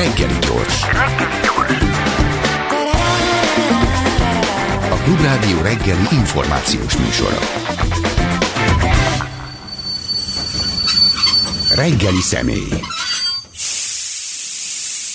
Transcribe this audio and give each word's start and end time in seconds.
Reggeli 0.00 0.38
gyors. 0.40 0.82
A 4.90 4.96
Klubrádió 5.04 5.60
reggeli 5.62 6.06
információs 6.10 6.96
műsora. 6.96 7.38
Reggeli 11.74 12.20
személy. 12.20 12.68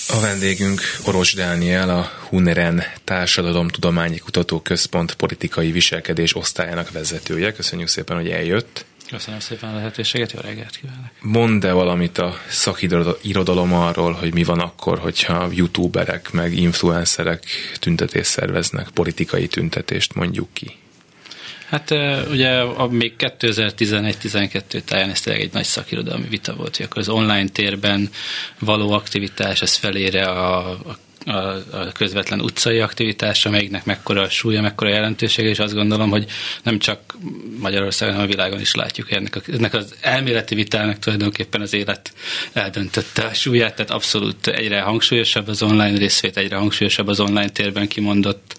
A 0.08 0.20
vendégünk 0.20 0.80
Oros 1.04 1.32
Dániel, 1.34 1.90
a 1.90 2.10
Huneren 2.28 2.82
Társadalomtudományi 3.04 4.18
Kutatóközpont 4.18 5.14
politikai 5.14 5.72
viselkedés 5.72 6.36
osztályának 6.36 6.90
vezetője. 6.90 7.52
Köszönjük 7.52 7.88
szépen, 7.88 8.16
hogy 8.16 8.28
eljött. 8.28 8.85
Köszönöm 9.10 9.40
szépen 9.40 9.70
a 9.70 9.74
lehetőséget, 9.74 10.32
jó 10.32 10.40
reggelt 10.40 10.76
kívánok. 10.76 11.10
Mondd-e 11.20 11.72
valamit 11.72 12.18
a 12.18 12.38
szakirodalom 12.48 13.72
arról, 13.72 14.12
hogy 14.12 14.34
mi 14.34 14.44
van 14.44 14.60
akkor, 14.60 14.98
hogyha 14.98 15.48
youtuberek 15.52 16.30
meg 16.32 16.56
influencerek 16.56 17.44
tüntetést 17.78 18.30
szerveznek, 18.30 18.88
politikai 18.88 19.46
tüntetést 19.46 20.14
mondjuk 20.14 20.48
ki? 20.52 20.76
Hát 21.68 21.90
ugye 22.30 22.60
a 22.60 22.86
még 22.86 23.12
2011-12 23.18 24.80
táján 24.80 25.10
ez 25.10 25.20
tényleg 25.20 25.42
egy 25.42 25.52
nagy 25.52 25.64
szakirodalmi 25.64 26.28
vita 26.28 26.54
volt, 26.54 26.76
hogy 26.76 26.86
akkor 26.86 26.98
az 26.98 27.08
online 27.08 27.48
térben 27.48 28.10
való 28.58 28.90
aktivitás, 28.90 29.62
ez 29.62 29.74
felére 29.74 30.28
a, 30.28 30.70
a 30.70 30.98
a, 31.26 31.36
a 31.76 31.92
közvetlen 31.92 32.40
utcai 32.40 32.78
aktivitás, 32.78 33.46
amelyiknek 33.46 33.84
mekkora 33.84 34.22
a 34.22 34.28
súlya, 34.28 34.60
mekkora 34.60 34.90
a 34.90 34.94
jelentősége, 34.94 35.48
és 35.48 35.58
azt 35.58 35.74
gondolom, 35.74 36.10
hogy 36.10 36.24
nem 36.62 36.78
csak 36.78 37.16
Magyarországon, 37.58 38.14
hanem 38.14 38.28
a 38.28 38.34
világon 38.34 38.60
is 38.60 38.74
látjuk, 38.74 39.08
hogy 39.08 39.16
ennek, 39.16 39.36
a, 39.36 39.40
ennek 39.52 39.74
az 39.74 39.94
elméleti 40.00 40.54
vitának 40.54 40.98
tulajdonképpen 40.98 41.60
az 41.60 41.74
élet 41.74 42.12
eldöntötte 42.52 43.22
a 43.22 43.34
súlyát, 43.34 43.74
tehát 43.74 43.90
abszolút 43.90 44.46
egyre 44.46 44.80
hangsúlyosabb 44.80 45.48
az 45.48 45.62
online 45.62 45.98
részvét, 45.98 46.36
egyre 46.36 46.56
hangsúlyosabb 46.56 47.08
az 47.08 47.20
online 47.20 47.48
térben 47.48 47.88
kimondott 47.88 48.56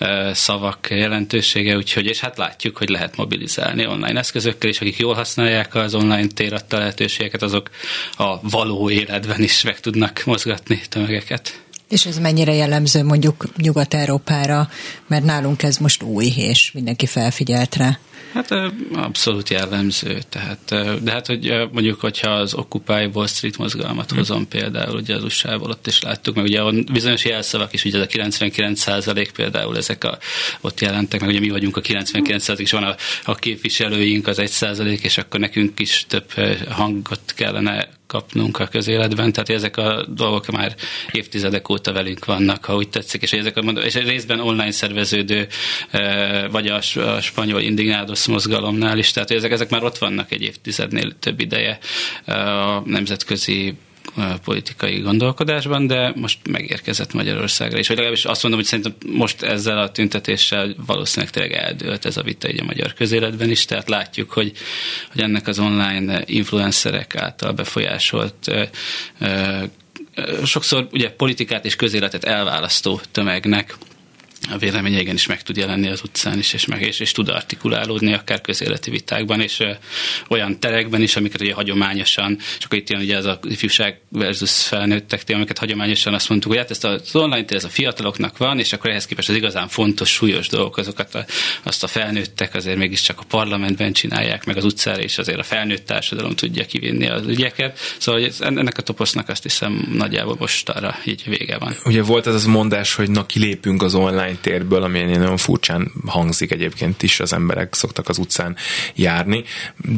uh, 0.00 0.32
szavak 0.32 0.86
jelentősége, 0.90 1.76
úgyhogy, 1.76 2.06
és 2.06 2.20
hát 2.20 2.36
látjuk, 2.36 2.76
hogy 2.76 2.88
lehet 2.88 3.16
mobilizálni 3.16 3.86
online 3.86 4.18
eszközökkel, 4.18 4.70
és 4.70 4.80
akik 4.80 4.98
jól 4.98 5.14
használják 5.14 5.74
az 5.74 5.94
online 5.94 6.26
tér 6.26 6.52
adta 6.52 6.78
lehetőségeket, 6.78 7.42
azok 7.42 7.70
a 8.16 8.48
való 8.48 8.90
életben 8.90 9.42
is 9.42 9.62
meg 9.62 9.80
tudnak 9.80 10.22
mozgatni 10.24 10.80
tömegeket. 10.88 11.63
És 11.88 12.06
ez 12.06 12.18
mennyire 12.18 12.52
jellemző 12.54 13.02
mondjuk 13.02 13.44
Nyugat-Európára, 13.56 14.68
mert 15.06 15.24
nálunk 15.24 15.62
ez 15.62 15.76
most 15.76 16.02
új, 16.02 16.32
és 16.36 16.72
mindenki 16.72 17.06
felfigyelt 17.06 17.76
rá. 17.76 17.98
Hát 18.34 18.50
abszolút 18.92 19.48
jellemző. 19.50 20.18
Tehát, 20.28 20.74
de 21.02 21.10
hát, 21.10 21.26
hogy 21.26 21.52
mondjuk, 21.72 22.00
hogyha 22.00 22.30
az 22.30 22.54
Occupy 22.54 23.04
Wall 23.12 23.26
Street 23.26 23.56
mozgalmat 23.58 24.08
hmm. 24.08 24.18
hozom 24.18 24.48
például, 24.48 24.96
ugye 24.96 25.14
az 25.14 25.24
usa 25.24 25.58
ott 25.58 25.86
is 25.86 26.02
láttuk, 26.02 26.34
meg 26.34 26.44
ugye 26.44 26.62
bizonyos 26.92 27.24
jelszavak 27.24 27.72
is, 27.72 27.84
ugye 27.84 27.96
ez 27.96 28.04
a 28.04 28.06
99 28.06 28.80
százalék 28.80 29.30
például 29.30 29.76
ezek 29.76 30.04
a, 30.04 30.18
ott 30.60 30.80
jelentek, 30.80 31.20
meg 31.20 31.28
ugye 31.28 31.40
mi 31.40 31.50
vagyunk 31.50 31.76
a 31.76 31.80
99 31.80 32.42
százalék, 32.42 32.66
és 32.66 32.72
van 32.72 32.84
a, 32.84 32.96
a 33.24 33.34
képviselőink 33.34 34.26
az 34.26 34.38
1 34.38 34.48
százalék, 34.48 35.04
és 35.04 35.18
akkor 35.18 35.40
nekünk 35.40 35.80
is 35.80 36.04
több 36.08 36.32
hangot 36.68 37.32
kellene 37.34 37.88
kapnunk 38.14 38.58
a 38.58 38.66
közéletben, 38.66 39.32
tehát 39.32 39.48
ezek 39.48 39.76
a 39.76 40.06
dolgok 40.08 40.46
már 40.46 40.74
évtizedek 41.12 41.68
óta 41.68 41.92
velünk 41.92 42.24
vannak, 42.24 42.64
ha 42.64 42.74
úgy 42.74 42.88
tetszik, 42.88 43.22
és 43.22 43.32
ezek 43.32 43.56
a, 43.56 43.60
és 43.70 43.94
részben 43.94 44.40
online 44.40 44.70
szerveződő, 44.70 45.46
vagy 46.50 46.66
a, 46.66 46.80
spanyol 47.20 47.60
indignádos 47.60 48.26
mozgalomnál 48.26 48.98
is, 48.98 49.10
tehát 49.10 49.30
ezek, 49.30 49.50
ezek 49.50 49.70
már 49.70 49.84
ott 49.84 49.98
vannak 49.98 50.32
egy 50.32 50.42
évtizednél 50.42 51.18
több 51.18 51.40
ideje 51.40 51.78
a 52.26 52.82
nemzetközi 52.84 53.74
politikai 54.44 54.98
gondolkodásban, 54.98 55.86
de 55.86 56.12
most 56.16 56.38
megérkezett 56.50 57.12
Magyarországra 57.12 57.78
is. 57.78 57.86
Vagy 57.86 57.96
legalábbis 57.96 58.24
azt 58.24 58.42
mondom, 58.42 58.60
hogy 58.60 58.68
szerintem 58.68 58.94
most 59.06 59.42
ezzel 59.42 59.78
a 59.78 59.90
tüntetéssel 59.90 60.74
valószínűleg 60.86 61.32
tényleg 61.32 61.52
eldőlt 61.52 62.04
ez 62.04 62.16
a 62.16 62.22
vita 62.22 62.50
így 62.50 62.60
a 62.60 62.64
magyar 62.64 62.92
közéletben 62.92 63.50
is, 63.50 63.64
tehát 63.64 63.88
látjuk, 63.88 64.32
hogy, 64.32 64.52
hogy 65.12 65.20
ennek 65.20 65.46
az 65.46 65.58
online 65.58 66.22
influencerek 66.26 67.16
által 67.16 67.52
befolyásolt 67.52 68.50
sokszor 70.44 70.88
ugye 70.92 71.10
politikát 71.10 71.64
és 71.64 71.76
közéletet 71.76 72.24
elválasztó 72.24 73.00
tömegnek 73.12 73.76
a 74.50 74.58
véleménye 74.58 75.00
igenis 75.00 75.26
meg 75.26 75.42
tud 75.42 75.56
jelenni 75.56 75.88
az 75.88 76.02
utcán 76.04 76.38
is, 76.38 76.52
és, 76.52 76.66
meg, 76.66 76.82
és, 76.82 77.00
és 77.00 77.12
tud 77.12 77.28
artikulálódni 77.28 78.12
akár 78.12 78.40
közéleti 78.40 78.90
vitákban, 78.90 79.40
és 79.40 79.60
ö, 79.60 79.70
olyan 80.28 80.60
terekben 80.60 81.02
is, 81.02 81.16
amiket 81.16 81.40
ugye 81.40 81.54
hagyományosan, 81.54 82.36
és 82.58 82.64
akkor 82.64 82.78
itt 82.78 82.90
jön 82.90 83.00
ugye 83.00 83.16
az 83.16 83.24
a 83.24 83.38
ifjúság 83.42 84.00
versus 84.08 84.66
felnőttek 84.66 85.24
téma, 85.24 85.38
amiket 85.38 85.58
hagyományosan 85.58 86.14
azt 86.14 86.28
mondtuk, 86.28 86.50
hogy 86.50 86.60
hát 86.60 86.70
ezt 86.70 86.84
az 86.84 87.14
online 87.14 87.44
ez 87.48 87.64
a 87.64 87.68
fiataloknak 87.68 88.38
van, 88.38 88.58
és 88.58 88.72
akkor 88.72 88.90
ehhez 88.90 89.06
képest 89.06 89.28
az 89.28 89.34
igazán 89.34 89.68
fontos, 89.68 90.10
súlyos 90.10 90.48
dolgok, 90.48 90.76
azokat 90.76 91.14
a, 91.14 91.24
azt 91.62 91.82
a 91.82 91.86
felnőttek 91.86 92.54
azért 92.54 92.76
mégiscsak 92.76 93.20
a 93.20 93.24
parlamentben 93.28 93.92
csinálják, 93.92 94.44
meg 94.44 94.56
az 94.56 94.64
utcára, 94.64 95.02
és 95.02 95.18
azért 95.18 95.38
a 95.38 95.42
felnőtt 95.42 95.86
társadalom 95.86 96.34
tudja 96.34 96.64
kivinni 96.64 97.08
az 97.08 97.26
ügyeket. 97.26 97.78
Szóval 97.98 98.20
hogy 98.20 98.34
ennek 98.38 98.78
a 98.78 98.82
toposznak 98.82 99.28
azt 99.28 99.42
hiszem 99.42 99.88
nagyjából 99.92 100.36
most 100.38 100.68
arra 100.68 100.96
így 101.04 101.22
vége 101.26 101.58
van. 101.58 101.76
Ugye 101.84 102.02
volt 102.02 102.26
ez 102.26 102.34
az 102.34 102.44
mondás, 102.44 102.94
hogy 102.94 103.10
na 103.10 103.26
kilépünk 103.26 103.82
az 103.82 103.94
online 103.94 104.33
térből, 104.40 104.82
ami 104.82 105.02
nagyon 105.02 105.36
furcsán 105.36 105.92
hangzik 106.06 106.52
egyébként 106.52 107.02
is, 107.02 107.20
az 107.20 107.32
emberek 107.32 107.74
szoktak 107.74 108.08
az 108.08 108.18
utcán 108.18 108.56
járni, 108.94 109.44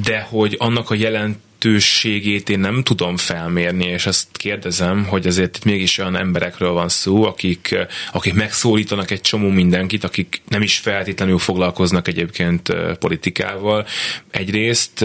de 0.02 0.20
hogy 0.20 0.54
annak 0.58 0.90
a 0.90 0.94
jelent 0.94 1.36
jelentőségét 1.66 2.48
én 2.48 2.58
nem 2.58 2.82
tudom 2.82 3.16
felmérni, 3.16 3.84
és 3.84 4.06
ezt 4.06 4.28
kérdezem, 4.32 5.04
hogy 5.04 5.26
azért 5.26 5.64
mégis 5.64 5.98
olyan 5.98 6.16
emberekről 6.16 6.72
van 6.72 6.88
szó, 6.88 7.24
akik, 7.24 7.76
akik 8.12 8.34
megszólítanak 8.34 9.10
egy 9.10 9.20
csomó 9.20 9.48
mindenkit, 9.48 10.04
akik 10.04 10.42
nem 10.48 10.62
is 10.62 10.78
feltétlenül 10.78 11.38
foglalkoznak 11.38 12.08
egyébként 12.08 12.74
politikával 12.98 13.86
egyrészt, 14.30 15.04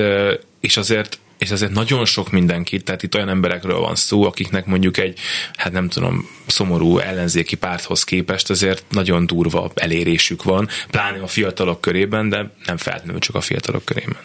és 0.59 0.77
azért 0.77 1.19
és 1.41 1.51
azért 1.51 1.71
nagyon 1.71 2.05
sok 2.05 2.31
mindenkit, 2.31 2.83
tehát 2.83 3.03
itt 3.03 3.15
olyan 3.15 3.29
emberekről 3.29 3.79
van 3.79 3.95
szó, 3.95 4.23
akiknek 4.23 4.65
mondjuk 4.65 4.97
egy, 4.97 5.19
hát 5.55 5.71
nem 5.71 5.89
tudom, 5.89 6.29
szomorú 6.45 6.97
ellenzéki 6.97 7.55
párthoz 7.55 8.03
képest 8.03 8.49
azért 8.49 8.83
nagyon 8.89 9.25
durva 9.25 9.71
elérésük 9.75 10.43
van, 10.43 10.67
pláne 10.91 11.21
a 11.21 11.27
fiatalok 11.27 11.81
körében, 11.81 12.29
de 12.29 12.51
nem 12.65 12.77
feltétlenül 12.77 13.19
csak 13.19 13.35
a 13.35 13.41
fiatalok 13.41 13.85
körében. 13.85 14.17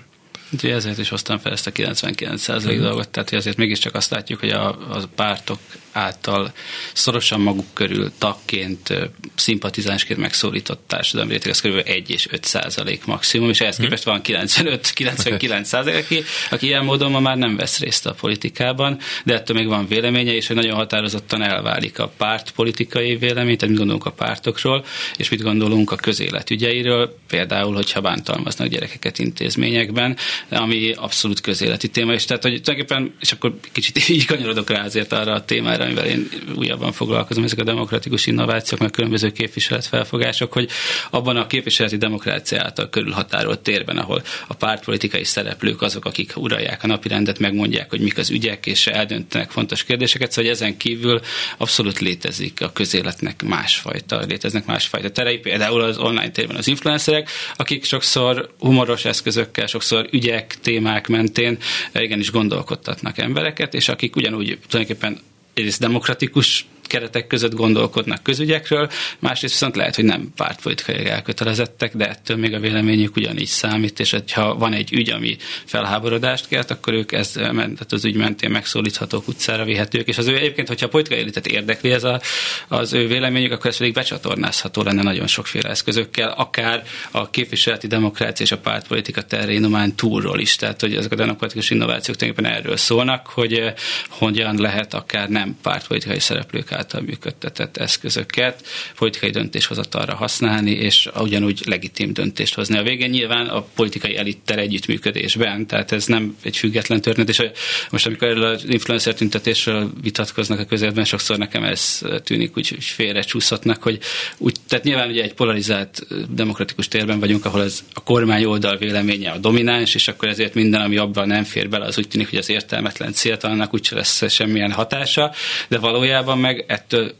Úgyhogy 0.52 0.70
ezért 0.70 0.98
is 0.98 1.08
hoztam 1.08 1.38
fel 1.38 1.52
ezt 1.52 1.66
a 1.66 1.72
99% 1.72 2.76
mm. 2.76 2.80
dolgot, 2.80 3.08
tehát 3.08 3.28
hogy 3.28 3.38
azért 3.38 3.56
mégiscsak 3.56 3.94
azt 3.94 4.10
látjuk, 4.10 4.40
hogy 4.40 4.50
a, 4.50 4.68
a 4.68 5.06
pártok 5.14 5.58
által 5.96 6.52
szorosan 6.92 7.40
maguk 7.40 7.66
körül 7.72 8.12
tagként, 8.18 8.94
szimpatizánsként 9.34 10.20
megszólított 10.20 10.82
társadalmi 10.86 11.32
réteg, 11.32 11.50
ez 11.50 11.60
kb. 11.60 11.82
1 11.84 12.10
és 12.10 12.26
5 12.30 12.44
százalék 12.44 13.04
maximum, 13.04 13.48
és 13.48 13.60
ehhez 13.60 13.76
mhm. 13.76 13.84
képest 13.84 14.04
van 14.04 14.20
95-99 14.24 15.62
százalék, 15.62 16.04
aki, 16.04 16.24
aki 16.50 16.66
ilyen 16.66 16.84
módon 16.84 17.10
ma 17.10 17.20
már 17.20 17.36
nem 17.36 17.56
vesz 17.56 17.78
részt 17.78 18.06
a 18.06 18.14
politikában, 18.14 18.98
de 19.24 19.34
ettől 19.34 19.56
még 19.56 19.66
van 19.66 19.88
véleménye, 19.88 20.34
és 20.34 20.46
hogy 20.46 20.56
nagyon 20.56 20.74
határozottan 20.74 21.42
elválik 21.42 21.98
a 21.98 22.12
párt 22.16 22.50
politikai 22.50 23.16
vélemény, 23.16 23.56
tehát 23.56 23.68
mit 23.68 23.78
gondolunk 23.78 24.06
a 24.06 24.10
pártokról, 24.10 24.84
és 25.16 25.28
mit 25.28 25.42
gondolunk 25.42 25.90
a 25.90 25.96
közélet 25.96 26.50
ügyeiről, 26.50 27.18
például, 27.28 27.74
hogyha 27.74 28.00
bántalmaznak 28.00 28.68
gyerekeket 28.68 29.18
intézményekben, 29.18 30.16
ami 30.50 30.92
abszolút 30.92 31.40
közéleti 31.40 31.88
téma, 31.88 32.12
és 32.12 32.24
tehát, 32.24 32.42
hogy 32.42 32.62
tulajdonképpen, 32.62 33.14
és 33.20 33.32
akkor 33.32 33.54
kicsit 33.72 34.08
így 34.08 34.26
kanyarodok 34.26 34.70
rá 34.70 34.84
azért 34.84 35.12
arra 35.12 35.32
a 35.32 35.44
témára, 35.44 35.85
amivel 35.86 36.06
én 36.06 36.28
újabban 36.56 36.92
foglalkozom, 36.92 37.44
ezek 37.44 37.58
a 37.58 37.64
demokratikus 37.64 38.26
innovációk, 38.26 38.80
meg 38.80 38.90
különböző 38.90 39.32
képviseletfelfogások, 39.32 40.52
hogy 40.52 40.68
abban 41.10 41.36
a 41.36 41.46
képviseleti 41.46 41.96
demokrácia 41.96 42.62
által 42.62 42.88
körülhatárolt 42.88 43.60
térben, 43.60 43.98
ahol 43.98 44.22
a 44.46 44.54
pártpolitikai 44.54 45.24
szereplők 45.24 45.82
azok, 45.82 46.04
akik 46.04 46.32
uralják 46.36 46.82
a 46.82 46.86
napirendet, 46.86 47.38
megmondják, 47.38 47.90
hogy 47.90 48.00
mik 48.00 48.18
az 48.18 48.30
ügyek, 48.30 48.66
és 48.66 48.86
eldöntenek 48.86 49.50
fontos 49.50 49.84
kérdéseket, 49.84 50.32
szóval 50.32 50.50
ezen 50.50 50.76
kívül 50.76 51.20
abszolút 51.56 51.98
létezik 51.98 52.60
a 52.60 52.72
közéletnek 52.72 53.42
másfajta, 53.42 54.20
léteznek 54.28 54.66
másfajta 54.66 55.10
terei, 55.10 55.38
például 55.38 55.80
az 55.80 55.98
online 55.98 56.30
térben 56.30 56.56
az 56.56 56.68
influencerek, 56.68 57.30
akik 57.56 57.84
sokszor 57.84 58.50
humoros 58.58 59.04
eszközökkel, 59.04 59.66
sokszor 59.66 60.08
ügyek, 60.10 60.58
témák 60.60 61.08
mentén 61.08 61.58
igenis 61.94 62.30
gondolkodtatnak 62.30 63.18
embereket, 63.18 63.74
és 63.74 63.88
akik 63.88 64.16
ugyanúgy 64.16 64.58
tulajdonképpen 64.68 65.20
egyrészt 65.56 65.80
demokratikus 65.80 66.66
keretek 66.86 67.26
között 67.26 67.54
gondolkodnak 67.54 68.22
közügyekről, 68.22 68.90
másrészt 69.18 69.52
viszont 69.52 69.76
lehet, 69.76 69.94
hogy 69.94 70.04
nem 70.04 70.32
pártpolitikai 70.36 71.06
elkötelezettek, 71.06 71.96
de 71.96 72.08
ettől 72.08 72.36
még 72.36 72.54
a 72.54 72.60
véleményük 72.60 73.16
ugyanígy 73.16 73.46
számít, 73.46 74.00
és 74.00 74.16
ha 74.32 74.54
van 74.54 74.72
egy 74.72 74.92
ügy, 74.92 75.10
ami 75.10 75.36
felháborodást 75.64 76.48
kelt, 76.48 76.70
akkor 76.70 76.92
ők 76.92 77.12
ez, 77.12 77.30
tehát 77.30 77.92
az 77.92 78.04
ügy 78.04 78.16
mentén 78.16 78.50
megszólíthatók, 78.50 79.28
utcára 79.28 79.64
vihetők, 79.64 80.08
és 80.08 80.18
az 80.18 80.26
ő 80.26 80.36
egyébként, 80.36 80.68
hogyha 80.68 80.86
a 80.86 80.88
politikai 80.88 81.20
elitet 81.20 81.46
érdekli 81.46 81.90
ez 81.90 82.04
a, 82.04 82.20
az 82.68 82.92
ő 82.92 83.06
véleményük, 83.06 83.52
akkor 83.52 83.70
ez 83.70 83.76
pedig 83.76 83.92
becsatornázható 83.92 84.82
lenne 84.82 85.02
nagyon 85.02 85.26
sokféle 85.26 85.68
eszközökkel, 85.68 86.30
akár 86.30 86.82
a 87.10 87.30
képviseleti 87.30 87.86
demokrácia 87.86 88.44
és 88.44 88.52
a 88.52 88.58
pártpolitika 88.58 89.22
terén 89.22 89.94
túlról 89.96 90.40
is. 90.40 90.56
Tehát, 90.56 90.80
hogy 90.80 90.96
ezek 90.96 91.12
a 91.12 91.16
demokratikus 91.16 91.70
innovációk 91.70 92.16
tulajdonképpen 92.16 92.58
erről 92.58 92.76
szólnak, 92.76 93.26
hogy 93.26 93.72
hogyan 94.08 94.56
lehet 94.56 94.94
akár 94.94 95.28
nem 95.28 95.56
pártpolitikai 95.62 96.20
szereplők 96.20 96.72
által 96.76 97.00
működtetett 97.00 97.76
eszközöket 97.76 98.66
politikai 98.96 99.30
döntéshozatalra 99.30 100.14
használni, 100.14 100.70
és 100.70 101.08
ugyanúgy 101.18 101.62
legitim 101.64 102.12
döntést 102.12 102.54
hozni. 102.54 102.78
A 102.78 102.82
végén 102.82 103.10
nyilván 103.10 103.46
a 103.46 103.60
politikai 103.74 104.16
elittel 104.16 104.58
együttműködésben, 104.58 105.66
tehát 105.66 105.92
ez 105.92 106.06
nem 106.06 106.36
egy 106.42 106.56
független 106.56 107.00
történet, 107.00 107.28
és 107.28 107.42
most 107.90 108.06
amikor 108.06 108.28
erről 108.28 108.44
az 108.44 108.64
influencer 108.68 109.14
tüntetésről 109.14 109.90
vitatkoznak 110.02 110.58
a 110.58 110.64
közelben, 110.64 111.04
sokszor 111.04 111.38
nekem 111.38 111.62
ez 111.64 112.02
tűnik 112.24 112.56
úgy, 112.56 112.68
hogy 112.68 112.84
félre 112.84 113.20
csúszhatnak, 113.20 113.82
hogy 113.82 113.98
úgy, 114.38 114.56
tehát 114.68 114.84
nyilván 114.84 115.08
ugye 115.08 115.22
egy 115.22 115.34
polarizált 115.34 116.06
demokratikus 116.30 116.88
térben 116.88 117.20
vagyunk, 117.20 117.44
ahol 117.44 117.62
ez 117.62 117.84
a 117.94 118.02
kormány 118.02 118.44
oldal 118.44 118.76
véleménye 118.76 119.30
a 119.30 119.38
domináns, 119.38 119.94
és 119.94 120.08
akkor 120.08 120.28
ezért 120.28 120.54
minden, 120.54 120.80
ami 120.80 120.96
abban 120.96 121.26
nem 121.26 121.44
fér 121.44 121.68
bele, 121.68 121.86
az 121.86 121.98
úgy 121.98 122.08
tűnik, 122.08 122.30
hogy 122.30 122.38
az 122.38 122.50
értelmetlen 122.50 123.12
céltalannak 123.12 123.74
úgyse 123.74 123.94
lesz 123.94 124.30
semmilyen 124.32 124.72
hatása, 124.72 125.32
de 125.68 125.78
valójában 125.78 126.38
meg 126.38 126.64
ettől 126.66 127.14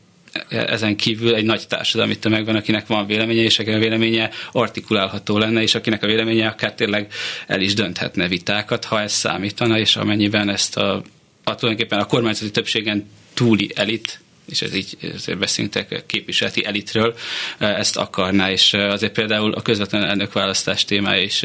ezen 0.49 0.97
kívül 0.97 1.35
egy 1.35 1.45
nagy 1.45 1.67
társadalmi 1.69 2.19
tömeg 2.19 2.45
van, 2.45 2.57
akinek 2.57 2.87
van 2.87 3.07
véleménye, 3.07 3.43
és 3.43 3.59
akinek 3.59 3.79
a 3.79 3.83
véleménye 3.83 4.31
artikulálható 4.53 5.39
lenne, 5.39 5.63
és 5.63 5.75
akinek 5.75 6.03
a 6.03 6.07
véleménye 6.07 6.47
akár 6.47 6.75
tényleg 6.75 7.13
el 7.47 7.61
is 7.61 7.75
dönthetne 7.75 8.29
vitákat, 8.29 8.85
ha 8.85 9.01
ez 9.01 9.13
számítana, 9.13 9.79
és 9.79 9.97
amennyiben 9.97 10.49
ezt 10.49 10.77
a, 10.77 11.03
a 11.45 11.55
tulajdonképpen 11.55 11.99
a 11.99 12.07
kormányzati 12.07 12.51
többségen 12.51 13.11
túli 13.35 13.71
elit 13.75 14.21
és 14.51 14.63
ez 14.63 14.75
így 14.75 14.97
ezért 15.15 15.39
beszélünk 15.39 15.87
képviseleti 16.07 16.65
elitről, 16.65 17.15
ezt 17.59 17.97
akarná, 17.97 18.51
és 18.51 18.73
azért 18.73 19.13
például 19.13 19.53
a 19.53 19.63
közvetlen 19.63 20.05
elnökválasztás 20.05 20.85
témája 20.85 21.23
is 21.23 21.43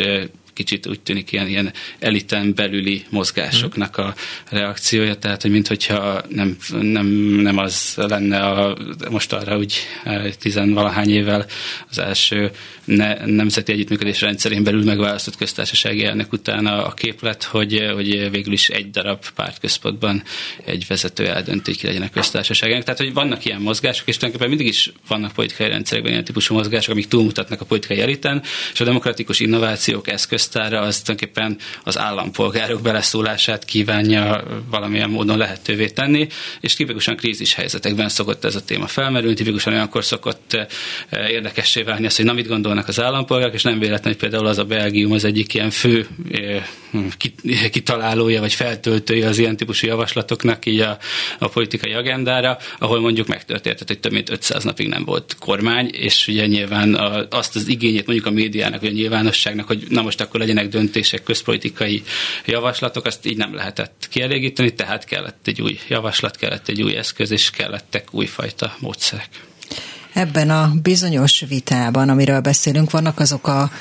kicsit 0.63 0.87
úgy 0.87 0.99
tűnik 0.99 1.31
ilyen, 1.31 1.47
ilyen 1.47 1.73
eliten 1.99 2.53
belüli 2.55 3.03
mozgásoknak 3.09 3.97
a 3.97 4.15
reakciója, 4.49 5.15
tehát 5.15 5.41
hogy 5.41 5.51
minthogyha 5.51 6.21
nem, 6.29 6.57
nem, 6.81 7.05
nem 7.41 7.57
az 7.57 7.93
lenne 7.95 8.39
a, 8.45 8.77
most 9.09 9.33
arra 9.33 9.57
úgy 9.57 9.73
eh, 10.03 10.31
tizenvalahány 10.39 11.09
évvel 11.09 11.45
az 11.89 11.97
első 11.97 12.51
ne, 12.85 13.25
nemzeti 13.25 13.71
együttműködés 13.71 14.21
rendszerén 14.21 14.63
belül 14.63 14.83
megválasztott 14.83 15.35
köztársasági 15.35 16.05
elnök 16.05 16.33
után 16.33 16.65
a, 16.65 16.85
a 16.85 16.93
képlet, 16.93 17.43
hogy, 17.43 17.89
hogy 17.93 18.31
végül 18.31 18.53
is 18.53 18.69
egy 18.69 18.89
darab 18.89 19.23
pártközpontban 19.35 20.23
egy 20.65 20.85
vezető 20.87 21.27
eldönt, 21.27 21.65
hogy 21.65 21.77
ki 21.77 21.85
legyen 21.85 22.01
a 22.01 22.09
köztársaság. 22.09 22.83
Tehát, 22.83 22.99
hogy 22.99 23.13
vannak 23.13 23.45
ilyen 23.45 23.61
mozgások, 23.61 24.07
és 24.07 24.17
tulajdonképpen 24.17 24.55
mindig 24.55 24.73
is 24.73 24.91
vannak 25.07 25.31
politikai 25.31 25.67
rendszerekben 25.67 26.11
ilyen 26.11 26.23
típusú 26.23 26.53
mozgások, 26.53 26.91
amik 26.91 27.07
túlmutatnak 27.07 27.61
a 27.61 27.65
politikai 27.65 27.99
eliten, 27.99 28.41
és 28.73 28.79
a 28.79 28.83
demokratikus 28.83 29.39
innovációk 29.39 30.07
eszköztára 30.51 30.87
az 30.87 30.99
tulajdonképpen 31.01 31.57
az 31.83 31.97
állampolgárok 31.97 32.81
beleszólását 32.81 33.65
kívánja 33.65 34.43
valamilyen 34.69 35.09
módon 35.09 35.37
lehetővé 35.37 35.87
tenni, 35.87 36.27
és 36.61 36.75
tipikusan 36.75 37.15
krízis 37.15 37.53
helyzetekben 37.53 38.09
szokott 38.09 38.45
ez 38.45 38.55
a 38.55 38.63
téma 38.63 38.87
felmerülni, 38.87 39.35
tipikusan 39.35 39.73
olyankor 39.73 40.03
szokott 40.03 40.53
eh, 40.53 41.29
érdekessé 41.29 41.81
válni 41.81 42.05
az, 42.05 42.15
hogy 42.15 42.25
na 42.25 42.33
mit 42.33 42.47
gondolnak 42.47 42.87
az 42.87 43.01
állampolgárok, 43.01 43.53
és 43.53 43.63
nem 43.63 43.79
véletlen, 43.79 44.13
hogy 44.13 44.21
például 44.21 44.45
az 44.45 44.57
a 44.57 44.65
Belgium 44.65 45.11
az 45.11 45.23
egyik 45.23 45.53
ilyen 45.53 45.69
fő 45.69 46.07
eh, 46.31 46.63
kitalálója 47.71 48.39
vagy 48.39 48.53
feltöltője 48.53 49.27
az 49.27 49.37
ilyen 49.37 49.57
típusú 49.57 49.87
javaslatoknak 49.87 50.65
így 50.65 50.79
a, 50.79 50.97
a 51.39 51.47
politikai 51.47 51.93
agendára, 51.93 52.57
ahol 52.79 52.99
mondjuk 52.99 53.27
megtörtént, 53.27 53.83
hogy 53.87 53.99
több 53.99 54.11
mint 54.11 54.29
500 54.29 54.63
napig 54.63 54.87
nem 54.87 55.03
volt 55.05 55.35
kormány, 55.39 55.89
és 55.93 56.27
ugye 56.27 56.45
nyilván 56.45 56.93
azt 57.29 57.55
az 57.55 57.67
igényét 57.67 58.05
mondjuk 58.05 58.27
a 58.27 58.31
médiának, 58.31 58.81
vagy 58.81 58.89
a 58.89 58.93
nyilvánosságnak, 58.93 59.67
hogy 59.67 59.85
na 59.89 60.01
most 60.01 60.21
akkor 60.21 60.30
legyenek 60.37 60.67
döntések, 60.67 61.23
közpolitikai 61.23 62.03
javaslatok, 62.45 63.05
azt 63.05 63.25
így 63.25 63.37
nem 63.37 63.55
lehetett 63.55 64.07
kielégíteni, 64.09 64.73
tehát 64.73 65.05
kellett 65.05 65.47
egy 65.47 65.61
új 65.61 65.79
javaslat, 65.87 66.35
kellett 66.35 66.67
egy 66.67 66.81
új 66.81 66.95
eszköz, 66.95 67.31
és 67.31 67.49
kellettek 67.49 68.07
újfajta 68.11 68.75
módszerek. 68.79 69.29
Ebben 70.13 70.49
a 70.49 70.71
bizonyos 70.81 71.43
vitában, 71.47 72.09
amiről 72.09 72.39
beszélünk, 72.39 72.91
vannak 72.91 73.19
azok 73.19 73.47
a 73.47 73.71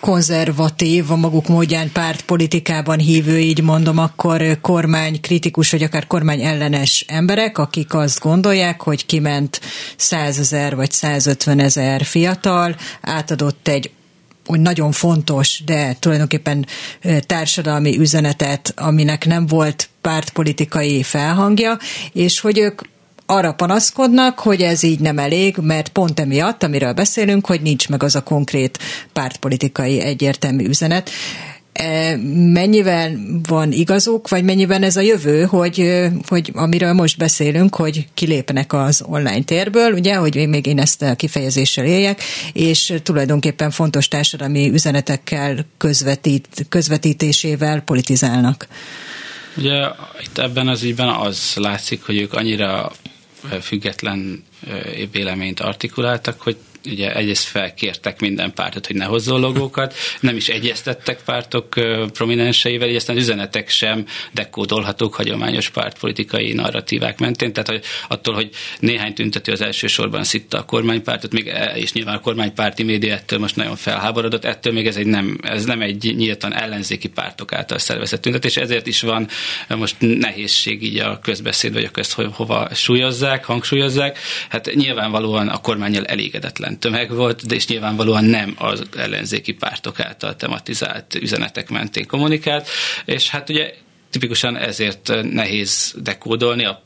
konzervatív, 0.00 1.10
a 1.10 1.16
maguk 1.16 1.48
módján 1.48 1.92
pártpolitikában 1.92 2.98
hívő, 2.98 3.38
így 3.38 3.62
mondom, 3.62 3.98
akkor 3.98 4.58
kormány 4.60 5.20
kritikus, 5.20 5.70
vagy 5.70 5.82
akár 5.82 6.06
kormány 6.06 6.40
ellenes 6.40 7.04
emberek, 7.08 7.58
akik 7.58 7.94
azt 7.94 8.20
gondolják, 8.20 8.82
hogy 8.82 9.06
kiment 9.06 9.60
100 9.96 10.38
ezer 10.38 10.76
vagy 10.76 10.92
150 10.92 11.60
ezer 11.60 12.04
fiatal, 12.04 12.76
átadott 13.00 13.68
egy 13.68 13.90
hogy 14.50 14.60
nagyon 14.60 14.92
fontos, 14.92 15.62
de 15.64 15.96
tulajdonképpen 15.98 16.66
társadalmi 17.26 17.98
üzenetet, 17.98 18.72
aminek 18.76 19.26
nem 19.26 19.46
volt 19.46 19.88
pártpolitikai 20.00 21.02
felhangja, 21.02 21.78
és 22.12 22.40
hogy 22.40 22.58
ők 22.58 22.80
arra 23.26 23.52
panaszkodnak, 23.52 24.38
hogy 24.38 24.62
ez 24.62 24.82
így 24.82 25.00
nem 25.00 25.18
elég, 25.18 25.56
mert 25.56 25.88
pont 25.88 26.20
emiatt, 26.20 26.62
amiről 26.62 26.92
beszélünk, 26.92 27.46
hogy 27.46 27.60
nincs 27.60 27.88
meg 27.88 28.02
az 28.02 28.16
a 28.16 28.22
konkrét 28.22 28.78
pártpolitikai 29.12 30.00
egyértelmű 30.00 30.64
üzenet 30.64 31.10
mennyivel 32.52 33.18
van 33.48 33.72
igazuk, 33.72 34.28
vagy 34.28 34.44
mennyiben 34.44 34.82
ez 34.82 34.96
a 34.96 35.00
jövő, 35.00 35.44
hogy, 35.44 36.08
hogy 36.28 36.50
amiről 36.54 36.92
most 36.92 37.18
beszélünk, 37.18 37.74
hogy 37.74 38.06
kilépnek 38.14 38.72
az 38.72 39.02
online 39.06 39.42
térből, 39.42 39.92
ugye, 39.92 40.14
hogy 40.14 40.48
még 40.48 40.66
én 40.66 40.78
ezt 40.78 41.02
a 41.02 41.14
kifejezéssel 41.14 41.84
éljek, 41.84 42.22
és 42.52 42.94
tulajdonképpen 43.02 43.70
fontos 43.70 44.08
társadalmi 44.08 44.70
üzenetekkel 44.70 45.66
közvetít, 45.76 46.66
közvetítésével 46.68 47.80
politizálnak. 47.80 48.66
Ugye 49.56 49.86
itt 50.22 50.38
ebben 50.38 50.68
az 50.68 50.82
ügyben 50.82 51.08
az 51.08 51.52
látszik, 51.56 52.02
hogy 52.02 52.20
ők 52.20 52.32
annyira 52.32 52.92
független 53.60 54.44
véleményt 55.12 55.60
artikuláltak, 55.60 56.40
hogy 56.40 56.56
ugye 56.84 57.14
egyrészt 57.14 57.44
felkértek 57.44 58.20
minden 58.20 58.52
pártot, 58.52 58.86
hogy 58.86 58.96
ne 58.96 59.04
hozzon 59.04 59.40
logókat, 59.40 59.94
nem 60.20 60.36
is 60.36 60.48
egyeztettek 60.48 61.22
pártok 61.24 61.68
prominenseivel, 62.12 62.88
így 62.88 62.96
aztán 62.96 63.16
üzenetek 63.16 63.68
sem 63.68 64.06
dekódolhatók 64.32 65.14
hagyományos 65.14 65.68
pártpolitikai 65.68 66.52
narratívák 66.52 67.18
mentén, 67.18 67.52
tehát 67.52 67.68
hogy 67.68 67.84
attól, 68.08 68.34
hogy 68.34 68.50
néhány 68.78 69.14
tüntető 69.14 69.52
az 69.52 69.60
elsősorban 69.60 70.24
szitta 70.24 70.58
a 70.58 70.64
kormánypártot, 70.64 71.32
még 71.32 71.46
e, 71.46 71.72
és 71.76 71.92
nyilván 71.92 72.16
a 72.16 72.20
kormánypárti 72.20 72.82
média 72.82 73.14
ettől 73.14 73.38
most 73.38 73.56
nagyon 73.56 73.76
felháborodott, 73.76 74.44
ettől 74.44 74.72
még 74.72 74.86
ez, 74.86 74.96
egy 74.96 75.06
nem, 75.06 75.38
ez 75.42 75.64
nem 75.64 75.80
egy 75.80 76.14
nyíltan 76.16 76.54
ellenzéki 76.54 77.08
pártok 77.08 77.52
által 77.52 77.78
szervezett 77.78 78.20
tüntetés, 78.20 78.56
ezért 78.56 78.86
is 78.86 79.00
van 79.00 79.28
most 79.68 79.96
nehézség 79.98 80.82
így 80.82 80.98
a 80.98 81.18
közbeszéd, 81.22 81.72
vagy 81.72 81.84
a 81.84 81.90
közt, 81.90 82.12
hogy 82.12 82.28
hova 82.32 82.68
súlyozzák, 82.74 83.44
hangsúlyozzák. 83.44 84.18
Hát 84.48 84.74
nyilvánvalóan 84.74 85.48
a 85.48 85.58
kormányjal 85.58 86.04
elégedetlen 86.04 86.69
ellen 86.70 86.78
tömeg 86.78 87.10
volt, 87.10 87.46
de 87.46 87.54
és 87.54 87.66
nyilvánvalóan 87.66 88.24
nem 88.24 88.54
az 88.58 88.82
ellenzéki 88.96 89.52
pártok 89.52 90.00
által 90.00 90.36
tematizált 90.36 91.14
üzenetek 91.14 91.68
mentén 91.68 92.06
kommunikált, 92.06 92.68
és 93.04 93.28
hát 93.28 93.48
ugye 93.48 93.74
tipikusan 94.10 94.56
ezért 94.56 95.12
nehéz 95.22 95.94
dekódolni 95.98 96.64
a 96.64 96.82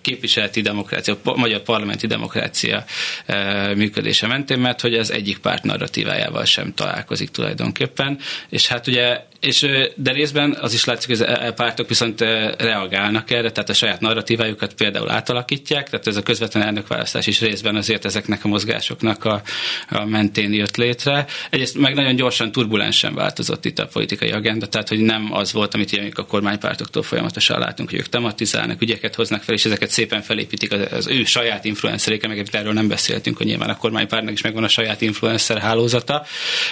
képviseleti 0.00 0.60
demokrácia, 0.60 1.16
a 1.24 1.36
magyar 1.36 1.60
parlamenti 1.60 2.06
demokrácia 2.06 2.84
e, 3.26 3.74
működése 3.74 4.26
mentén, 4.26 4.58
mert 4.58 4.80
hogy 4.80 4.94
az 4.94 5.10
egyik 5.10 5.38
párt 5.38 5.62
narratívájával 5.62 6.44
sem 6.44 6.74
találkozik 6.74 7.30
tulajdonképpen, 7.30 8.18
és 8.48 8.66
hát 8.66 8.86
ugye 8.86 9.24
és, 9.40 9.66
de 9.94 10.12
részben 10.12 10.58
az 10.60 10.74
is 10.74 10.84
látszik, 10.84 11.08
hogy 11.08 11.20
az 11.20 11.26
e, 11.26 11.46
e 11.46 11.52
pártok 11.52 11.88
viszont 11.88 12.20
reagálnak 12.58 13.30
erre, 13.30 13.52
tehát 13.52 13.68
a 13.68 13.72
saját 13.72 14.00
narratívájukat 14.00 14.74
például 14.74 15.10
átalakítják, 15.10 15.90
tehát 15.90 16.06
ez 16.06 16.16
a 16.16 16.22
közvetlen 16.22 16.62
elnökválasztás 16.62 17.26
is 17.26 17.40
részben 17.40 17.76
azért 17.76 18.04
ezeknek 18.04 18.44
a 18.44 18.48
mozgásoknak 18.48 19.24
a, 19.24 19.42
a 19.88 20.04
mentén 20.04 20.52
jött 20.52 20.76
létre. 20.76 21.26
Egyrészt 21.50 21.78
meg 21.78 21.94
nagyon 21.94 22.16
gyorsan, 22.16 22.52
turbulensen 22.52 23.14
változott 23.14 23.64
itt 23.64 23.78
a 23.78 23.86
politikai 23.86 24.30
agenda, 24.30 24.66
tehát 24.66 24.88
hogy 24.88 25.00
nem 25.00 25.28
az 25.32 25.52
volt, 25.52 25.74
amit 25.74 25.92
ilyen 25.92 26.12
a 26.14 26.26
kormánypártoktól 26.26 27.02
folyamatosan 27.02 27.58
látunk, 27.58 27.90
hogy 27.90 27.98
ők 27.98 28.08
tematizálnak, 28.08 28.82
ügyeket 28.82 29.14
hoznak 29.14 29.42
fel, 29.42 29.54
és 29.54 29.64
ezeket 29.64 29.90
szépen 29.90 30.22
felépítik 30.22 30.72
az, 30.72 30.80
az 30.90 31.06
ő 31.06 31.24
saját 31.24 31.64
influenceréke, 31.64 32.28
meg 32.28 32.48
erről 32.50 32.72
nem 32.72 32.88
beszéltünk, 32.88 33.36
hogy 33.36 33.46
nyilván 33.46 33.68
a 33.68 33.76
kormánypártnak 33.76 34.32
is 34.32 34.42
megvan 34.42 34.64
a 34.64 34.68
saját 34.68 35.00
influencer 35.00 35.58
hálózata, 35.58 36.24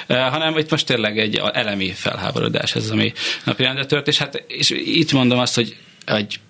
hanem 0.08 0.58
itt 0.58 0.70
most 0.70 0.86
tényleg 0.86 1.18
egy 1.18 1.40
elemi 1.52 1.90
felháborodás 1.90 2.53
megoldás 2.54 2.74
ez, 2.74 2.90
ami 2.90 3.12
napirendre 3.44 3.86
tört, 3.86 4.08
és 4.08 4.18
hát 4.18 4.44
és 4.46 4.70
itt 4.70 5.12
mondom 5.12 5.38
azt, 5.38 5.54
hogy 5.54 5.76
egy 6.04 6.40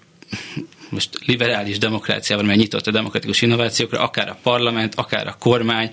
most 0.94 1.18
liberális 1.26 1.78
demokráciában, 1.78 2.44
mert 2.44 2.58
nyitott 2.58 2.86
a 2.86 2.90
demokratikus 2.90 3.42
innovációkra, 3.42 4.00
akár 4.00 4.28
a 4.28 4.38
parlament, 4.42 4.94
akár 4.94 5.26
a 5.26 5.36
kormány 5.38 5.90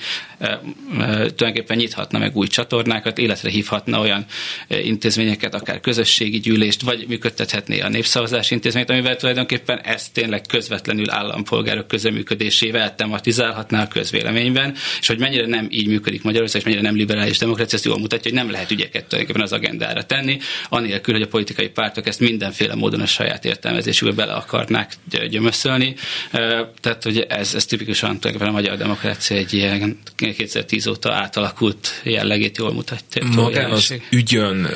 tulajdonképpen 1.08 1.78
nyithatna 1.78 2.20
meg 2.20 2.36
új 2.36 2.48
csatornákat, 2.48 3.18
életre 3.18 3.50
hívhatna 3.50 4.00
olyan 4.00 4.26
intézményeket, 4.68 5.54
akár 5.54 5.80
közösségi 5.80 6.40
gyűlést, 6.40 6.82
vagy 6.82 7.06
működtethetné 7.08 7.80
a 7.80 7.90
népszavazás 7.90 8.52
intézményt, 8.52 8.90
amivel 8.90 9.16
tulajdonképpen 9.16 9.80
ezt 9.80 10.14
tényleg 10.14 10.42
közvetlenül 10.42 11.12
állampolgárok 11.12 11.88
közöműködésével 11.88 12.96
tematizálhatná 12.96 13.84
a 13.84 13.88
közvéleményben, 13.88 14.76
és 15.00 15.08
hogy 15.08 15.20
mennyire 15.20 15.48
nem 15.48 15.68
így 15.70 15.88
működik 15.88 16.24
Magyarország, 16.24 16.62
és 16.62 16.66
mennyire 16.66 16.84
nem 16.84 16.96
liberális 16.96 17.38
demokrácia, 17.38 17.76
ezt 17.76 17.86
jól 17.86 18.00
mutatja, 18.00 18.32
hogy 18.32 18.40
nem 18.40 18.52
lehet 18.52 18.72
ügyeket 18.72 19.06
tulajdonképpen 19.06 19.48
az 19.48 19.54
agendára 19.54 20.04
tenni, 20.04 20.38
anélkül, 20.70 21.14
hogy 21.14 21.24
a 21.24 21.28
politikai 21.28 21.70
pártok 21.70 22.08
ezt 22.08 22.20
mindenféle 22.20 22.76
módon 22.76 23.02
a 23.02 23.06
saját 23.06 23.46
értelmezésükbe 23.46 24.14
bele 24.14 24.34
akarnák 24.34 24.91
gyömöszölni. 25.30 25.96
Tehát, 26.80 27.04
hogy 27.04 27.20
ez, 27.20 27.54
ez 27.56 27.66
tipikusan 27.66 28.20
a 28.40 28.52
magyar 28.52 28.78
demokrácia 28.78 29.38
egy 29.38 29.54
ilyen 29.54 30.00
2010 30.16 30.88
óta 30.88 31.14
átalakult 31.14 32.02
jellegét 32.04 32.58
jól 32.58 32.74
mutatja. 32.74 33.26
Magán 33.26 33.72
az 33.72 33.94
ügyön 34.10 34.68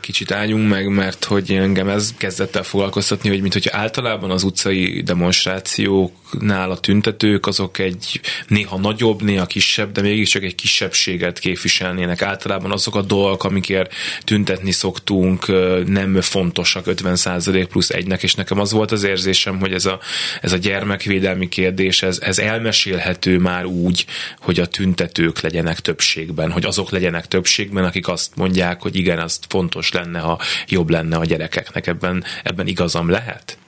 kicsit 0.00 0.30
álljunk 0.30 0.68
meg, 0.68 0.88
mert 0.88 1.24
hogy 1.24 1.50
engem 1.50 1.88
ez 1.88 2.14
kezdett 2.16 2.56
el 2.56 2.62
foglalkoztatni, 2.62 3.28
hogy 3.28 3.40
mint 3.40 3.52
hogy 3.52 3.68
általában 3.68 4.30
az 4.30 4.42
utcai 4.42 5.02
demonstrációknál 5.02 6.70
a 6.70 6.78
tüntetők 6.78 7.46
azok 7.46 7.78
egy 7.78 8.20
néha 8.48 8.78
nagyobb, 8.78 9.22
néha 9.22 9.46
kisebb, 9.46 9.92
de 9.92 10.00
mégiscsak 10.00 10.42
egy 10.42 10.54
kisebbséget 10.54 11.38
képviselnének. 11.38 12.22
Általában 12.22 12.72
azok 12.72 12.94
a 12.94 13.02
dolgok, 13.02 13.44
amikért 13.44 13.92
tüntetni 14.24 14.70
szoktunk, 14.70 15.46
nem 15.86 16.20
fontosak 16.20 16.84
50% 16.86 17.66
plusz 17.70 17.90
egynek, 17.90 18.22
és 18.22 18.34
nekem 18.34 18.58
az 18.58 18.72
volt 18.72 18.90
az 18.90 19.02
érzésem, 19.02 19.49
hogy 19.58 19.72
ez 19.72 19.86
a, 19.86 20.00
ez 20.40 20.52
a 20.52 20.56
gyermekvédelmi 20.56 21.48
kérdés, 21.48 22.02
ez, 22.02 22.18
ez 22.18 22.38
elmesélhető 22.38 23.38
már 23.38 23.64
úgy, 23.64 24.06
hogy 24.38 24.60
a 24.60 24.66
tüntetők 24.66 25.40
legyenek 25.40 25.80
többségben, 25.80 26.50
hogy 26.50 26.64
azok 26.64 26.90
legyenek 26.90 27.28
többségben, 27.28 27.84
akik 27.84 28.08
azt 28.08 28.36
mondják, 28.36 28.82
hogy 28.82 28.96
igen, 28.96 29.18
azt 29.18 29.44
fontos 29.48 29.92
lenne, 29.92 30.18
ha 30.18 30.40
jobb 30.68 30.90
lenne 30.90 31.16
a 31.16 31.24
gyerekeknek. 31.24 31.86
Ebben, 31.86 32.24
ebben 32.42 32.66
igazam 32.66 33.10
lehet? 33.10 33.58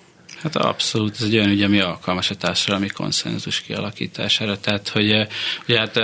Hát 0.43 0.57
abszolút, 0.57 1.15
ez 1.15 1.23
egy 1.23 1.37
olyan 1.37 1.49
ügy, 1.51 1.63
ami 1.63 1.81
alkalmas 1.81 2.31
a 2.31 2.35
társadalmi 2.35 2.89
konszenzus 2.89 3.61
kialakítására. 3.61 4.61
Tehát, 4.61 4.89
hogy 4.89 5.27
ugye 5.69 5.79
hát 5.79 5.97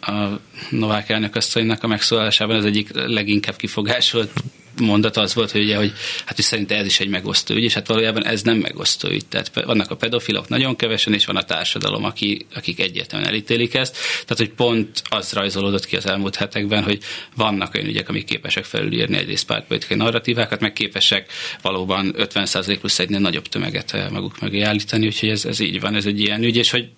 a 0.00 0.40
Novák 0.70 1.08
elnök 1.08 1.36
asszonynak 1.36 1.82
a 1.82 1.86
megszólásában 1.86 2.56
az 2.56 2.64
egyik 2.64 2.88
leginkább 2.92 3.56
kifogásolt 3.56 4.30
mondata 4.80 5.20
az 5.20 5.34
volt, 5.34 5.50
hogy, 5.50 5.62
ugye, 5.62 5.76
hogy 5.76 5.92
hát 6.24 6.34
hogy 6.34 6.44
szerint 6.44 6.72
ez 6.72 6.86
is 6.86 7.00
egy 7.00 7.08
megosztó 7.08 7.54
ügy, 7.54 7.62
és 7.62 7.74
hát 7.74 7.86
valójában 7.86 8.26
ez 8.26 8.42
nem 8.42 8.56
megosztó 8.56 9.08
ügy. 9.08 9.26
Tehát 9.26 9.64
vannak 9.64 9.90
a 9.90 9.96
pedofilok 9.96 10.48
nagyon 10.48 10.76
kevesen, 10.76 11.14
és 11.14 11.26
van 11.26 11.36
a 11.36 11.42
társadalom, 11.42 12.04
aki, 12.04 12.46
akik 12.54 12.80
egyértelműen 12.80 13.30
elítélik 13.30 13.74
ezt. 13.74 13.96
Tehát, 14.12 14.36
hogy 14.36 14.50
pont 14.50 15.02
az 15.08 15.32
rajzolódott 15.32 15.86
ki 15.86 15.96
az 15.96 16.06
elmúlt 16.06 16.36
hetekben, 16.36 16.82
hogy 16.82 16.98
vannak 17.36 17.74
olyan 17.74 17.88
ügyek, 17.88 18.08
amik 18.08 18.24
képesek 18.24 18.64
felülírni 18.64 19.16
egyrészt 19.16 19.46
pártpolitikai 19.46 19.96
narratívákat, 19.96 20.60
meg 20.60 20.72
képesek 20.72 21.32
valóban 21.62 22.14
50% 22.18 22.76
plusz 22.80 22.98
egynél 22.98 23.20
nagyobb 23.20 23.46
tömeget 23.46 24.10
maguk 24.10 24.40
mögé 24.40 24.60
állítani, 24.60 25.06
úgyhogy 25.06 25.28
ez, 25.28 25.44
ez 25.44 25.60
így 25.60 25.80
van, 25.80 25.94
ez 25.94 26.06
egy 26.06 26.20
ilyen 26.20 26.42
ügy, 26.42 26.56
és 26.56 26.70
hogy 26.70 26.88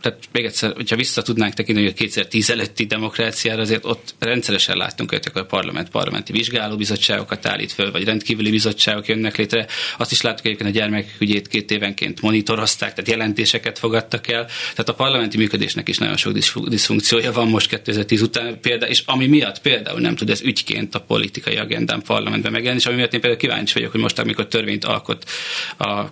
tehát 0.00 0.18
még 0.32 0.44
egyszer, 0.44 0.72
hogyha 0.74 0.96
vissza 0.96 1.22
tudnánk 1.22 1.54
tekinteni 1.54 1.86
a 1.88 1.92
2010 1.92 2.50
előtti 2.50 2.84
demokráciára, 2.84 3.60
azért 3.60 3.84
ott 3.84 4.14
rendszeresen 4.18 4.76
láttunk 4.76 5.10
hogy 5.10 5.30
a 5.34 5.44
parlament 5.44 5.90
parlamenti 5.90 6.32
vizsgálóbizottságokat 6.32 7.46
állít 7.46 7.72
föl, 7.72 7.90
vagy 7.90 8.04
rendkívüli 8.04 8.50
bizottságok 8.50 9.08
jönnek 9.08 9.36
létre. 9.36 9.66
Azt 9.98 10.10
is 10.10 10.20
láttuk 10.20 10.46
egyébként 10.46 10.70
a 10.70 10.72
gyermekügyét 10.72 11.48
két 11.48 11.70
évenként 11.70 12.20
monitorozták, 12.20 12.94
tehát 12.94 13.10
jelentéseket 13.10 13.78
fogadtak 13.78 14.28
el. 14.28 14.44
Tehát 14.70 14.88
a 14.88 14.94
parlamenti 14.94 15.36
működésnek 15.36 15.88
is 15.88 15.98
nagyon 15.98 16.16
sok 16.16 16.32
diszfunkciója 16.68 17.32
van 17.32 17.48
most 17.48 17.68
2010 17.68 18.22
után 18.22 18.60
például, 18.60 18.90
és 18.90 19.02
ami 19.06 19.26
miatt 19.26 19.60
például 19.60 20.00
nem 20.00 20.16
tud 20.16 20.30
ez 20.30 20.40
ügyként 20.40 20.94
a 20.94 21.00
politikai 21.00 21.56
agendán 21.56 22.02
parlamentben 22.02 22.52
megjelenni, 22.52 22.80
és 22.80 22.86
ami 22.86 22.96
miatt 22.96 23.14
én 23.14 23.20
például 23.20 23.40
kíváncsi 23.40 23.74
vagyok, 23.74 23.90
hogy 23.90 24.00
most, 24.00 24.18
amikor 24.18 24.46
törvényt 24.46 24.84
alkot 24.84 25.24
a 25.78 26.08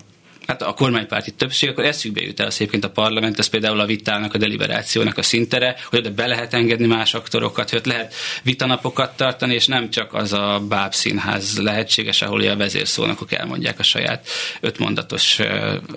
hát 0.47 0.63
a 0.63 0.73
kormánypárti 0.73 1.31
többség, 1.31 1.69
akkor 1.69 1.85
eszükbe 1.85 2.23
jut 2.23 2.41
el 2.41 2.47
egyébként 2.47 2.85
a 2.85 2.91
parlament, 2.91 3.39
ez 3.39 3.47
például 3.47 3.81
a 3.81 3.87
vitának, 3.87 4.35
a 4.35 4.39
deliberációnak 4.39 5.19
a 5.19 5.23
szintere, 5.23 5.77
hogy 5.91 5.99
oda 5.99 6.11
be 6.11 6.27
lehet 6.27 6.55
engedni 6.55 6.87
más 6.87 7.15
aktorokat, 7.15 7.71
hogy 7.71 7.81
lehet 7.85 8.15
vitanapokat 8.43 9.17
tartani, 9.17 9.55
és 9.55 9.67
nem 9.67 9.91
csak 9.91 10.15
az 10.15 10.33
a 10.33 10.63
bábszínház 10.69 11.59
lehetséges, 11.59 12.23
ahol 12.23 12.41
a 12.41 12.57
vezérszónokok 12.57 13.33
elmondják 13.33 13.79
a 13.79 13.83
saját 13.83 14.29
ötmondatos 14.61 15.41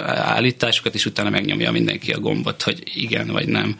állításukat, 0.08 0.94
és 0.94 1.06
utána 1.06 1.30
megnyomja 1.30 1.72
mindenki 1.72 2.12
a 2.12 2.20
gombot, 2.20 2.62
hogy 2.62 2.84
igen 2.94 3.28
vagy 3.28 3.48
nem. 3.48 3.78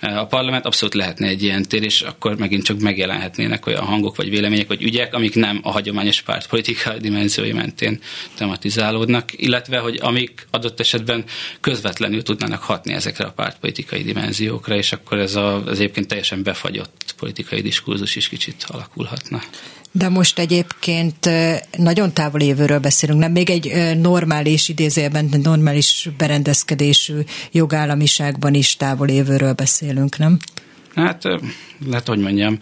A 0.00 0.26
parlament 0.26 0.66
abszolút 0.66 0.94
lehetne 0.94 1.26
egy 1.26 1.42
ilyen 1.42 1.62
tér, 1.62 1.82
és 1.82 2.00
akkor 2.00 2.36
megint 2.36 2.64
csak 2.64 2.80
megjelenhetnének 2.80 3.66
olyan 3.66 3.84
hangok, 3.84 4.16
vagy 4.16 4.30
vélemények, 4.30 4.68
vagy 4.68 4.82
ügyek, 4.82 5.14
amik 5.14 5.34
nem 5.34 5.60
a 5.62 5.70
hagyományos 5.70 6.22
pártpolitika 6.22 6.98
dimenziói 6.98 7.52
mentén 7.52 8.00
tematizálódnak, 8.34 9.30
illetve, 9.36 9.78
hogy 9.78 9.98
amik 10.10 10.46
adott 10.50 10.80
esetben 10.80 11.24
közvetlenül 11.60 12.22
tudnának 12.22 12.62
hatni 12.62 12.92
ezekre 12.92 13.24
a 13.24 13.32
pártpolitikai 13.32 14.02
dimenziókra, 14.02 14.76
és 14.76 14.92
akkor 14.92 15.18
ez 15.18 15.34
a, 15.34 15.64
az 15.66 15.78
egyébként 15.78 16.08
teljesen 16.08 16.42
befagyott 16.42 17.14
politikai 17.16 17.60
diskurzus 17.60 18.16
is 18.16 18.28
kicsit 18.28 18.64
alakulhatna. 18.68 19.42
De 19.92 20.08
most 20.08 20.38
egyébként 20.38 21.28
nagyon 21.76 22.12
távol 22.12 22.40
évőről 22.40 22.78
beszélünk, 22.78 23.20
nem 23.20 23.32
még 23.32 23.50
egy 23.50 23.96
normális 24.00 24.68
idézőjelben, 24.68 25.30
normális 25.42 26.08
berendezkedésű 26.16 27.18
jogállamiságban 27.52 28.54
is 28.54 28.76
távol 28.76 29.08
évőről 29.08 29.52
beszélünk, 29.52 30.18
nem? 30.18 30.38
Hát 31.00 31.28
lehet, 31.86 32.06
hogy 32.06 32.18
mondjam. 32.18 32.58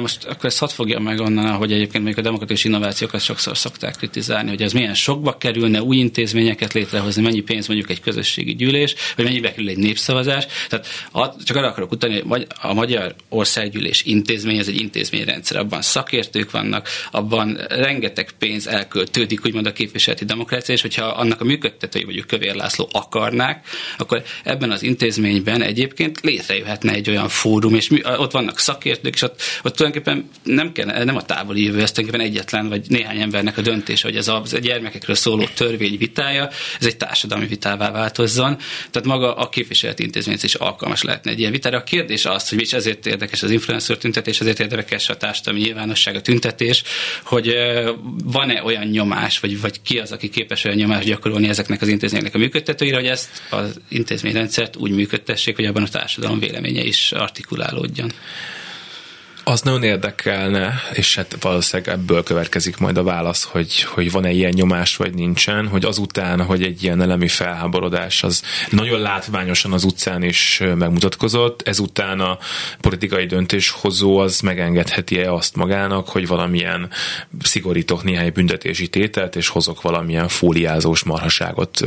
Most 0.00 0.24
akkor 0.24 0.44
ezt 0.44 0.58
hadd 0.58 0.68
fogja 0.68 0.98
meg 0.98 1.20
onnan, 1.20 1.52
hogy 1.52 1.72
egyébként 1.72 2.04
még 2.04 2.18
a 2.18 2.20
demokratikus 2.20 2.64
innovációkat 2.64 3.20
sokszor 3.20 3.56
szokták 3.56 3.96
kritizálni, 3.96 4.48
hogy 4.48 4.62
ez 4.62 4.72
milyen 4.72 4.94
sokba 4.94 5.36
kerülne 5.36 5.82
új 5.82 5.96
intézményeket 5.96 6.72
létrehozni, 6.72 7.22
mennyi 7.22 7.40
pénz 7.40 7.66
mondjuk 7.66 7.90
egy 7.90 8.00
közösségi 8.00 8.54
gyűlés, 8.54 8.94
vagy 9.16 9.24
mennyibe 9.24 9.50
kerül 9.50 9.68
egy 9.68 9.76
népszavazás. 9.76 10.46
Tehát 10.68 10.86
csak 11.44 11.56
arra 11.56 11.68
akarok 11.68 11.92
utalni, 11.92 12.22
hogy 12.28 12.46
a 12.60 12.74
Magyar 12.74 13.14
Országgyűlés 13.28 14.02
intézmény, 14.04 14.58
ez 14.58 14.68
egy 14.68 14.80
intézményrendszer, 14.80 15.58
abban 15.58 15.82
szakértők 15.82 16.50
vannak, 16.50 16.88
abban 17.10 17.58
rengeteg 17.68 18.30
pénz 18.38 18.66
elköltődik, 18.66 19.44
úgymond 19.44 19.66
a 19.66 19.72
képviseleti 19.72 20.24
demokrácia, 20.24 20.74
és 20.74 20.80
hogyha 20.80 21.04
annak 21.04 21.40
a 21.40 21.44
működtetői 21.44 22.04
vagy 22.04 22.26
Kövér 22.26 22.54
László 22.54 22.88
akarnák, 22.92 23.66
akkor 23.98 24.22
ebben 24.44 24.70
az 24.70 24.82
intézményben 24.82 25.62
egyébként 25.62 26.20
létrejöhetne 26.20 26.92
egy 26.92 27.10
olyan 27.10 27.28
fórum, 27.28 27.63
és 27.72 27.90
ott 28.04 28.32
van 28.32 28.44
vannak 28.44 28.58
szakértők, 28.58 29.14
és 29.14 29.22
ott, 29.22 29.40
ott 29.62 29.76
tulajdonképpen 29.76 30.30
nem, 30.42 30.72
kell, 30.72 31.04
nem 31.04 31.16
a 31.16 31.22
távoli 31.22 31.62
jövő, 31.62 31.82
ez 31.82 31.92
tulajdonképpen 31.92 32.32
egyetlen 32.32 32.68
vagy 32.68 32.84
néhány 32.88 33.20
embernek 33.20 33.58
a 33.58 33.60
döntése, 33.60 34.08
hogy 34.08 34.16
ez 34.16 34.28
a, 34.28 34.42
a 34.52 34.58
gyermekekről 34.58 35.16
szóló 35.16 35.44
törvény 35.54 35.98
vitája, 35.98 36.48
ez 36.80 36.86
egy 36.86 36.96
társadalmi 36.96 37.46
vitává 37.46 37.90
változzon. 37.90 38.56
Tehát 38.90 39.08
maga 39.08 39.34
a 39.36 39.48
képviseleti 39.48 40.02
intézmény 40.02 40.38
is 40.42 40.54
alkalmas 40.54 41.02
lehetne 41.02 41.30
egy 41.30 41.38
ilyen 41.38 41.52
vitára. 41.52 41.78
A 41.78 41.84
kérdés 41.84 42.24
az, 42.24 42.48
hogy 42.48 42.60
és 42.60 42.72
ezért 42.72 43.06
érdekes 43.06 43.42
az 43.42 43.50
influencer 43.50 43.96
tüntetés, 43.96 44.40
ezért 44.40 44.60
érdekes 44.60 45.08
a 45.08 45.16
társadalmi 45.16 45.60
nyilvánosság, 45.60 46.16
a 46.16 46.20
tüntetés, 46.20 46.82
hogy 47.24 47.54
van-e 48.24 48.62
olyan 48.62 48.86
nyomás, 48.86 49.40
vagy, 49.40 49.60
vagy 49.60 49.82
ki 49.82 49.98
az, 49.98 50.12
aki 50.12 50.28
képes 50.28 50.64
olyan 50.64 50.76
nyomást 50.76 51.06
gyakorolni 51.06 51.48
ezeknek 51.48 51.82
az 51.82 51.88
intézményeknek 51.88 52.34
a 52.34 52.38
működtetőire, 52.38 52.96
hogy 52.96 53.06
ezt 53.06 53.42
az 53.50 53.80
intézményrendszert 53.88 54.76
úgy 54.76 54.90
működtessék, 54.90 55.56
hogy 55.56 55.64
abban 55.64 55.82
a 55.82 55.88
társadalom 55.88 56.38
véleménye 56.38 56.82
is 56.82 57.12
artikulálódjon. 57.44 58.10
Az 59.46 59.60
nagyon 59.60 59.82
érdekelne, 59.82 60.74
és 60.92 61.14
hát 61.14 61.36
valószínűleg 61.40 61.92
ebből 61.94 62.22
következik 62.22 62.76
majd 62.76 62.96
a 62.96 63.02
válasz, 63.02 63.42
hogy, 63.42 63.82
hogy 63.82 64.10
van-e 64.10 64.30
ilyen 64.30 64.52
nyomás, 64.54 64.96
vagy 64.96 65.14
nincsen, 65.14 65.68
hogy 65.68 65.84
azután, 65.84 66.42
hogy 66.42 66.62
egy 66.62 66.82
ilyen 66.82 67.02
elemi 67.02 67.28
felháborodás 67.28 68.22
az 68.22 68.42
nagyon 68.70 69.00
látványosan 69.00 69.72
az 69.72 69.84
utcán 69.84 70.22
is 70.22 70.62
megmutatkozott, 70.74 71.68
ezután 71.68 72.20
a 72.20 72.38
politikai 72.80 73.26
döntéshozó 73.26 74.18
az 74.18 74.40
megengedheti-e 74.40 75.32
azt 75.32 75.56
magának, 75.56 76.08
hogy 76.08 76.26
valamilyen 76.26 76.90
szigorítok 77.42 78.04
néhány 78.04 78.32
büntetési 78.32 78.88
tételt, 78.88 79.36
és 79.36 79.48
hozok 79.48 79.82
valamilyen 79.82 80.28
fóliázós 80.28 81.02
marhaságot 81.02 81.80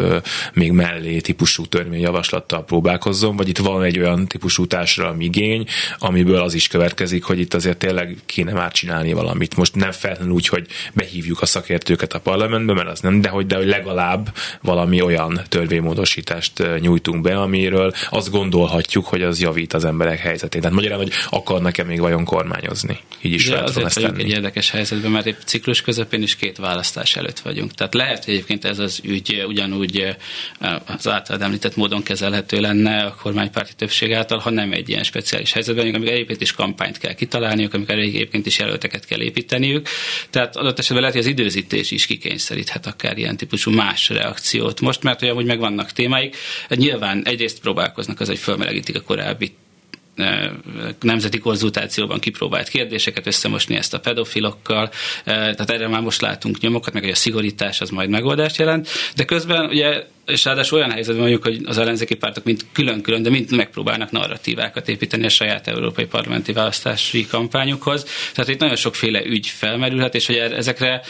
még 0.53 0.71
mellé 0.71 1.19
típusú 1.19 1.65
törvényjavaslattal 1.65 2.65
próbálkozzon, 2.65 3.35
vagy 3.35 3.49
itt 3.49 3.57
van 3.57 3.83
egy 3.83 3.99
olyan 3.99 4.27
típusú 4.27 4.67
társadalmi 4.67 5.25
igény, 5.25 5.65
amiből 5.99 6.41
az 6.41 6.53
is 6.53 6.67
következik, 6.67 7.23
hogy 7.23 7.45
itt 7.47 7.53
azért 7.53 7.77
tényleg 7.77 8.17
kéne 8.25 8.51
már 8.51 8.71
csinálni 8.71 9.13
valamit. 9.13 9.55
Most 9.55 9.75
nem 9.75 9.91
feltétlenül 9.91 10.33
úgy, 10.33 10.47
hogy 10.47 10.67
behívjuk 10.93 11.41
a 11.41 11.45
szakértőket 11.45 12.13
a 12.13 12.19
parlamentbe, 12.19 12.73
mert 12.73 12.89
az 12.89 12.99
nem, 12.99 13.21
de 13.21 13.29
hogy, 13.29 13.45
de 13.45 13.55
hogy 13.55 13.67
legalább 13.67 14.33
valami 14.61 15.01
olyan 15.01 15.41
törvénymódosítást 15.49 16.79
nyújtunk 16.79 17.21
be, 17.21 17.39
amiről 17.41 17.93
azt 18.09 18.31
gondolhatjuk, 18.31 19.05
hogy 19.05 19.21
az 19.21 19.41
javít 19.41 19.73
az 19.73 19.85
emberek 19.85 20.19
helyzetét. 20.19 20.61
Tehát 20.61 20.75
magyarán, 20.75 20.97
hogy 20.97 21.11
akarnak-e 21.29 21.83
még 21.83 21.99
vajon 21.99 22.25
kormányozni. 22.25 22.99
Így 23.21 23.33
is 23.33 23.49
lehet 23.49 23.69
azért 23.69 23.85
ezt 23.85 23.99
tenni. 23.99 24.23
egy 24.23 24.29
érdekes 24.29 24.71
helyzetben, 24.71 25.11
mert 25.11 25.25
épp 25.25 25.39
ciklus 25.45 25.81
közepén 25.81 26.21
is 26.21 26.35
két 26.35 26.57
választás 26.57 27.15
előtt 27.15 27.39
vagyunk. 27.39 27.73
Tehát 27.73 27.93
lehet, 27.93 28.25
hogy 28.25 28.33
egyébként 28.33 28.65
ez 28.65 28.79
az 28.79 28.99
ügy 29.03 29.43
ugyanúgy 29.47 30.15
az 30.85 31.07
általad 31.07 31.41
említett 31.41 31.75
módon 31.75 32.03
kezelhető 32.03 32.59
lenne 32.59 33.03
a 33.03 33.15
kormánypárti 33.21 33.73
többség 33.75 34.13
által, 34.13 34.37
ha 34.37 34.49
nem 34.49 34.71
egy 34.71 34.89
ilyen 34.89 35.03
speciális 35.03 35.51
helyzetben, 35.51 35.93
amikor 35.93 36.13
egyébként 36.13 36.41
is 36.41 36.53
kampányt 36.53 36.97
kell 36.97 37.13
kitalálniuk, 37.37 37.73
amikor 37.73 37.95
egyébként 37.97 38.45
is 38.45 38.59
jelölteket 38.59 39.05
kell 39.05 39.21
építeniük. 39.21 39.87
Tehát 40.29 40.55
adott 40.55 40.79
esetben 40.79 40.99
lehet, 40.99 41.15
hogy 41.15 41.25
az 41.25 41.31
időzítés 41.31 41.91
is 41.91 42.05
kikényszeríthet 42.05 42.85
akár 42.85 43.17
ilyen 43.17 43.37
típusú 43.37 43.71
más 43.71 44.09
reakciót. 44.09 44.81
Most, 44.81 45.03
mert 45.03 45.19
hogy 45.19 45.29
amúgy 45.29 45.45
megvannak 45.45 45.91
témáik, 45.91 46.35
nyilván 46.69 47.25
egyrészt 47.25 47.59
próbálkoznak 47.59 48.19
az, 48.19 48.27
hogy 48.27 48.37
fölmelegítik 48.37 48.95
a 48.95 49.01
korábbi 49.01 49.55
nemzeti 51.01 51.37
konzultációban 51.39 52.19
kipróbált 52.19 52.67
kérdéseket, 52.67 53.27
összemosni 53.27 53.75
ezt 53.75 53.93
a 53.93 53.99
pedofilokkal, 53.99 54.89
tehát 55.23 55.69
erre 55.69 55.87
már 55.87 56.01
most 56.01 56.21
látunk 56.21 56.59
nyomokat, 56.59 56.93
meg 56.93 57.03
hogy 57.03 57.11
a 57.11 57.15
szigorítás 57.15 57.81
az 57.81 57.89
majd 57.89 58.09
megoldást 58.09 58.57
jelent, 58.57 58.89
de 59.15 59.25
közben 59.25 59.65
ugye 59.65 60.03
és 60.27 60.45
ráadásul 60.45 60.77
olyan 60.77 60.91
helyzetben 60.91 61.23
vagyunk, 61.23 61.43
hogy 61.43 61.61
az 61.65 61.77
ellenzéki 61.77 62.15
pártok 62.15 62.43
mind 62.43 62.61
külön-külön, 62.71 63.23
de 63.23 63.29
mind 63.29 63.55
megpróbálnak 63.55 64.11
narratívákat 64.11 64.89
építeni 64.89 65.25
a 65.25 65.29
saját 65.29 65.67
európai 65.67 66.05
parlamenti 66.05 66.53
választási 66.53 67.27
kampányukhoz. 67.27 68.05
Tehát 68.33 68.49
itt 68.49 68.59
nagyon 68.59 68.75
sokféle 68.75 69.25
ügy 69.25 69.47
felmerülhet, 69.47 70.15
és 70.15 70.25
hogy 70.25 70.35
ezekre 70.35 71.01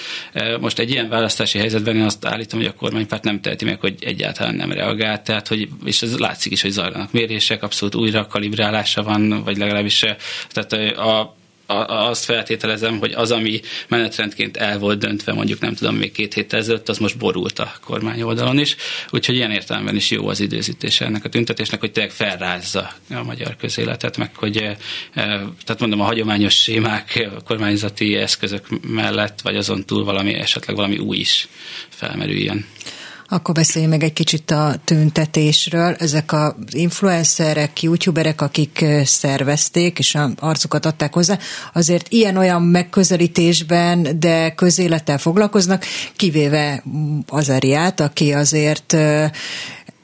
most 0.59 0.79
egy 0.79 0.89
ilyen 0.89 1.09
választási 1.09 1.57
helyzetben 1.57 1.95
én 1.95 2.03
azt 2.03 2.25
állítom, 2.25 2.59
hogy 2.59 2.67
a 2.67 2.73
kormánypárt 2.73 3.23
nem 3.23 3.41
teheti 3.41 3.65
meg, 3.65 3.79
hogy 3.79 3.95
egyáltalán 3.99 4.55
nem 4.55 4.71
reagál. 4.71 5.21
Tehát, 5.21 5.47
hogy, 5.47 5.67
és 5.85 6.01
ez 6.01 6.17
látszik 6.17 6.51
is, 6.51 6.61
hogy 6.61 6.71
zajlanak 6.71 7.11
mérések, 7.11 7.63
abszolút 7.63 7.95
újra 7.95 8.27
kalibrálása 8.27 9.03
van, 9.03 9.43
vagy 9.43 9.57
legalábbis 9.57 10.05
tehát 10.49 10.97
a 10.97 11.36
azt 11.67 12.23
feltételezem, 12.23 12.99
hogy 12.99 13.11
az, 13.11 13.31
ami 13.31 13.61
menetrendként 13.87 14.57
el 14.57 14.79
volt 14.79 14.99
döntve, 14.99 15.33
mondjuk 15.33 15.59
nem 15.59 15.73
tudom, 15.73 15.95
még 15.95 16.11
két 16.11 16.33
héttel 16.33 16.59
ezelőtt, 16.59 16.89
az 16.89 16.97
most 16.97 17.17
borult 17.17 17.59
a 17.59 17.73
kormány 17.83 18.21
oldalon 18.21 18.59
is. 18.59 18.75
Úgyhogy 19.09 19.35
ilyen 19.35 19.51
értelemben 19.51 19.95
is 19.95 20.11
jó 20.11 20.27
az 20.27 20.39
időzítése 20.39 21.05
ennek 21.05 21.25
a 21.25 21.29
tüntetésnek, 21.29 21.79
hogy 21.79 21.91
tényleg 21.91 22.13
felrázza 22.13 22.91
a 23.09 23.23
magyar 23.23 23.55
közéletet, 23.55 24.17
meg 24.17 24.35
hogy, 24.35 24.57
eh, 24.57 24.75
tehát 25.63 25.79
mondom, 25.79 26.01
a 26.01 26.05
hagyományos 26.05 26.61
sémák, 26.61 27.27
a 27.37 27.43
kormányzati 27.43 28.15
eszközök 28.15 28.67
mellett, 28.87 29.41
vagy 29.41 29.55
azon 29.55 29.85
túl 29.85 30.03
valami, 30.03 30.33
esetleg 30.33 30.75
valami 30.75 30.97
új 30.97 31.17
is 31.17 31.47
felmerüljön. 31.89 32.65
Akkor 33.29 33.53
beszéljünk 33.53 33.93
meg 33.93 34.03
egy 34.03 34.13
kicsit 34.13 34.51
a 34.51 34.75
tüntetésről. 34.83 35.95
Ezek 35.99 36.33
az 36.33 36.53
influencerek, 36.69 37.81
youtuberek, 37.81 38.41
akik 38.41 38.85
szervezték, 39.03 39.99
és 39.99 40.15
a 40.15 40.29
arcukat 40.39 40.85
adták 40.85 41.13
hozzá, 41.13 41.37
azért 41.73 42.07
ilyen-olyan 42.09 42.61
megközelítésben, 42.61 44.19
de 44.19 44.53
közélettel 44.53 45.17
foglalkoznak, 45.17 45.85
kivéve 46.15 46.83
Azariát, 47.27 47.99
aki 47.99 48.33
azért 48.33 48.95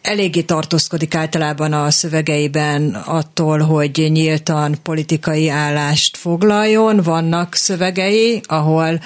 eléggé 0.03 0.41
tartózkodik 0.41 1.15
általában 1.15 1.73
a 1.73 1.91
szövegeiben 1.91 2.93
attól, 2.93 3.59
hogy 3.59 4.09
nyíltan 4.11 4.75
politikai 4.83 5.49
állást 5.49 6.17
foglaljon. 6.17 7.01
Vannak 7.01 7.55
szövegei, 7.55 8.41
ahol 8.45 8.99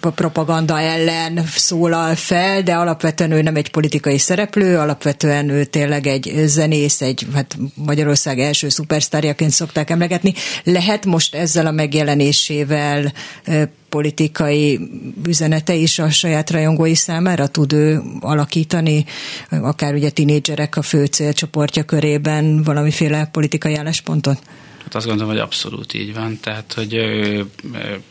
propaganda 0.00 0.80
ellen 0.80 1.44
szólal 1.46 2.14
fel, 2.14 2.62
de 2.62 2.74
alapvetően 2.74 3.30
ő 3.30 3.42
nem 3.42 3.56
egy 3.56 3.70
politikai 3.70 4.18
szereplő, 4.18 4.78
alapvetően 4.78 5.48
ő 5.48 5.64
tényleg 5.64 6.06
egy 6.06 6.32
zenész, 6.44 7.00
egy 7.00 7.26
hát 7.34 7.56
Magyarország 7.74 8.38
első 8.38 8.68
szupersztárjaként 8.68 9.50
szokták 9.50 9.90
emlegetni. 9.90 10.34
Lehet 10.64 11.06
most 11.06 11.34
ezzel 11.34 11.66
a 11.66 11.70
megjelenésével 11.70 13.12
politikai 13.88 14.80
üzenete 15.26 15.74
is 15.74 15.98
a 15.98 16.10
saját 16.10 16.50
rajongói 16.50 16.94
számára 16.94 17.46
tud 17.46 17.72
ő 17.72 18.02
alakítani, 18.20 19.04
akár 19.50 19.94
ugye 19.94 20.10
tinédzserek 20.10 20.76
a 20.76 20.82
fő 20.82 21.04
célcsoportja 21.04 21.82
körében 21.84 22.62
valamiféle 22.62 23.28
politikai 23.32 23.74
álláspontot? 23.74 24.38
Hát 24.82 24.94
azt 24.94 25.06
gondolom, 25.06 25.32
hogy 25.32 25.40
abszolút 25.40 25.94
így 25.94 26.14
van, 26.14 26.38
tehát 26.40 26.72
hogy 26.72 26.94
ő, 26.94 27.44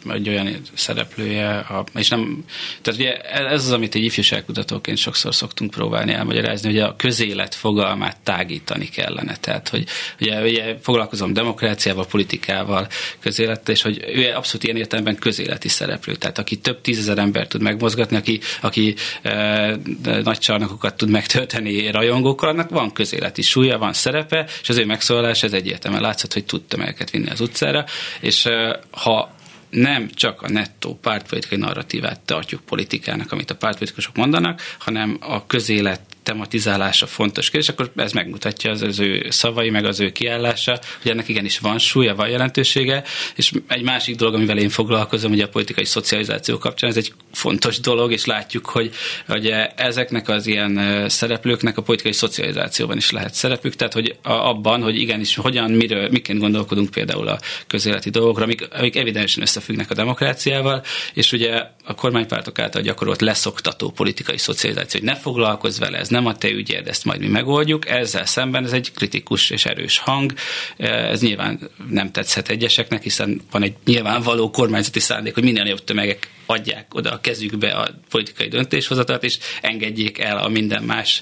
egy 0.10 0.30
olyan 0.30 0.62
szereplője, 0.74 1.58
a, 1.58 1.84
és 1.96 2.10
nem, 2.10 2.46
tehát 2.82 3.00
ugye 3.00 3.22
ez 3.22 3.66
az, 3.66 3.72
amit 3.72 3.96
egy 3.96 4.04
ifjúságkutatóként 4.04 4.98
sokszor 4.98 5.36
szoktunk 5.36 5.72
próbálni 5.72 6.14
elmagyarázni, 6.14 6.70
hogy 6.70 6.80
a 6.80 6.96
közélet 6.96 7.56
fogalmát 7.56 8.18
tágítani 8.24 8.86
kellene, 8.86 9.36
tehát 9.36 9.70
hogy 9.70 9.86
ugye, 10.20 10.42
ugye 10.42 10.78
foglalkozom 10.82 11.34
demokráciával, 11.34 12.06
politikával, 12.06 12.88
közélettel, 13.20 13.74
és 13.74 13.82
hogy 13.82 14.04
ő 14.14 14.34
abszolút 14.34 14.64
ilyen 14.64 14.78
értelemben 14.78 15.16
közéleti 15.16 15.68
szereplő, 15.68 16.16
tehát 16.16 16.38
aki 16.38 16.58
több 16.58 16.82
tízezer 16.82 17.18
ember 17.18 17.48
tud 17.48 17.62
megmozgatni, 17.62 18.16
aki, 18.18 18.40
aki 18.62 18.96
e, 19.22 19.76
nagy 20.24 20.38
csarnokokat 20.38 20.96
tud 20.96 21.10
megtölteni 21.10 21.92
rajongókkal, 21.92 22.50
annak 22.50 22.70
van 22.70 22.92
közéleti 22.92 23.42
súlya, 23.42 23.78
van 23.78 23.94
szerepe, 23.94 24.48
és 24.62 24.70
az 24.70 24.78
ő 24.78 24.86
megszólalás 24.86 25.44
ez 25.44 25.54
egyértelműen 25.54 26.04
látszott, 26.04 26.34
hogy 26.34 26.46
tud 26.46 26.61
tömegeket 26.68 27.10
vinni 27.10 27.30
az 27.30 27.42
utcára, 27.42 27.86
és 28.20 28.48
ha 28.92 29.36
nem 29.70 30.10
csak 30.10 30.42
a 30.42 30.50
nettó 30.50 30.98
pártpolitikai 31.02 31.58
narratívát 31.58 32.20
tartjuk 32.20 32.62
politikának, 32.62 33.32
amit 33.32 33.52
a 33.52 33.56
pártpolitikusok 33.56 34.16
mondanak, 34.16 34.62
hanem 34.80 35.18
a 35.20 35.46
közélet 35.46 36.02
tematizálása 36.24 37.08
fontos 37.08 37.50
kérdés, 37.50 37.70
akkor 37.70 37.92
ez 37.96 38.12
megmutatja 38.12 38.72
az, 38.72 38.82
az 38.82 39.00
ő 39.00 39.26
szavai, 39.30 39.70
meg 39.70 39.86
az 39.86 40.00
ő 40.00 40.12
kiállása, 40.12 40.80
hogy 41.02 41.12
ennek 41.12 41.28
igenis 41.28 41.60
van 41.60 41.80
súlya, 41.80 42.16
van 42.16 42.30
jelentősége, 42.30 43.04
és 43.36 43.52
egy 43.68 43.82
másik 43.82 44.16
dolog, 44.16 44.34
amivel 44.34 44.58
én 44.58 44.70
foglalkozom, 44.70 45.32
ugye 45.32 45.44
a 45.44 45.48
politikai 45.48 45.86
szocializáció 45.86 46.58
kapcsán, 46.58 46.90
ez 46.90 46.98
egy 46.98 47.14
fontos 47.32 47.80
dolog, 47.80 48.12
és 48.12 48.26
látjuk, 48.26 48.66
hogy 48.66 48.92
ugye 49.28 49.68
ezeknek 49.68 50.30
az 50.30 50.48
ilyen 50.48 51.06
szereplőknek 51.10 51.78
a 51.78 51.82
politikai 51.82 52.14
szocializációban 52.14 52.98
is 52.98 53.12
lehet 53.12 53.34
szerepük, 53.34 53.76
tehát 53.76 53.94
hogy 53.94 54.16
abban, 54.22 54.82
hogy 54.82 54.96
igenis 54.96 55.36
hogyan, 55.36 55.72
miről, 55.72 56.10
miként 56.10 56.40
gondolkodunk 56.40 56.90
például 56.90 57.28
a 57.28 57.40
közéleti 57.68 58.10
dolgokra, 58.10 58.44
amik, 58.44 58.68
amik 58.72 58.96
evidensen 58.96 59.42
összefüggnek 59.42 59.92
a 59.92 59.94
demokráciával, 59.94 60.84
és 61.14 61.32
ugye 61.32 61.64
a 61.84 61.96
kormánypártok 61.96 62.60
által 62.60 62.82
gyakorolt 62.82 63.22
leszoktató 63.22 63.90
politikai 63.90 64.38
szocializáció, 64.38 65.00
hogy 65.00 65.10
ne 65.10 65.16
foglalkozz 65.16 65.80
vele, 65.80 65.98
ez 65.98 66.10
nem 66.12 66.26
a 66.26 66.36
te 66.36 66.50
ügyed, 66.50 66.88
ezt 66.88 67.06
majd 67.06 67.20
mi 67.20 67.28
megoldjuk. 67.28 67.90
Ezzel 67.90 68.26
szemben 68.26 68.64
ez 68.64 68.72
egy 68.72 68.92
kritikus 68.92 69.50
és 69.50 69.66
erős 69.66 70.00
hang. 70.00 70.34
Ez 70.78 71.22
nyilván 71.22 71.60
nem 71.90 72.12
tetszhet 72.12 72.50
egyeseknek, 72.50 73.04
hiszen 73.04 73.42
van 73.52 73.64
egy 73.64 73.74
nyilvánvaló 73.86 74.50
kormányzati 74.50 75.00
szándék, 75.00 75.34
hogy 75.34 75.44
minél 75.44 75.66
jobb 75.66 75.84
tömegek 75.84 76.30
adják 76.46 76.94
oda 76.94 77.12
a 77.12 77.22
kezükbe 77.22 77.72
a 77.72 77.90
politikai 78.10 78.48
döntéshozatát, 78.48 79.24
és 79.24 79.38
engedjék 79.62 80.20
el 80.20 80.38
a 80.38 80.48
minden 80.48 80.84
más 80.84 81.22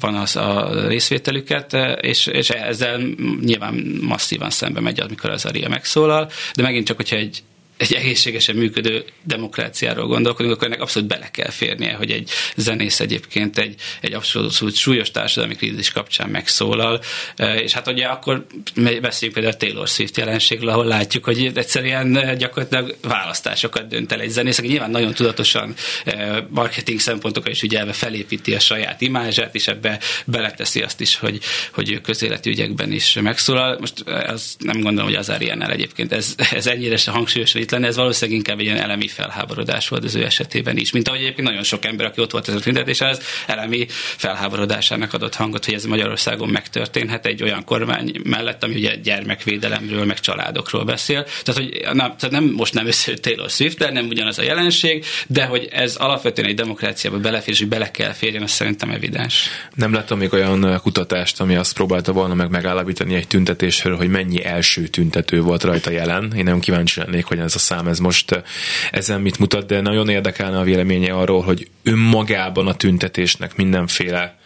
van 0.00 0.14
az 0.14 0.36
a 0.36 0.70
részvételüket, 0.88 1.76
és, 2.00 2.26
és 2.26 2.50
ezzel 2.50 3.00
nyilván 3.40 3.74
masszívan 4.00 4.50
szembe 4.50 4.80
megy, 4.80 5.00
amikor 5.00 5.30
az 5.30 5.44
Aria 5.44 5.68
megszólal, 5.68 6.30
de 6.54 6.62
megint 6.62 6.86
csak, 6.86 6.96
hogyha 6.96 7.16
egy 7.16 7.42
egy 7.76 7.92
egészségesen 7.92 8.56
működő 8.56 9.04
demokráciáról 9.22 10.06
gondolkodunk, 10.06 10.54
akkor 10.54 10.66
ennek 10.66 10.80
abszolút 10.80 11.08
bele 11.08 11.30
kell 11.30 11.50
férnie, 11.50 11.94
hogy 11.94 12.10
egy 12.10 12.30
zenész 12.56 13.00
egyébként 13.00 13.58
egy, 13.58 13.74
egy 14.00 14.12
abszolút 14.12 14.74
súlyos 14.74 15.10
társadalmi 15.10 15.54
krízis 15.54 15.90
kapcsán 15.90 16.28
megszólal, 16.28 17.00
e, 17.36 17.54
és 17.54 17.72
hát 17.72 17.88
ugye 17.88 18.06
akkor 18.06 18.46
beszéljünk 18.74 19.38
például 19.38 19.54
a 19.54 19.56
Taylor 19.56 19.88
Swift 19.88 20.16
jelenségről, 20.16 20.68
ahol 20.68 20.84
látjuk, 20.84 21.24
hogy 21.24 21.50
egyszerűen 21.54 22.36
gyakorlatilag 22.38 22.96
választásokat 23.02 23.88
dönt 23.88 24.12
el 24.12 24.20
egy 24.20 24.30
zenész, 24.30 24.58
aki 24.58 24.68
nyilván 24.68 24.90
nagyon 24.90 25.14
tudatosan 25.14 25.74
e, 26.04 26.46
marketing 26.50 27.00
szempontokkal 27.00 27.50
is 27.50 27.62
ügyelve 27.62 27.92
felépíti 27.92 28.54
a 28.54 28.60
saját 28.60 29.00
imázsát, 29.00 29.54
és 29.54 29.68
ebbe 29.68 30.00
beleteszi 30.24 30.82
azt 30.82 31.00
is, 31.00 31.16
hogy, 31.16 31.40
hogy 31.72 31.90
ő 31.90 32.00
közéleti 32.00 32.50
ügyekben 32.50 32.92
is 32.92 33.18
megszólal. 33.20 33.76
Most 33.80 34.00
az 34.06 34.56
nem 34.58 34.80
gondolom, 34.80 35.08
hogy 35.08 35.18
az 35.18 35.28
Ariánál 35.28 35.70
egyébként 35.70 36.12
ez, 36.12 36.34
ez 36.52 36.66
ennyire 36.66 36.96
se 36.96 37.10
hangsúlyos, 37.10 37.52
hogy 37.52 37.65
itt 37.66 37.72
lenne, 37.72 37.86
ez 37.86 37.96
valószínűleg 37.96 38.38
inkább 38.38 38.58
egy 38.58 38.64
ilyen 38.64 38.80
elemi 38.80 39.08
felháborodás 39.08 39.88
volt 39.88 40.04
az 40.04 40.14
ő 40.14 40.24
esetében 40.24 40.76
is. 40.76 40.92
Mint 40.92 41.08
ahogy 41.08 41.20
egyébként 41.20 41.48
nagyon 41.48 41.62
sok 41.62 41.84
ember, 41.84 42.06
aki 42.06 42.20
ott 42.20 42.30
volt 42.30 42.48
ez 42.48 42.54
a 42.54 42.58
tüntetés, 42.58 43.00
az 43.00 43.20
elemi 43.46 43.86
felháborodásának 44.16 45.12
adott 45.12 45.34
hangot, 45.34 45.64
hogy 45.64 45.74
ez 45.74 45.84
Magyarországon 45.84 46.48
megtörténhet 46.48 47.26
egy 47.26 47.42
olyan 47.42 47.64
kormány 47.64 48.20
mellett, 48.24 48.62
ami 48.64 48.74
ugye 48.74 48.96
gyermekvédelemről, 48.96 50.04
meg 50.04 50.20
családokról 50.20 50.84
beszél. 50.84 51.26
Tehát, 51.42 51.60
hogy 51.60 51.80
na, 51.94 52.14
tehát 52.16 52.30
nem, 52.30 52.44
most 52.44 52.74
nem 52.74 52.86
összejött 52.86 53.22
Taylor 53.22 53.50
swift 53.50 53.90
nem 53.92 54.06
ugyanaz 54.06 54.38
a 54.38 54.42
jelenség, 54.42 55.04
de 55.26 55.44
hogy 55.44 55.68
ez 55.72 55.96
alapvetően 55.96 56.48
egy 56.48 56.54
demokráciába 56.54 57.18
belefér, 57.18 57.54
és 57.54 57.64
bele 57.64 57.90
kell 57.90 58.12
férjen, 58.12 58.42
az 58.42 58.50
szerintem 58.50 58.90
evidens. 58.90 59.48
Nem 59.74 59.92
láttam 59.92 60.18
még 60.18 60.32
olyan 60.32 60.80
kutatást, 60.82 61.40
ami 61.40 61.56
azt 61.56 61.74
próbálta 61.74 62.12
volna 62.12 62.34
meg 62.34 62.50
megállapítani 62.50 63.14
egy 63.14 63.26
tüntetésről, 63.26 63.96
hogy 63.96 64.08
mennyi 64.08 64.44
első 64.44 64.86
tüntető 64.86 65.40
volt 65.40 65.62
rajta 65.62 65.90
jelen. 65.90 66.32
Én 66.36 66.44
nem 66.44 66.60
kíváncsi 66.60 67.00
lennék, 67.00 67.24
hogy 67.24 67.38
ez 67.38 67.54
a 67.56 67.58
szám 67.58 67.86
ez 67.86 67.98
most 67.98 68.42
ezen 68.90 69.20
mit 69.20 69.38
mutat, 69.38 69.66
de 69.66 69.80
nagyon 69.80 70.08
érdekelne 70.08 70.58
a 70.58 70.62
véleménye 70.62 71.12
arról, 71.12 71.42
hogy 71.42 71.68
önmagában 71.82 72.66
a 72.66 72.74
tüntetésnek 72.74 73.56
mindenféle 73.56 74.38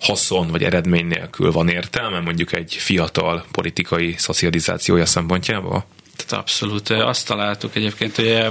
haszon 0.00 0.48
vagy 0.48 0.62
eredmény 0.62 1.06
nélkül 1.06 1.52
van 1.52 1.68
értelme 1.68 2.20
mondjuk 2.20 2.52
egy 2.52 2.74
fiatal 2.74 3.44
politikai 3.52 4.14
szocializációja 4.18 5.06
szempontjából? 5.06 5.86
Tehát 6.26 6.44
abszolút. 6.44 6.90
Azt 6.90 7.26
találtuk 7.26 7.76
egyébként, 7.76 8.16
hogy 8.16 8.46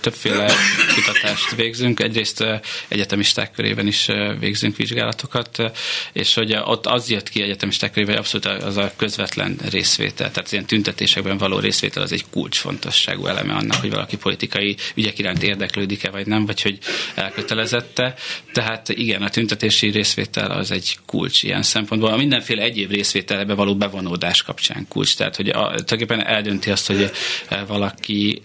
többféle 0.00 0.52
kutatást 0.94 1.54
végzünk. 1.54 2.00
Egyrészt 2.00 2.44
egyetemisták 2.88 3.52
körében 3.52 3.86
is 3.86 4.06
végzünk 4.38 4.76
vizsgálatokat, 4.76 5.72
és 6.12 6.34
hogy 6.34 6.56
ott 6.64 6.86
az 6.86 7.10
jött 7.10 7.28
ki 7.28 7.42
egyetemisták 7.42 7.92
körében, 7.92 8.16
abszolút 8.16 8.46
az 8.62 8.76
a 8.76 8.92
közvetlen 8.96 9.58
részvétel. 9.70 10.30
Tehát 10.30 10.52
ilyen 10.52 10.66
tüntetésekben 10.66 11.38
való 11.38 11.58
részvétel 11.58 12.02
az 12.02 12.12
egy 12.12 12.24
kulcsfontosságú 12.30 13.26
eleme 13.26 13.54
annak, 13.54 13.80
hogy 13.80 13.90
valaki 13.90 14.16
politikai 14.16 14.76
ügyek 14.94 15.18
iránt 15.18 15.42
érdeklődik-e 15.42 16.10
vagy 16.10 16.26
nem, 16.26 16.46
vagy 16.46 16.62
hogy 16.62 16.78
elkötelezette. 17.14 18.14
Tehát 18.52 18.88
igen, 18.88 19.22
a 19.22 19.28
tüntetési 19.28 19.90
részvétel 19.90 20.50
az 20.50 20.70
egy 20.70 20.98
kulcs 21.06 21.42
ilyen 21.42 21.62
szempontból. 21.62 22.12
A 22.12 22.16
mindenféle 22.16 22.62
egyéb 22.62 22.90
részvételbe 22.90 23.54
való 23.54 23.76
bevonódás 23.76 24.42
kapcsán 24.42 24.86
kulcs. 24.88 25.16
Tehát, 25.16 25.36
hogy 25.36 25.48
a, 25.48 25.66
tulajdonképpen 25.84 26.26
eldönti 26.26 26.70
azt, 26.70 26.86
hogy 26.86 27.01
valaki 27.66 28.40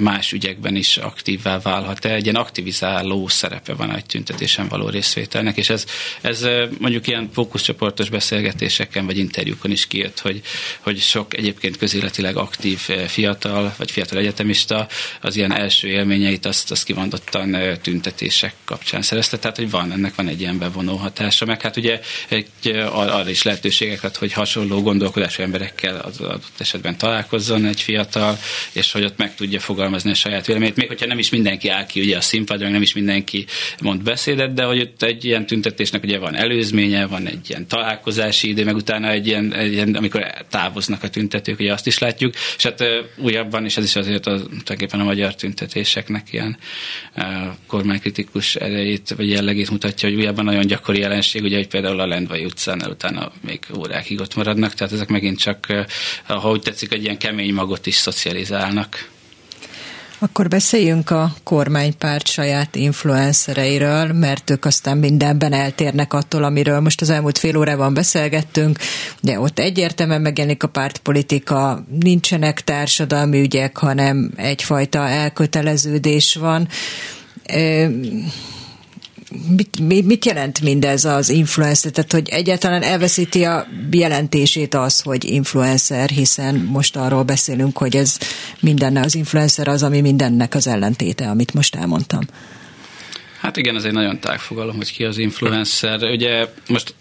más 0.00 0.32
ügyekben 0.32 0.76
is 0.76 0.96
aktívvá 0.96 1.58
válhat-e. 1.58 2.14
Egy 2.14 2.22
ilyen 2.22 2.34
aktivizáló 2.36 3.28
szerepe 3.28 3.74
van 3.74 3.94
egy 3.94 4.06
tüntetésen 4.06 4.68
való 4.68 4.88
részvételnek, 4.88 5.56
és 5.56 5.70
ez, 5.70 5.84
ez 6.20 6.46
mondjuk 6.78 7.06
ilyen 7.06 7.30
fókuszcsoportos 7.32 8.08
beszélgetéseken 8.08 9.06
vagy 9.06 9.18
interjúkon 9.18 9.70
is 9.70 9.86
kijött, 9.86 10.20
hogy, 10.20 10.40
hogy 10.80 10.98
sok 11.00 11.36
egyébként 11.36 11.76
közéletileg 11.76 12.36
aktív 12.36 12.78
fiatal 13.06 13.74
vagy 13.76 13.90
fiatal 13.90 14.18
egyetemista 14.18 14.88
az 15.20 15.36
ilyen 15.36 15.52
első 15.52 15.88
élményeit 15.88 16.46
azt, 16.46 16.70
azt 16.70 16.84
kivandottan 16.84 17.56
tüntetések 17.82 18.54
kapcsán 18.64 19.02
szerezte, 19.02 19.38
tehát 19.38 19.56
hogy 19.56 19.70
van, 19.70 19.92
ennek 19.92 20.14
van 20.14 20.28
egy 20.28 20.40
ilyen 20.40 20.58
bevonó 20.58 20.96
hatása, 20.96 21.44
meg 21.44 21.60
hát 21.60 21.76
ugye 21.76 22.00
egy, 22.28 22.48
arra 22.90 23.30
is 23.30 23.42
lehetőségeket, 23.42 24.16
hogy 24.16 24.32
hasonló 24.32 24.82
gondolkodású 24.82 25.42
emberekkel 25.42 25.96
az 25.96 26.20
adott 26.20 26.52
esetben 26.58 26.98
találkozzon 26.98 27.64
egy 27.64 27.80
fiatal, 27.90 28.38
és 28.72 28.92
hogy 28.92 29.04
ott 29.04 29.16
meg 29.16 29.34
tudja 29.34 29.60
fogalmazni 29.60 30.10
a 30.10 30.14
saját 30.14 30.46
véleményét, 30.46 30.76
még 30.76 30.88
hogyha 30.88 31.06
nem 31.06 31.18
is 31.18 31.30
mindenki 31.30 31.68
áll 31.68 31.86
ki 31.86 32.00
ugye 32.00 32.16
a 32.16 32.20
színpadra, 32.20 32.68
nem 32.68 32.82
is 32.82 32.94
mindenki 32.94 33.46
mond 33.82 34.02
beszédet, 34.02 34.52
de 34.54 34.64
hogy 34.64 34.80
ott 34.80 35.02
egy 35.02 35.24
ilyen 35.24 35.46
tüntetésnek 35.46 36.02
ugye 36.02 36.18
van 36.18 36.34
előzménye, 36.36 37.06
van 37.06 37.26
egy 37.26 37.48
ilyen 37.48 37.66
találkozási 37.66 38.48
idő, 38.48 38.64
meg 38.64 38.74
utána 38.74 39.10
egy 39.10 39.26
ilyen, 39.26 39.54
egy 39.54 39.72
ilyen 39.72 39.94
amikor 39.94 40.32
távoznak 40.50 41.02
a 41.02 41.08
tüntetők, 41.08 41.58
ugye 41.58 41.72
azt 41.72 41.86
is 41.86 41.98
látjuk, 41.98 42.34
és 42.56 42.62
hát 42.62 42.84
újabban, 43.16 43.64
és 43.64 43.76
ez 43.76 43.84
is 43.84 43.96
azért 43.96 44.26
a, 44.26 44.36
tulajdonképpen 44.36 45.00
a 45.00 45.04
magyar 45.04 45.34
tüntetéseknek 45.34 46.32
ilyen 46.32 46.56
kormánykritikus 47.66 48.54
erejét, 48.54 49.14
vagy 49.16 49.28
jellegét 49.28 49.70
mutatja, 49.70 50.08
hogy 50.08 50.18
újabban 50.18 50.44
nagyon 50.44 50.66
gyakori 50.66 50.98
jelenség, 50.98 51.42
ugye, 51.42 51.56
hogy 51.56 51.68
például 51.68 52.00
a 52.00 52.06
Lendvai 52.06 52.44
utcán 52.44 52.82
utána 52.88 53.32
még 53.46 53.60
órákig 53.78 54.20
ott 54.20 54.34
maradnak, 54.34 54.74
tehát 54.74 54.92
ezek 54.92 55.08
megint 55.08 55.38
csak, 55.38 55.66
ha 56.26 56.50
úgy 56.50 56.62
tetszik, 56.62 56.92
egy 56.92 57.02
ilyen 57.02 57.18
kemény 57.18 57.54
magot 57.54 57.79
is 57.86 57.94
szocializálnak. 57.94 59.08
Akkor 60.22 60.48
beszéljünk 60.48 61.10
a 61.10 61.32
kormánypárt 61.42 62.26
saját 62.26 62.76
influencereiről, 62.76 64.12
mert 64.12 64.50
ők 64.50 64.64
aztán 64.64 64.98
mindenben 64.98 65.52
eltérnek 65.52 66.12
attól, 66.12 66.44
amiről 66.44 66.80
most 66.80 67.00
az 67.00 67.10
elmúlt 67.10 67.38
fél 67.38 67.56
órában 67.56 67.94
beszélgettünk, 67.94 68.78
de 69.20 69.40
ott 69.40 69.58
egyértelműen 69.58 70.20
megjelenik 70.20 70.62
a 70.62 70.68
pártpolitika, 70.68 71.84
nincsenek 72.00 72.64
társadalmi 72.64 73.40
ügyek, 73.40 73.76
hanem 73.76 74.30
egyfajta 74.36 75.08
elköteleződés 75.08 76.34
van 76.34 76.68
mit, 79.78 80.04
mit 80.06 80.24
jelent 80.24 80.60
mindez 80.60 81.04
az 81.04 81.28
influencer? 81.28 81.90
Tehát, 81.90 82.12
hogy 82.12 82.28
egyáltalán 82.28 82.82
elveszíti 82.82 83.44
a 83.44 83.66
jelentését 83.90 84.74
az, 84.74 85.00
hogy 85.00 85.24
influencer, 85.24 86.08
hiszen 86.08 86.54
most 86.54 86.96
arról 86.96 87.22
beszélünk, 87.22 87.78
hogy 87.78 87.96
ez 87.96 88.18
mindenne 88.60 89.00
az 89.00 89.14
influencer 89.14 89.68
az, 89.68 89.82
ami 89.82 90.00
mindennek 90.00 90.54
az 90.54 90.66
ellentéte, 90.66 91.28
amit 91.28 91.54
most 91.54 91.74
elmondtam. 91.74 92.20
Hát 93.40 93.56
igen, 93.56 93.76
ez 93.76 93.84
egy 93.84 93.92
nagyon 93.92 94.20
tág 94.20 94.38
fogalom, 94.38 94.76
hogy 94.76 94.92
ki 94.92 95.04
az 95.04 95.18
influencer. 95.18 96.02
Ugye 96.02 96.46
most 96.68 96.94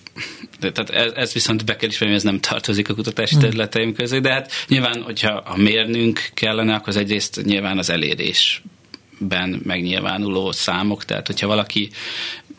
de, 0.60 0.72
tehát 0.72 0.90
ez, 0.90 1.12
ez 1.16 1.34
viszont 1.34 1.66
be 1.66 1.76
kell 1.76 1.90
ismerni, 1.90 2.16
ez 2.16 2.24
nem 2.24 2.40
tartozik 2.40 2.90
a 2.90 2.94
kutatási 2.94 3.34
hmm. 3.34 3.44
területeim 3.44 3.94
közé, 3.94 4.20
de 4.20 4.32
hát 4.32 4.52
nyilván, 4.68 5.02
hogyha 5.02 5.34
a 5.34 5.58
mérnünk 5.58 6.30
kellene, 6.34 6.74
akkor 6.74 6.88
az 6.88 6.98
egyrészt 6.98 7.42
nyilván 7.44 7.78
az 7.78 7.90
elérés 7.90 8.62
ben 9.20 9.62
megnyilvánuló 9.64 10.52
számok, 10.52 11.06
tehát 11.06 11.28
hogyha 11.28 11.48
valaki 11.48 11.90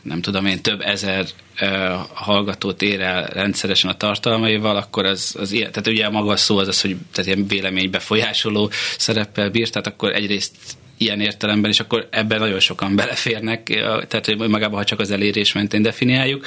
nem 0.03 0.21
tudom 0.21 0.47
én, 0.47 0.61
több 0.61 0.81
ezer 0.81 1.27
uh, 1.61 1.69
hallgatót 2.13 2.83
ér 2.83 3.01
el 3.01 3.27
rendszeresen 3.27 3.91
a 3.91 3.97
tartalmaival, 3.97 4.77
akkor 4.77 5.05
az, 5.05 5.37
az 5.39 5.53
ilyen, 5.53 5.71
tehát 5.71 5.89
ugye 5.89 6.09
maga 6.09 6.33
a 6.33 6.37
szó 6.37 6.59
az 6.59 6.69
az, 6.69 6.81
hogy 6.81 6.97
tehát 7.13 7.31
ilyen 7.31 7.49
vélemény 7.49 7.91
befolyásoló 7.91 8.71
szereppel 8.99 9.51
bír, 9.51 9.71
tehát 9.71 9.87
akkor 9.87 10.13
egyrészt 10.13 10.57
ilyen 10.97 11.21
értelemben, 11.21 11.71
és 11.71 11.81
akkor 11.81 12.09
ebben 12.11 12.39
nagyon 12.39 12.61
sokan 12.61 12.97
beleférnek, 12.97 13.63
tehát 14.09 14.27
hogy 14.27 14.37
magában, 14.37 14.79
ha 14.79 14.85
csak 14.85 15.01
az 15.01 15.11
elérés 15.11 15.53
mentén 15.53 15.83
definiáljuk. 15.83 16.47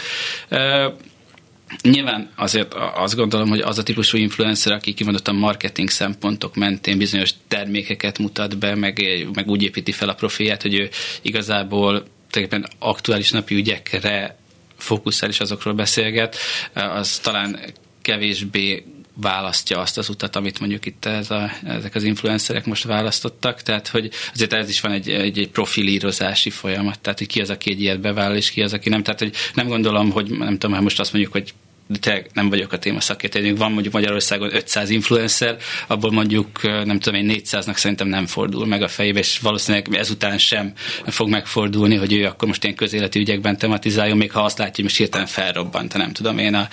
Nyilván 1.81 2.29
azért 2.35 2.73
azt 2.73 3.15
gondolom, 3.15 3.49
hogy 3.49 3.59
az 3.59 3.77
a 3.77 3.83
típusú 3.83 4.17
influencer, 4.17 4.73
aki 4.73 4.93
kimondottan 4.93 5.35
marketing 5.35 5.89
szempontok 5.89 6.55
mentén 6.55 6.97
bizonyos 6.97 7.33
termékeket 7.47 8.19
mutat 8.19 8.57
be, 8.57 8.75
meg, 8.75 9.03
meg 9.33 9.49
úgy 9.49 9.63
építi 9.63 9.91
fel 9.91 10.09
a 10.09 10.13
profilját, 10.13 10.61
hogy 10.61 10.73
ő 10.73 10.89
igazából 11.21 12.05
tulajdonképpen 12.29 12.77
aktuális 12.79 13.31
napi 13.31 13.55
ügyekre 13.55 14.37
fókuszál 14.77 15.29
és 15.29 15.39
azokról 15.39 15.73
beszélget, 15.73 16.37
az 16.73 17.19
talán 17.19 17.59
kevésbé 18.01 18.85
választja 19.15 19.79
azt 19.79 19.97
az 19.97 20.09
utat, 20.09 20.35
amit 20.35 20.59
mondjuk 20.59 20.85
itt 20.85 21.05
ez 21.05 21.31
a, 21.31 21.51
ezek 21.63 21.95
az 21.95 22.03
influencerek 22.03 22.65
most 22.65 22.83
választottak, 22.83 23.61
tehát 23.61 23.87
hogy 23.87 24.11
azért 24.33 24.53
ez 24.53 24.69
is 24.69 24.81
van 24.81 24.91
egy, 24.91 25.09
egy, 25.09 25.39
egy 25.39 25.49
profilírozási 25.49 26.49
folyamat, 26.49 26.99
tehát 26.99 27.19
hogy 27.19 27.27
ki 27.27 27.41
az, 27.41 27.49
aki 27.49 27.71
egy 27.71 27.81
ilyet 27.81 27.99
bevállal, 27.99 28.35
és 28.35 28.51
ki 28.51 28.61
az, 28.61 28.73
aki 28.73 28.89
nem. 28.89 29.03
Tehát 29.03 29.19
hogy 29.19 29.33
nem 29.53 29.67
gondolom, 29.67 30.11
hogy 30.11 30.29
nem 30.29 30.57
tudom, 30.57 30.75
ha 30.75 30.81
most 30.81 30.99
azt 30.99 31.13
mondjuk, 31.13 31.33
hogy 31.33 31.53
de 31.87 31.97
tényleg 31.99 32.29
nem 32.33 32.49
vagyok 32.49 32.71
a 32.71 32.77
téma 32.77 32.99
szakértő. 32.99 33.55
Van 33.55 33.71
mondjuk 33.71 33.93
Magyarországon 33.93 34.55
500 34.55 34.89
influencer, 34.89 35.57
abból 35.87 36.11
mondjuk 36.11 36.61
nem 36.61 36.99
tudom 36.99 37.19
én 37.19 37.41
400-nak 37.43 37.75
szerintem 37.75 38.07
nem 38.07 38.25
fordul 38.25 38.65
meg 38.65 38.81
a 38.81 38.87
fejébe, 38.87 39.19
és 39.19 39.39
valószínűleg 39.39 39.95
ezután 39.95 40.37
sem 40.37 40.73
fog 41.05 41.29
megfordulni, 41.29 41.95
hogy 41.95 42.13
ő 42.13 42.25
akkor 42.25 42.47
most 42.47 42.63
ilyen 42.63 42.75
közéleti 42.75 43.19
ügyekben 43.19 43.57
tematizáljon, 43.57 44.17
még 44.17 44.31
ha 44.31 44.43
azt 44.43 44.57
látja, 44.57 44.73
hogy 44.75 44.83
most 44.83 44.97
hirtelen 44.97 45.27
felrobbant, 45.27 45.93
nem 45.93 46.11
tudom 46.11 46.37
én 46.37 46.53
a, 46.53 46.67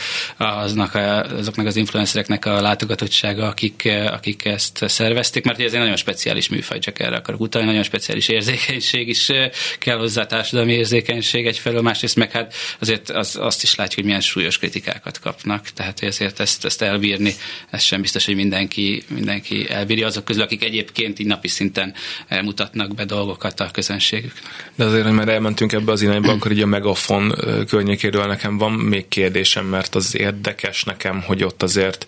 aznak 0.45 0.95
a, 0.95 1.23
azoknak 1.23 1.67
az 1.67 1.77
influencereknek 1.77 2.45
a 2.45 2.61
látogatottsága, 2.61 3.47
akik, 3.47 3.89
akik 4.07 4.45
ezt 4.45 4.85
szervezték, 4.89 5.45
mert 5.45 5.61
ez 5.61 5.73
egy 5.73 5.79
nagyon 5.79 5.97
speciális 5.97 6.49
műfaj, 6.49 6.79
csak 6.79 7.01
erre 7.01 7.17
akarok 7.17 7.41
utalni, 7.41 7.67
nagyon 7.67 7.83
speciális 7.83 8.29
érzékenység 8.29 9.09
is 9.09 9.31
kell 9.79 9.99
hozzá, 9.99 10.27
társadalmi 10.27 10.73
érzékenység 10.73 11.47
egyfelől, 11.47 11.83
másrészt 11.83 12.17
meg 12.17 12.31
hát 12.31 12.55
azért 12.79 13.11
az, 13.11 13.37
azt 13.41 13.63
is 13.63 13.75
látjuk, 13.75 13.95
hogy 13.95 14.05
milyen 14.05 14.21
súlyos 14.21 14.59
kritikák 14.59 15.00
díjakat 15.03 15.21
kapnak, 15.21 15.69
tehát 15.69 16.03
ezért 16.03 16.41
ezt, 16.41 16.65
ezt 16.65 16.83
elbírni, 16.83 17.33
ez 17.71 17.83
sem 17.83 18.01
biztos, 18.01 18.25
hogy 18.25 18.35
mindenki, 18.35 19.03
mindenki 19.09 19.69
elbírja 19.69 20.07
azok 20.07 20.25
közül, 20.25 20.43
akik 20.43 20.65
egyébként 20.65 21.19
így 21.19 21.27
napi 21.27 21.49
szinten 21.49 21.95
mutatnak 22.43 22.95
be 22.95 23.05
dolgokat 23.05 23.61
a 23.61 23.71
közönségüknek. 23.73 24.43
De 24.75 24.85
azért, 24.85 25.05
hogy 25.05 25.13
már 25.13 25.29
elmentünk 25.29 25.73
ebbe 25.73 25.93
az 25.93 26.03
irányba, 26.03 26.33
akkor 26.33 26.53
így 26.53 26.61
a 26.61 26.67
megafon 26.67 27.35
környékéről 27.67 28.27
nekem 28.27 28.59
van 28.59 28.73
még 28.73 29.09
kérdésem, 29.09 29.67
mert 29.67 29.95
az 29.95 30.17
érdekes 30.17 30.85
nekem, 30.85 31.23
hogy 31.23 31.45
ott 31.45 31.63
azért 31.63 32.07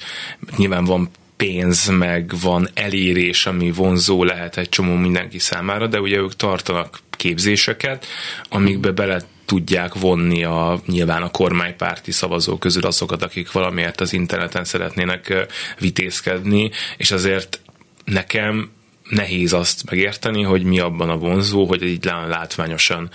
nyilván 0.56 0.84
van 0.84 1.10
pénz, 1.36 1.88
meg 1.88 2.32
van 2.40 2.68
elérés, 2.74 3.46
ami 3.46 3.70
vonzó 3.70 4.24
lehet 4.24 4.56
egy 4.56 4.68
csomó 4.68 4.94
mindenki 4.94 5.38
számára, 5.38 5.86
de 5.86 6.00
ugye 6.00 6.16
ők 6.16 6.36
tartanak 6.36 6.98
képzéseket, 7.10 8.06
amikbe 8.48 8.90
bele 8.90 9.22
tudják 9.52 9.94
vonni 9.94 10.44
a, 10.44 10.80
nyilván 10.86 11.22
a 11.22 11.30
kormánypárti 11.30 12.12
szavazók 12.12 12.60
közül 12.60 12.86
azokat, 12.86 13.22
akik 13.22 13.52
valamiért 13.52 14.00
az 14.00 14.12
interneten 14.12 14.64
szeretnének 14.64 15.46
vitézkedni, 15.78 16.70
és 16.96 17.10
azért 17.10 17.60
nekem 18.04 18.70
nehéz 19.12 19.52
azt 19.52 19.90
megérteni, 19.90 20.42
hogy 20.42 20.62
mi 20.62 20.78
abban 20.78 21.10
a 21.10 21.16
vonzó, 21.16 21.64
hogy 21.64 21.82
így 21.82 22.04
látványosan 22.04 23.10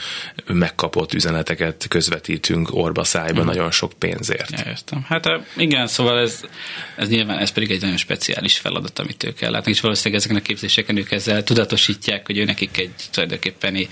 megkapott 0.45 1.13
üzeneteket 1.13 1.85
közvetítünk 1.87 2.69
orba 2.71 3.03
szájba 3.03 3.41
mm. 3.41 3.45
nagyon 3.45 3.71
sok 3.71 3.91
pénzért. 3.99 4.51
Ja, 4.51 4.63
értem. 4.67 5.05
Hát 5.07 5.29
igen, 5.55 5.87
szóval 5.87 6.19
ez, 6.19 6.41
ez 6.95 7.09
nyilván 7.09 7.37
ez 7.37 7.49
pedig 7.49 7.71
egy 7.71 7.81
nagyon 7.81 7.97
speciális 7.97 8.57
feladat, 8.57 8.99
amit 8.99 9.23
ők 9.23 9.41
ellátnak, 9.41 9.73
és 9.73 9.81
valószínűleg 9.81 10.19
ezeken 10.19 10.37
a 10.37 10.41
képzéseken 10.45 10.97
ők 10.97 11.11
ezzel 11.11 11.43
tudatosítják, 11.43 12.25
hogy 12.25 12.37
ő 12.37 12.43
nekik 12.43 12.77
egy 12.77 12.93
tulajdonképpeni 13.11 13.87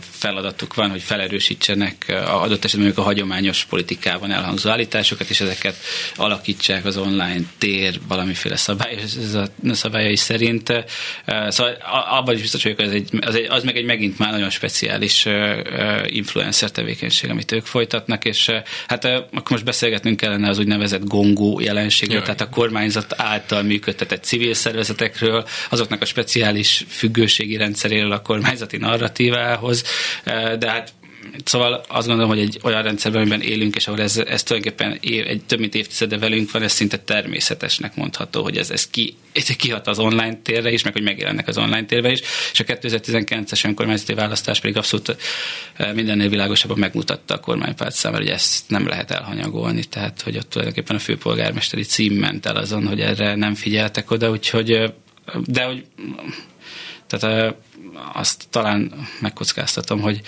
feladatuk 0.00 0.74
van, 0.74 0.90
hogy 0.90 1.02
felerősítsenek 1.02 2.22
adott 2.26 2.64
esetben 2.64 2.92
a 2.94 3.02
hagyományos 3.02 3.64
politikában 3.64 4.30
elhangzó 4.30 4.70
állításokat, 4.70 5.30
és 5.30 5.40
ezeket 5.40 5.76
alakítsák 6.16 6.84
az 6.84 6.96
online 6.96 7.40
tér 7.58 8.00
valamiféle 8.08 8.56
szabály, 8.56 8.98
szabályai 9.72 10.16
szerint. 10.16 10.72
Szóval 11.48 11.76
abban 12.10 12.34
is 12.34 12.40
biztos 12.40 12.62
vagyok, 12.62 12.78
az, 12.78 12.90
egy, 12.90 13.08
az, 13.20 13.34
egy, 13.34 13.46
az 13.48 13.64
meg 13.64 13.76
egy 13.76 13.84
megint 13.84 14.18
már 14.18 14.30
nagyon 14.30 14.50
speciális 14.50 15.26
influencer 16.06 16.70
tevékenység, 16.70 17.30
amit 17.30 17.52
ők 17.52 17.66
folytatnak, 17.66 18.24
és 18.24 18.50
hát 18.86 19.04
akkor 19.04 19.50
most 19.50 19.64
beszélgetnünk 19.64 20.16
kellene 20.16 20.48
az 20.48 20.58
úgynevezett 20.58 21.04
gongó 21.04 21.60
jelenségről, 21.60 22.22
tehát 22.22 22.40
a 22.40 22.48
kormányzat 22.48 23.14
által 23.16 23.62
működtetett 23.62 24.24
civil 24.24 24.54
szervezetekről, 24.54 25.46
azoknak 25.70 26.02
a 26.02 26.04
speciális 26.04 26.84
függőségi 26.88 27.56
rendszeréről 27.56 28.12
a 28.12 28.22
kormányzati 28.22 28.76
narratívához, 28.76 29.84
de 30.58 30.70
hát 30.70 30.92
Szóval 31.44 31.84
azt 31.88 32.06
gondolom, 32.06 32.30
hogy 32.30 32.40
egy 32.40 32.58
olyan 32.62 32.82
rendszerben, 32.82 33.20
amiben 33.20 33.40
élünk, 33.40 33.76
és 33.76 33.86
ahol 33.86 34.00
ez, 34.00 34.16
ez 34.16 34.42
tulajdonképpen 34.42 34.98
év, 35.00 35.26
egy 35.26 35.42
több 35.46 35.58
mint 35.58 35.74
évtizede 35.74 36.18
velünk 36.18 36.50
van, 36.50 36.62
ez 36.62 36.72
szinte 36.72 36.98
természetesnek 36.98 37.96
mondható, 37.96 38.42
hogy 38.42 38.56
ez, 38.56 38.70
ez 38.70 38.90
ki, 38.90 39.16
ez 39.32 39.46
kihat 39.46 39.86
az 39.86 39.98
online 39.98 40.38
térre 40.42 40.70
is, 40.70 40.82
meg 40.82 40.92
hogy 40.92 41.02
megjelennek 41.02 41.48
az 41.48 41.58
online 41.58 41.84
térbe 41.84 42.10
is, 42.10 42.20
és 42.52 42.60
a 42.60 42.64
2019-es 42.64 43.64
önkormányzati 43.64 44.14
választás 44.14 44.60
pedig 44.60 44.76
abszolút 44.76 45.16
mindennél 45.94 46.28
világosabban 46.28 46.78
megmutatta 46.78 47.34
a 47.34 47.40
kormánypárt 47.40 47.94
számára, 47.94 48.22
hogy 48.22 48.32
ezt 48.32 48.68
nem 48.68 48.86
lehet 48.86 49.10
elhanyagolni, 49.10 49.84
tehát 49.84 50.22
hogy 50.22 50.36
ott 50.36 50.50
tulajdonképpen 50.50 50.96
a 50.96 51.00
főpolgármesteri 51.00 51.82
cím 51.82 52.14
ment 52.14 52.46
el 52.46 52.56
azon, 52.56 52.86
hogy 52.86 53.00
erre 53.00 53.34
nem 53.34 53.54
figyeltek 53.54 54.10
oda, 54.10 54.30
úgyhogy 54.30 54.92
de 55.44 55.64
hogy 55.64 55.84
tehát 57.06 57.36
eh, 57.36 57.54
azt 58.12 58.46
talán 58.50 59.08
megkockáztatom, 59.20 60.00
hogy 60.00 60.20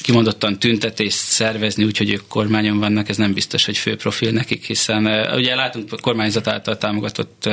kimondottan 0.00 0.58
tüntetést 0.58 1.16
szervezni, 1.16 1.84
úgyhogy 1.84 2.10
ők 2.10 2.26
kormányon 2.28 2.78
vannak, 2.78 3.08
ez 3.08 3.16
nem 3.16 3.32
biztos, 3.32 3.64
hogy 3.64 3.76
fő 3.76 3.96
profil 3.96 4.30
nekik, 4.30 4.64
hiszen 4.64 5.06
ugye 5.34 5.54
látunk 5.54 5.92
a 5.92 5.96
kormányzat 5.96 6.46
által 6.46 6.78
támogatott 6.78 7.48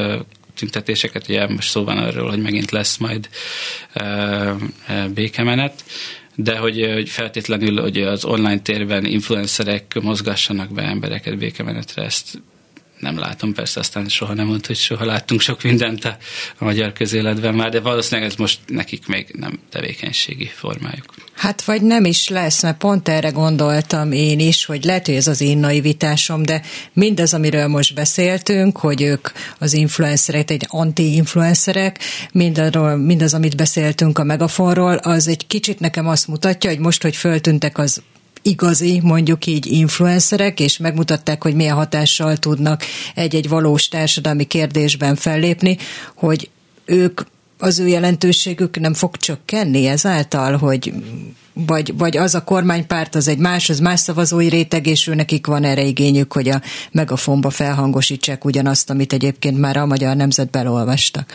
tüntetéseket, 0.55 1.27
ugye 1.29 1.47
most 1.47 1.69
szó 1.69 1.83
van 1.83 1.97
arról, 1.97 2.29
hogy 2.29 2.41
megint 2.41 2.71
lesz 2.71 2.97
majd 2.97 3.29
békemenet, 5.13 5.83
de 6.35 6.57
hogy, 6.57 6.89
hogy 6.93 7.09
feltétlenül 7.09 7.81
hogy 7.81 8.01
az 8.01 8.25
online 8.25 8.59
térben 8.59 9.05
influencerek 9.05 9.99
mozgassanak 10.01 10.73
be 10.73 10.81
embereket 10.81 11.37
békemenetre, 11.37 12.03
ezt 12.03 12.41
nem 12.99 13.17
látom, 13.17 13.53
persze 13.53 13.79
aztán 13.79 14.07
soha 14.07 14.33
nem 14.33 14.45
mondta, 14.45 14.67
hogy 14.67 14.75
soha 14.75 15.05
láttunk 15.05 15.41
sok 15.41 15.63
mindent 15.63 16.05
a, 16.05 16.17
a 16.57 16.63
magyar 16.63 16.93
közéletben 16.93 17.53
már, 17.53 17.69
de 17.69 17.79
valószínűleg 17.79 18.29
ez 18.29 18.35
most 18.35 18.59
nekik 18.67 19.07
még 19.07 19.27
nem 19.33 19.59
tevékenységi 19.69 20.51
formájuk. 20.55 21.05
Hát 21.33 21.63
vagy 21.63 21.81
nem 21.81 22.05
is 22.05 22.29
lesz, 22.29 22.63
mert 22.63 22.77
pont 22.77 23.09
erre 23.09 23.29
gondoltam 23.29 24.11
én 24.11 24.39
is, 24.39 24.65
hogy 24.65 24.83
lehet, 24.83 25.05
hogy 25.05 25.15
ez 25.15 25.27
az 25.27 25.41
én 25.41 25.57
naivitásom, 25.57 26.43
de 26.43 26.61
mindaz, 26.93 27.33
amiről 27.33 27.67
most 27.67 27.93
beszéltünk, 27.93 28.77
hogy 28.77 29.01
ők 29.01 29.27
az 29.59 29.73
influencerek, 29.73 30.51
egy 30.51 30.65
anti-influencerek, 30.67 31.99
mindarról, 32.31 32.95
mindaz, 32.95 33.33
amit 33.33 33.55
beszéltünk 33.55 34.17
a 34.17 34.23
megafonról, 34.23 34.95
az 34.95 35.27
egy 35.27 35.47
kicsit 35.47 35.79
nekem 35.79 36.07
azt 36.07 36.27
mutatja, 36.27 36.69
hogy 36.69 36.79
most, 36.79 37.01
hogy 37.01 37.15
föltűntek 37.15 37.77
az 37.77 38.01
igazi, 38.41 38.99
mondjuk 39.03 39.45
így 39.45 39.65
influencerek, 39.65 40.59
és 40.59 40.77
megmutatták, 40.77 41.43
hogy 41.43 41.55
milyen 41.55 41.75
hatással 41.75 42.37
tudnak 42.37 42.83
egy-egy 43.15 43.49
valós 43.49 43.87
társadalmi 43.87 44.43
kérdésben 44.43 45.15
fellépni, 45.15 45.77
hogy 46.15 46.49
ők 46.85 47.21
az 47.59 47.79
ő 47.79 47.87
jelentőségük 47.87 48.79
nem 48.79 48.93
fog 48.93 49.17
csökkenni 49.17 49.85
ezáltal, 49.85 50.57
hogy 50.57 50.93
vagy, 51.65 51.97
vagy 51.97 52.17
az 52.17 52.35
a 52.35 52.43
kormánypárt, 52.43 53.15
az 53.15 53.27
egy 53.27 53.37
más, 53.37 53.69
az 53.69 53.79
más 53.79 53.99
szavazói 53.99 54.49
réteg, 54.49 54.87
és 54.87 55.07
ő 55.07 55.15
nekik 55.15 55.47
van 55.47 55.63
erre 55.63 55.83
igényük, 55.83 56.33
hogy 56.33 56.49
a 56.49 56.61
megafonba 56.91 57.49
felhangosítsák 57.49 58.45
ugyanazt, 58.45 58.89
amit 58.89 59.13
egyébként 59.13 59.57
már 59.59 59.77
a 59.77 59.85
magyar 59.85 60.15
nemzetben 60.15 60.67
olvastak. 60.67 61.33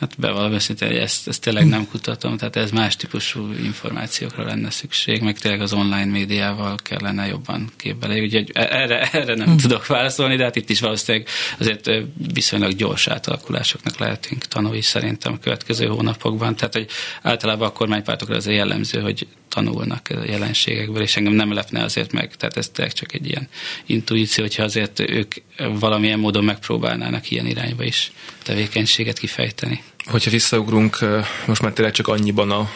Hát 0.00 0.14
bevallom 0.18 0.52
őszintén, 0.52 0.88
hogy 0.88 0.96
ezt, 0.96 1.28
ezt 1.28 1.40
tényleg 1.40 1.66
nem 1.66 1.88
kutatom, 1.88 2.36
tehát 2.36 2.56
ez 2.56 2.70
más 2.70 2.96
típusú 2.96 3.52
információkra 3.52 4.44
lenne 4.44 4.70
szükség, 4.70 5.22
meg 5.22 5.38
tényleg 5.38 5.60
az 5.60 5.72
online 5.72 6.10
médiával 6.10 6.76
kellene 6.82 7.26
jobban 7.26 7.70
képbe 7.76 8.06
lépni. 8.06 8.24
Úgyhogy 8.24 8.50
erre, 8.54 9.10
erre 9.12 9.34
nem 9.34 9.48
hm. 9.48 9.56
tudok 9.56 9.86
válaszolni, 9.86 10.36
de 10.36 10.44
hát 10.44 10.56
itt 10.56 10.70
is 10.70 10.80
valószínűleg 10.80 11.28
azért 11.58 11.90
viszonylag 12.32 12.72
gyors 12.72 13.06
átalakulásoknak 13.08 13.98
lehetünk 13.98 14.44
tanulni 14.44 14.80
szerintem 14.80 15.32
a 15.32 15.38
következő 15.38 15.86
hónapokban. 15.86 16.56
Tehát, 16.56 16.74
hogy 16.74 16.86
általában 17.22 17.68
a 17.68 17.72
kormánypártokra 17.72 18.36
az 18.36 18.46
jellemző, 18.46 19.00
hogy 19.00 19.26
tanulnak 19.54 20.08
a 20.08 20.24
jelenségekből, 20.24 21.02
és 21.02 21.16
engem 21.16 21.32
nem 21.32 21.52
lepne 21.52 21.82
azért 21.82 22.12
meg. 22.12 22.36
Tehát 22.36 22.56
ez 22.56 22.68
tényleg 22.68 22.94
csak 22.94 23.14
egy 23.14 23.26
ilyen 23.26 23.48
intuíció, 23.86 24.44
hogyha 24.44 24.62
azért 24.62 25.00
ők 25.00 25.34
valamilyen 25.78 26.18
módon 26.18 26.44
megpróbálnának 26.44 27.30
ilyen 27.30 27.46
irányba 27.46 27.84
is 27.84 28.12
tevékenységet 28.42 29.18
kifejteni. 29.18 29.82
Hogyha 30.04 30.30
visszaugrunk, 30.30 30.98
most 31.46 31.62
már 31.62 31.72
tényleg 31.72 31.94
csak 31.94 32.08
annyiban 32.08 32.50
a 32.50 32.70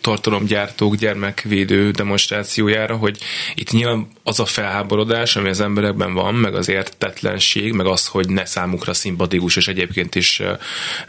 tartalomgyártók 0.00 0.94
gyermekvédő 0.94 1.90
demonstrációjára, 1.90 2.96
hogy 2.96 3.18
itt 3.54 3.70
nyilván 3.70 4.08
az 4.22 4.40
a 4.40 4.44
felháborodás, 4.44 5.36
ami 5.36 5.48
az 5.48 5.60
emberekben 5.60 6.14
van, 6.14 6.34
meg 6.34 6.54
az 6.54 6.68
értetlenség, 6.68 7.72
meg 7.72 7.86
az, 7.86 8.06
hogy 8.06 8.28
ne 8.28 8.44
számukra 8.44 8.94
szimpatikus, 8.94 9.56
és 9.56 9.68
egyébként 9.68 10.14
is 10.14 10.42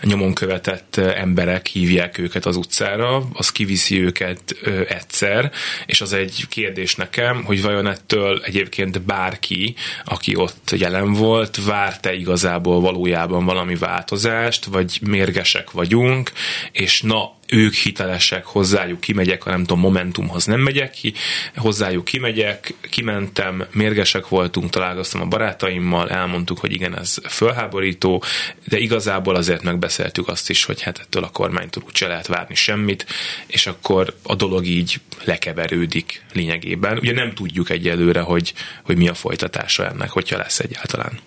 nyomon 0.04 0.34
követett 0.34 0.98
emberek 0.98 1.66
hívják 1.66 2.18
őket 2.18 2.46
az 2.46 2.56
utcára, 2.56 3.28
az 3.34 3.52
kiviszi 3.52 4.02
őket 4.02 4.56
egyszer, 4.88 5.52
és 5.86 6.02
az 6.02 6.14
egy 6.14 6.46
kérdés 6.50 6.96
nekem, 6.96 7.44
hogy 7.44 7.62
vajon 7.62 7.88
ettől 7.88 8.42
egyébként 8.46 9.02
bárki, 9.02 9.76
aki 10.06 10.36
ott 10.36 10.72
jelen 10.78 11.14
volt, 11.14 11.64
várt-e 11.66 12.14
igazából 12.14 12.82
valójában 12.82 13.46
valami 13.46 13.76
változást, 13.76 14.66
vagy 14.66 15.00
mérgesek 15.02 15.72
vagyunk, 15.72 16.32
és 16.72 17.02
na, 17.02 17.38
ők 17.52 17.74
hitelesek, 17.74 18.46
hozzájuk 18.46 19.00
kimegyek, 19.00 19.44
ha 19.44 19.50
nem 19.50 19.60
tudom, 19.60 19.80
Momentumhoz 19.80 20.46
nem 20.46 20.60
megyek 20.60 20.92
ki, 20.92 21.14
hozzájuk 21.56 22.06
kimegyek, 22.06 22.74
kimentem, 22.90 23.66
mérgesek 23.72 24.28
voltunk, 24.28 24.70
találkoztam 24.70 25.22
a 25.22 25.26
barátaimmal, 25.26 26.10
elmondtuk, 26.10 26.60
hogy 26.60 26.72
igen, 26.72 26.98
ez 26.98 27.18
fölháborító, 27.30 28.24
de 28.68 28.78
igazából 28.78 29.36
azért 29.36 29.64
megbeszéltük 29.64 30.28
azt 30.28 30.50
is, 30.50 30.64
hogy 30.66 30.82
hát 30.82 31.00
ettől 31.00 31.24
a 31.24 31.30
kormánytól 31.30 31.84
úgyse 31.86 32.08
lehet 32.08 32.28
várni 32.28 32.56
semmit, 32.56 33.06
és 33.48 33.68
akkor 33.68 34.16
a 34.24 34.36
dolog 34.36 34.66
így 34.66 35.00
lekeverődik 35.24 36.24
lényegében. 36.34 36.98
Ugye 36.98 37.14
nem 37.14 37.34
tudjuk 37.34 37.70
egyelőre, 37.70 38.20
hogy, 38.20 38.54
hogy 38.84 38.98
mi 38.98 39.08
a 39.08 39.14
folytatása 39.14 39.88
ennek, 39.88 40.10
hogyha 40.10 40.38
lesz 40.38 40.60
egyáltalán. 40.60 41.20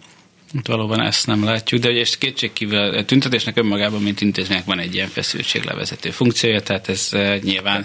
Hát 0.55 0.67
valóban 0.67 1.01
ezt 1.01 1.27
nem 1.27 1.45
látjuk, 1.45 1.81
de 1.81 1.89
ugye 1.89 2.05
kétségkívül 2.19 2.79
a 2.79 3.05
tüntetésnek 3.05 3.57
önmagában, 3.57 4.03
mint 4.03 4.21
intézménynek 4.21 4.65
van 4.65 4.79
egy 4.79 4.95
ilyen 4.95 5.09
feszültséglevezető 5.09 6.11
funkciója, 6.11 6.63
tehát 6.63 6.89
ez 6.89 7.09
eh, 7.13 7.39
nyilván 7.43 7.85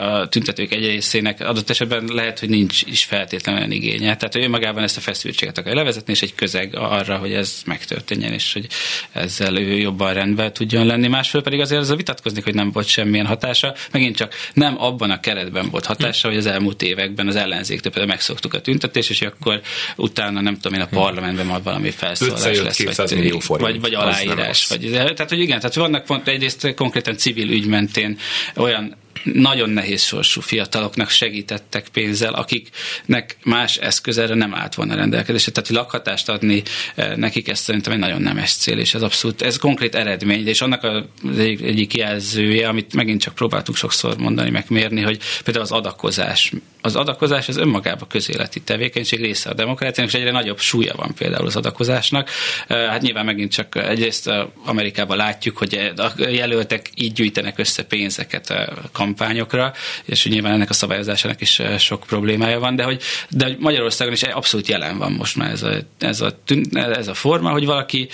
a 0.00 0.28
tüntetők 0.28 0.72
egy 0.72 0.84
részének 0.84 1.40
adott 1.40 1.70
esetben 1.70 2.04
lehet, 2.12 2.38
hogy 2.38 2.48
nincs 2.48 2.82
is 2.82 3.04
feltétlenül 3.04 3.70
igénye. 3.70 4.16
Tehát 4.16 4.32
hogy 4.32 4.42
önmagában 4.42 4.82
ezt 4.82 4.96
a 4.96 5.00
feszültséget 5.00 5.58
akarja 5.58 5.78
levezetni, 5.78 6.12
és 6.12 6.22
egy 6.22 6.34
közeg 6.34 6.74
arra, 6.76 7.16
hogy 7.16 7.32
ez 7.32 7.62
megtörténjen, 7.66 8.32
és 8.32 8.52
hogy 8.52 8.66
ezzel 9.12 9.58
ő 9.58 9.76
jobban 9.76 10.14
rendben 10.14 10.52
tudjon 10.52 10.86
lenni. 10.86 11.08
Másfél 11.08 11.42
pedig 11.42 11.60
azért 11.60 11.80
az 11.80 11.90
a 11.90 11.96
vitatkozni, 11.96 12.40
hogy 12.40 12.54
nem 12.54 12.70
volt 12.70 12.86
semmilyen 12.86 13.26
hatása. 13.26 13.74
Megint 13.92 14.16
csak 14.16 14.34
nem 14.52 14.82
abban 14.82 15.10
a 15.10 15.20
keretben 15.20 15.70
volt 15.70 15.86
hatása, 15.86 16.28
hogy 16.28 16.36
az 16.36 16.46
elmúlt 16.46 16.82
években 16.82 17.26
az 17.26 17.36
ellenzéktől 17.36 17.92
például 17.92 18.12
megszoktuk 18.12 18.54
a 18.54 18.60
tüntetést, 18.60 19.10
és 19.10 19.22
akkor 19.22 19.60
utána 19.96 20.40
nem 20.40 20.54
tudom 20.54 20.78
én 20.78 20.84
a 20.84 20.86
parlamentben 20.86 21.46
majd 21.62 21.64
valami 21.64 21.90
felszólalás 21.90 22.60
lesz, 22.60 22.96
vagy, 22.96 23.14
millió 23.14 23.38
forint, 23.38 23.70
vagy, 23.70 23.80
vagy 23.80 23.94
aláírás. 23.94 24.66
Vagy, 24.66 24.90
tehát, 24.90 25.28
hogy 25.28 25.40
igen, 25.40 25.58
tehát 25.58 25.74
vannak 25.74 26.04
pont 26.04 26.28
egyrészt 26.28 26.74
konkrétan 26.74 27.16
civil 27.16 27.50
ügy 27.50 27.66
mentén 27.66 28.18
olyan 28.56 28.96
nagyon 29.24 29.70
nehéz 29.70 30.02
sorsú 30.02 30.40
fiataloknak 30.40 31.10
segítettek 31.10 31.88
pénzzel, 31.88 32.34
akiknek 32.34 33.36
más 33.44 33.76
eszköz 33.76 34.18
erre 34.18 34.34
nem 34.34 34.54
állt 34.54 34.74
volna 34.74 34.94
rendelkezésre. 34.94 35.52
Tehát, 35.52 35.68
lakhatást 35.68 36.28
adni 36.28 36.62
eh, 36.94 37.16
nekik, 37.16 37.48
ez 37.48 37.58
szerintem 37.58 37.92
egy 37.92 37.98
nagyon 37.98 38.22
nemes 38.22 38.52
cél, 38.52 38.78
és 38.78 38.94
ez 38.94 39.02
abszolút, 39.02 39.42
ez 39.42 39.56
konkrét 39.56 39.94
eredmény, 39.94 40.46
és 40.46 40.60
annak 40.60 40.82
az 40.82 41.38
egyik 41.38 41.94
jelzője, 41.94 42.68
amit 42.68 42.94
megint 42.94 43.20
csak 43.20 43.34
próbáltuk 43.34 43.76
sokszor 43.76 44.16
mondani, 44.18 44.50
meg 44.50 44.64
mérni, 44.68 45.00
hogy 45.00 45.18
például 45.44 45.64
az 45.64 45.72
adakozás 45.72 46.52
az 46.80 46.96
adakozás 46.96 47.48
az 47.48 47.56
önmagában 47.56 48.08
közéleti 48.08 48.60
tevékenység 48.60 49.20
része 49.20 49.50
a 49.50 49.54
demokráciának, 49.54 50.12
és 50.12 50.18
egyre 50.18 50.30
nagyobb 50.30 50.58
súlya 50.58 50.94
van 50.96 51.14
például 51.14 51.46
az 51.46 51.56
adakozásnak. 51.56 52.30
Hát 52.68 53.02
nyilván 53.02 53.24
megint 53.24 53.52
csak 53.52 53.76
egyrészt 53.76 54.30
Amerikában 54.64 55.16
látjuk, 55.16 55.56
hogy 55.56 55.92
a 55.96 56.28
jelöltek 56.28 56.90
így 56.94 57.12
gyűjtenek 57.12 57.58
össze 57.58 57.82
pénzeket 57.82 58.50
a 58.50 58.90
kampányokra, 58.92 59.72
és 60.04 60.26
nyilván 60.26 60.52
ennek 60.52 60.70
a 60.70 60.72
szabályozásának 60.72 61.40
is 61.40 61.62
sok 61.78 62.04
problémája 62.06 62.58
van, 62.58 62.76
de 62.76 62.82
hogy, 62.82 63.02
de 63.30 63.56
Magyarországon 63.58 64.12
is 64.12 64.22
abszolút 64.22 64.68
jelen 64.68 64.98
van 64.98 65.12
most 65.12 65.36
már 65.36 65.50
ez 65.50 65.62
a, 65.62 65.72
ez 65.98 66.20
a, 66.20 66.38
ez 66.72 67.08
a 67.08 67.14
forma, 67.14 67.50
hogy 67.50 67.64
valaki 67.64 68.08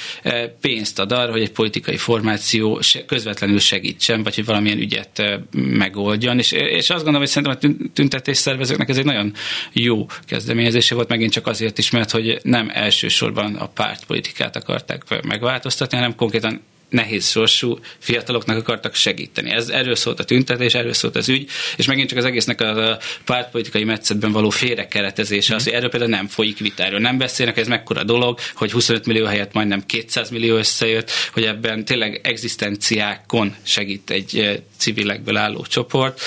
pénzt 0.60 0.98
ad 0.98 1.12
arra, 1.12 1.30
hogy 1.30 1.42
egy 1.42 1.52
politikai 1.52 1.96
formáció 1.96 2.80
közvetlenül 3.06 3.58
segítsen, 3.58 4.22
vagy 4.22 4.34
hogy 4.34 4.44
valamilyen 4.44 4.78
ügyet 4.78 5.22
megoldjon, 5.52 6.38
és, 6.38 6.52
és 6.52 6.90
azt 6.90 7.04
gondolom, 7.04 7.20
hogy 7.20 7.28
szerintem 7.28 7.72
a 7.72 7.88
tüntetés 7.92 8.36
szervezőknek 8.54 8.88
ez 8.88 8.96
egy 8.96 9.04
nagyon 9.04 9.32
jó 9.72 10.06
kezdeményezése 10.26 10.94
volt, 10.94 11.08
megint 11.08 11.32
csak 11.32 11.46
azért 11.46 11.78
is, 11.78 11.90
mert 11.90 12.10
hogy 12.10 12.40
nem 12.42 12.70
elsősorban 12.72 13.54
a 13.54 13.68
pártpolitikát 13.68 14.56
akarták 14.56 15.22
megváltoztatni, 15.22 15.96
hanem 15.96 16.14
konkrétan 16.14 16.62
nehéz 16.88 17.28
sorsú 17.28 17.78
fiataloknak 17.98 18.56
akartak 18.56 18.94
segíteni. 18.94 19.50
Ez 19.50 19.68
erről 19.68 19.94
szólt 19.94 20.20
a 20.20 20.24
tüntetés, 20.24 20.74
erről 20.74 20.92
szólt 20.92 21.16
az 21.16 21.28
ügy, 21.28 21.50
és 21.76 21.86
megint 21.86 22.08
csak 22.08 22.18
az 22.18 22.24
egésznek 22.24 22.60
a 22.60 22.98
pártpolitikai 23.24 23.84
metszetben 23.84 24.32
való 24.32 24.50
félrekeretezése, 24.50 25.52
mm. 25.52 25.56
az, 25.56 25.64
hogy 25.64 25.72
erről 25.72 25.90
például 25.90 26.10
nem 26.10 26.26
folyik 26.26 26.58
vitáról, 26.58 27.00
nem 27.00 27.18
beszélnek, 27.18 27.56
ez 27.56 27.68
mekkora 27.68 28.04
dolog, 28.04 28.38
hogy 28.54 28.72
25 28.72 29.06
millió 29.06 29.26
helyett 29.26 29.52
majdnem 29.52 29.86
200 29.86 30.30
millió 30.30 30.56
összejött, 30.56 31.10
hogy 31.32 31.44
ebben 31.44 31.84
tényleg 31.84 32.20
egzisztenciákon 32.22 33.54
segít 33.62 34.10
egy 34.10 34.62
civilekből 34.78 35.36
álló 35.36 35.64
csoport, 35.68 36.20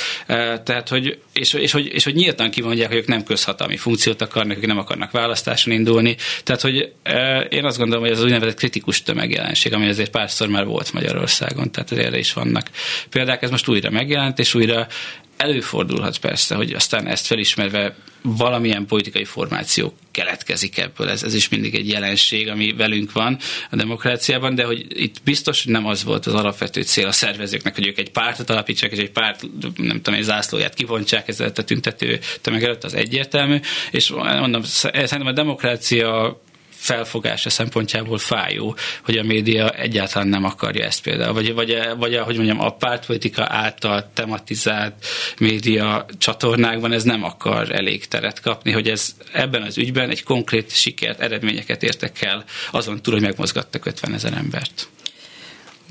tehát 0.63 0.89
hogy, 0.89 1.19
és, 1.37 1.53
és, 1.53 1.71
hogy, 1.71 1.85
és 1.93 2.03
hogy 2.03 2.15
nyíltan 2.15 2.49
kimondják, 2.49 2.87
hogy 2.87 2.97
ők 2.97 3.07
nem 3.07 3.23
közhatalmi 3.23 3.77
funkciót 3.77 4.21
akarnak, 4.21 4.57
ők 4.57 4.65
nem 4.65 4.77
akarnak 4.77 5.11
választáson 5.11 5.73
indulni, 5.73 6.15
tehát 6.43 6.61
hogy 6.61 6.91
én 7.49 7.65
azt 7.65 7.77
gondolom, 7.77 8.03
hogy 8.03 8.11
ez 8.11 8.17
az 8.17 8.23
úgynevezett 8.23 8.57
kritikus 8.57 9.03
tömegjelenség, 9.03 9.73
ami 9.73 9.87
azért 9.87 10.11
párszor 10.11 10.47
már 10.47 10.65
volt 10.65 10.93
Magyarországon, 10.93 11.71
tehát 11.71 11.91
erre 11.91 12.17
is 12.17 12.33
vannak 12.33 12.69
példák, 13.09 13.41
ez 13.41 13.49
most 13.49 13.67
újra 13.67 13.89
megjelent, 13.89 14.39
és 14.39 14.53
újra 14.53 14.87
előfordulhat 15.37 16.17
persze, 16.17 16.55
hogy 16.55 16.71
aztán 16.71 17.07
ezt 17.07 17.25
felismerve 17.25 17.95
valamilyen 18.21 18.85
politikai 18.85 19.25
formáció 19.25 19.93
keletkezik 20.11 20.77
ebből. 20.77 21.09
Ez, 21.09 21.23
ez 21.23 21.33
is 21.33 21.49
mindig 21.49 21.75
egy 21.75 21.87
jelenség, 21.87 22.47
ami 22.47 22.73
velünk 22.73 23.11
van 23.11 23.37
a 23.69 23.75
demokráciában, 23.75 24.55
de 24.55 24.63
hogy 24.63 24.85
itt 24.89 25.15
biztos, 25.23 25.63
hogy 25.63 25.71
nem 25.71 25.85
az 25.85 26.03
volt 26.03 26.25
az 26.25 26.33
alapvető 26.33 26.81
cél 26.81 27.07
a 27.07 27.11
szervezőknek, 27.11 27.75
hogy 27.75 27.87
ők 27.87 27.97
egy 27.97 28.11
pártot 28.11 28.49
alapítsák, 28.49 28.91
és 28.91 28.97
egy 28.97 29.11
párt, 29.11 29.41
nem 29.75 30.01
tudom, 30.01 30.19
egy 30.19 30.25
zászlóját 30.25 30.73
kivontsák 30.73 31.27
ezzel 31.27 31.51
a 31.55 31.63
tüntető 31.63 32.19
tömeg 32.41 32.63
előtt, 32.63 32.83
az 32.83 32.93
egyértelmű. 32.93 33.59
És 33.91 34.09
mondom, 34.09 34.63
szerintem 34.63 35.27
a 35.27 35.31
demokrácia 35.31 36.41
felfogása 36.87 37.49
szempontjából 37.49 38.17
fájó, 38.17 38.75
hogy 39.03 39.17
a 39.17 39.23
média 39.23 39.69
egyáltalán 39.69 40.27
nem 40.27 40.43
akarja 40.43 40.85
ezt 40.85 41.01
például, 41.01 41.33
vagy, 41.33 41.53
vagy, 41.53 41.77
vagy 41.97 42.15
hogy 42.17 42.35
mondjam, 42.35 42.61
a 42.61 42.69
pártpolitika 42.69 43.45
által 43.49 44.09
tematizált 44.13 44.93
média 45.39 46.05
csatornákban 46.17 46.91
ez 46.91 47.03
nem 47.03 47.23
akar 47.23 47.71
elég 47.71 48.07
teret 48.07 48.41
kapni, 48.41 48.71
hogy 48.71 48.89
ez 48.89 49.15
ebben 49.33 49.61
az 49.61 49.77
ügyben 49.77 50.09
egy 50.09 50.23
konkrét 50.23 50.71
sikert, 50.71 51.19
eredményeket 51.19 51.83
értek 51.83 52.21
el, 52.21 52.43
azon 52.71 53.01
túl, 53.01 53.13
hogy 53.13 53.23
megmozgattak 53.23 53.85
50 53.85 54.13
ezer 54.13 54.33
embert. 54.33 54.87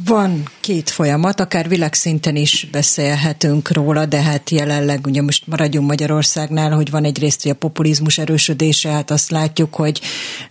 Van 0.04 0.42
két 0.60 0.90
folyamat, 0.90 1.40
akár 1.40 1.68
világszinten 1.68 2.36
is 2.36 2.66
beszélhetünk 2.70 3.72
róla, 3.72 4.06
de 4.06 4.22
hát 4.22 4.50
jelenleg 4.50 5.06
ugye 5.06 5.22
most 5.22 5.46
maradjunk 5.46 5.88
Magyarországnál, 5.88 6.70
hogy 6.70 6.90
van 6.90 7.04
egyrészt 7.04 7.46
a 7.46 7.54
populizmus 7.54 8.18
erősödése, 8.18 8.90
hát 8.90 9.10
azt 9.10 9.30
látjuk, 9.30 9.74
hogy 9.74 10.00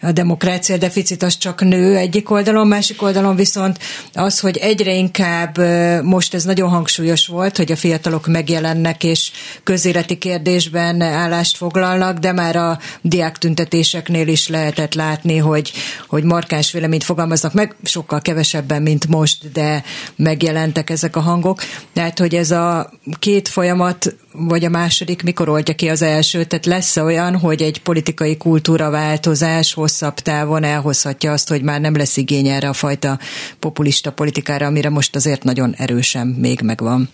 a 0.02 0.12
demokrácia 0.12 0.78
deficit 0.78 1.24
az 1.24 1.38
csak 1.38 1.62
nő 1.62 1.96
egyik 1.96 2.30
oldalon, 2.30 2.68
másik 2.68 3.02
oldalon 3.02 3.36
viszont 3.36 3.80
az, 4.14 4.40
hogy 4.40 4.58
egyre 4.58 4.94
inkább 4.94 5.58
most 6.04 6.34
ez 6.34 6.44
nagyon 6.44 6.70
hangsúlyos 6.70 7.28
volt, 7.28 7.58
hogy 7.58 7.72
a 7.72 7.76
fiatalok 7.76 8.28
megjelennek 8.28 9.04
és 9.04 9.32
közéleti 9.64 10.18
kérdésben 10.18 11.02
állást 11.02 11.58
foglalnak, 11.58 12.18
de 12.18 12.32
már 12.32 12.56
a 12.56 12.80
diák 13.02 13.38
tüntetéseknél 13.38 14.28
is 14.28 14.48
lehetett 14.48 14.94
látni, 14.94 15.38
hogy, 15.38 15.72
hogy 16.08 16.24
markáns 16.24 16.72
véleményt 16.72 17.04
fogalmaznak 17.04 17.54
meg, 17.54 17.76
sokkal 17.84 18.22
kevesebben, 18.22 18.82
mint 18.82 19.08
most 19.08 19.35
most, 19.42 19.52
de 19.54 19.84
megjelentek 20.16 20.90
ezek 20.90 21.16
a 21.16 21.20
hangok. 21.20 21.62
Tehát, 21.94 22.20
hogy 22.20 22.36
ez 22.36 22.52
a 22.52 22.92
két 23.20 23.48
folyamat, 23.48 24.16
vagy 24.32 24.66
a 24.66 24.70
második, 24.70 25.24
mikor 25.24 25.50
oldja 25.50 25.76
ki 25.76 25.90
az 25.90 26.02
első? 26.02 26.44
Tehát 26.44 26.66
lesz 26.66 26.98
olyan, 26.98 27.38
hogy 27.38 27.62
egy 27.62 27.82
politikai 27.82 28.38
kultúra 28.38 28.90
változás 28.90 29.74
hosszabb 29.74 30.16
távon 30.16 30.64
elhozhatja 30.64 31.32
azt, 31.32 31.50
hogy 31.50 31.62
már 31.62 31.82
nem 31.82 31.96
lesz 31.96 32.18
igény 32.18 32.48
erre 32.48 32.70
a 32.70 32.74
fajta 32.74 33.20
populista 33.60 34.12
politikára, 34.12 34.66
amire 34.66 34.90
most 34.90 35.16
azért 35.16 35.44
nagyon 35.44 35.74
erősen 35.78 36.28
még 36.28 36.62
megvan. 36.62 37.10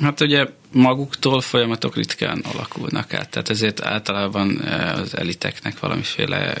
Hát 0.00 0.20
ugye 0.20 0.46
maguktól 0.72 1.40
folyamatok 1.40 1.96
ritkán 1.96 2.44
alakulnak 2.52 3.14
át, 3.14 3.28
tehát 3.28 3.48
ezért 3.48 3.80
általában 3.80 4.62
eh, 4.62 4.98
az 4.98 5.16
eliteknek 5.16 5.78
valamiféle 5.80 6.54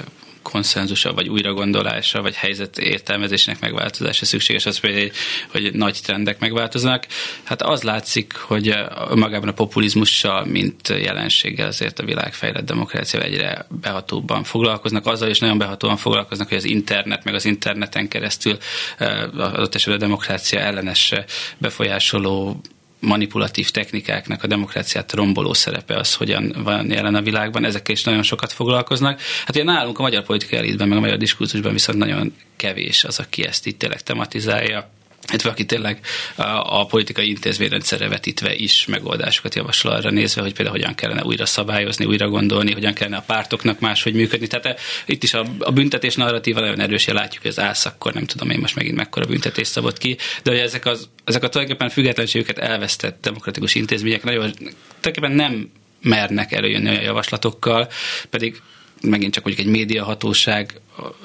konszenzusa, 0.50 1.12
vagy 1.12 1.28
újragondolása, 1.28 2.22
vagy 2.22 2.34
helyzet 2.34 2.78
értelmezésnek 2.78 3.60
megváltozása 3.60 4.24
szükséges, 4.24 4.66
az 4.66 4.78
például, 4.78 5.10
hogy 5.50 5.72
nagy 5.72 6.00
trendek 6.02 6.38
megváltoznak. 6.38 7.06
Hát 7.42 7.62
az 7.62 7.82
látszik, 7.82 8.32
hogy 8.36 8.74
magában 9.14 9.48
a 9.48 9.52
populizmussal, 9.52 10.44
mint 10.44 10.88
jelenséggel 10.88 11.66
azért 11.66 11.98
a 11.98 12.04
világfejlett 12.04 12.64
demokrácia 12.64 13.22
egyre 13.22 13.66
behatóbban 13.80 14.44
foglalkoznak. 14.44 15.06
Azzal 15.06 15.28
is 15.28 15.38
nagyon 15.38 15.58
behatóan 15.58 15.96
foglalkoznak, 15.96 16.48
hogy 16.48 16.56
az 16.56 16.64
internet, 16.64 17.24
meg 17.24 17.34
az 17.34 17.44
interneten 17.44 18.08
keresztül 18.08 18.56
eh, 18.98 19.22
adott 19.38 19.74
esetben 19.74 19.96
a 19.96 20.04
demokrácia 20.04 20.60
ellenes 20.60 21.14
befolyásoló 21.58 22.60
manipulatív 23.00 23.70
technikáknak 23.70 24.42
a 24.42 24.46
demokráciát 24.46 25.12
romboló 25.12 25.52
szerepe 25.52 25.96
az, 25.96 26.14
hogyan 26.14 26.54
van 26.58 26.90
jelen 26.90 27.14
a 27.14 27.22
világban, 27.22 27.64
ezekkel 27.64 27.94
is 27.94 28.04
nagyon 28.04 28.22
sokat 28.22 28.52
foglalkoznak. 28.52 29.20
Hát 29.20 29.54
ugye 29.54 29.64
nálunk 29.64 29.98
a 29.98 30.02
magyar 30.02 30.22
politikai 30.22 30.58
elitben, 30.58 30.88
meg 30.88 30.98
a 30.98 31.00
magyar 31.00 31.16
diskurzusban 31.16 31.72
viszont 31.72 31.98
nagyon 31.98 32.34
kevés 32.56 33.04
az, 33.04 33.18
aki 33.18 33.46
ezt 33.46 33.66
itt 33.66 33.78
tényleg 33.78 34.00
tematizálja 34.00 34.90
illetve 35.28 35.50
aki 35.50 35.64
tényleg 35.64 36.00
a, 36.34 36.42
a 36.80 36.86
politikai 36.86 37.28
intézményrendszerre 37.28 38.08
vetítve 38.08 38.54
is 38.54 38.86
megoldásokat 38.86 39.54
javasol 39.54 39.92
arra 39.92 40.10
nézve, 40.10 40.40
hogy 40.40 40.54
például 40.54 40.76
hogyan 40.76 40.94
kellene 40.94 41.24
újra 41.24 41.46
szabályozni, 41.46 42.04
újra 42.04 42.28
gondolni, 42.28 42.72
hogyan 42.72 42.92
kellene 42.92 43.16
a 43.16 43.24
pártoknak 43.26 43.80
máshogy 43.80 44.14
működni. 44.14 44.46
Tehát 44.46 44.66
e, 44.66 44.76
itt 45.06 45.22
is 45.22 45.34
a, 45.34 45.46
a 45.58 45.70
büntetés 45.70 46.14
narratíva 46.14 46.60
nagyon 46.60 46.80
erős, 46.80 47.06
látjuk, 47.06 47.42
hogy 47.42 47.50
az 47.50 47.60
állsz, 47.60 47.84
akkor 47.84 48.12
nem 48.12 48.24
tudom 48.24 48.50
én 48.50 48.58
most 48.58 48.74
megint 48.74 48.96
mekkora 48.96 49.26
büntetés 49.26 49.66
szabott 49.66 49.98
ki, 49.98 50.16
de 50.42 50.50
hogy 50.50 50.60
ezek, 50.60 50.86
az, 50.86 51.08
ezek 51.24 51.42
a 51.42 51.48
tulajdonképpen 51.48 51.92
függetlenségüket 51.92 52.58
elvesztett 52.58 53.18
demokratikus 53.22 53.74
intézmények 53.74 54.24
nagyon 54.24 54.52
tulajdonképpen 55.00 55.32
nem 55.32 55.70
mernek 56.02 56.52
előjönni 56.52 56.88
olyan 56.88 57.02
javaslatokkal, 57.02 57.88
pedig 58.30 58.62
megint 59.00 59.32
csak 59.32 59.44
mondjuk 59.44 59.66
egy 59.66 59.72
médiahatóság 59.72 60.80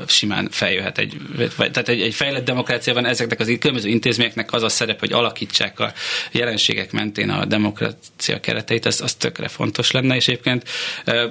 simán 0.08 0.48
feljöhet 0.52 0.98
egy, 0.98 1.18
tehát 1.58 1.90
egy, 1.90 2.02
egy 2.02 2.14
fejlett 2.14 2.46
demokráciában 2.46 3.06
ezeknek 3.06 3.40
az 3.40 3.56
különböző 3.60 3.90
intézményeknek 3.90 4.54
az 4.54 4.64
a 4.64 4.70
szerep, 4.70 5.00
hogy 5.00 5.12
alakítsák 5.12 5.80
a 5.80 5.94
jelenségek 6.32 6.92
mentén 6.92 7.30
a 7.30 7.46
demokrácia 7.46 8.40
kereteit, 8.40 8.86
az, 8.86 9.02
az 9.02 9.14
tökre 9.14 9.48
fontos 9.48 9.92
lenne, 9.92 10.16
és 10.16 10.28
egyébként 10.28 10.70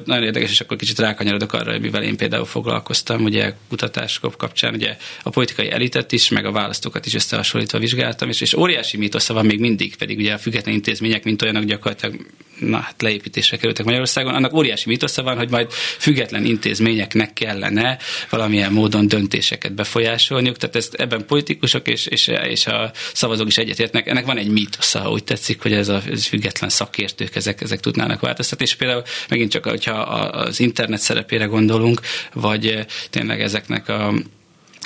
nagyon 0.05 0.25
érdekes, 0.25 0.51
és 0.51 0.61
akkor 0.61 0.77
kicsit 0.77 0.99
rákanyarodok 0.99 1.53
arra, 1.53 1.79
mivel 1.79 2.03
én 2.03 2.17
például 2.17 2.45
foglalkoztam, 2.45 3.25
ugye 3.25 3.53
kutatások 3.69 4.37
kapcsán, 4.37 4.75
ugye 4.75 4.97
a 5.23 5.31
politikai 5.31 5.71
elitet 5.71 6.13
is, 6.13 6.29
meg 6.29 6.45
a 6.45 6.53
választókat 6.53 7.07
is 7.07 7.15
összehasonlítva 7.15 7.79
vizsgáltam, 7.79 8.29
és, 8.29 8.41
és 8.41 8.55
óriási 8.55 8.97
mítosza 8.97 9.35
van 9.35 9.47
még 9.47 9.61
mindig, 9.61 9.97
pedig 9.97 10.19
ugye 10.19 10.33
a 10.33 10.39
független 10.39 10.75
intézmények, 10.75 11.25
mint 11.25 11.43
olyanok 11.43 11.65
gyakorlatilag 11.65 12.27
na, 12.59 12.77
hát 12.79 13.03
leépítésre 13.03 13.57
kerültek 13.57 13.85
Magyarországon, 13.85 14.35
annak 14.35 14.55
óriási 14.55 14.89
mítosza 14.89 15.23
van, 15.23 15.37
hogy 15.37 15.51
majd 15.51 15.73
független 15.99 16.45
intézményeknek 16.45 17.33
kellene 17.33 17.99
valamilyen 18.33 18.73
módon 18.73 19.09
döntéseket 19.09 19.75
befolyásolniuk, 19.75 20.57
tehát 20.57 20.77
ezt 20.77 20.95
ebben 20.95 21.27
politikusok 21.27 21.89
és, 21.89 22.07
és, 22.07 22.31
és 22.49 22.67
a 22.67 22.91
szavazók 23.13 23.47
is 23.47 23.59
egyetértnek. 23.59 24.07
Ennek 24.07 24.27
van 24.27 24.39
egy 24.39 24.49
mítosza, 24.49 25.01
ha 25.01 25.11
úgy 25.11 25.25
tetszik, 25.25 25.63
hogy 25.63 25.73
ez 25.73 25.89
a 25.89 26.03
ez 26.11 26.27
független 26.27 26.71
szakértők, 26.71 27.37
ezek, 27.37 27.61
ezek 27.61 27.81
tudnának 27.81 28.21
változtatni, 28.21 28.65
és 28.65 28.75
például 28.75 29.03
megint 29.29 29.51
csak, 29.51 29.65
hogyha 29.65 29.93
az 29.93 30.61
internet 30.61 31.01
szerepére 31.01 31.45
gondolunk, 31.45 32.01
vagy 32.33 32.87
tényleg 33.11 33.41
ezeknek 33.41 33.89
a 33.89 34.13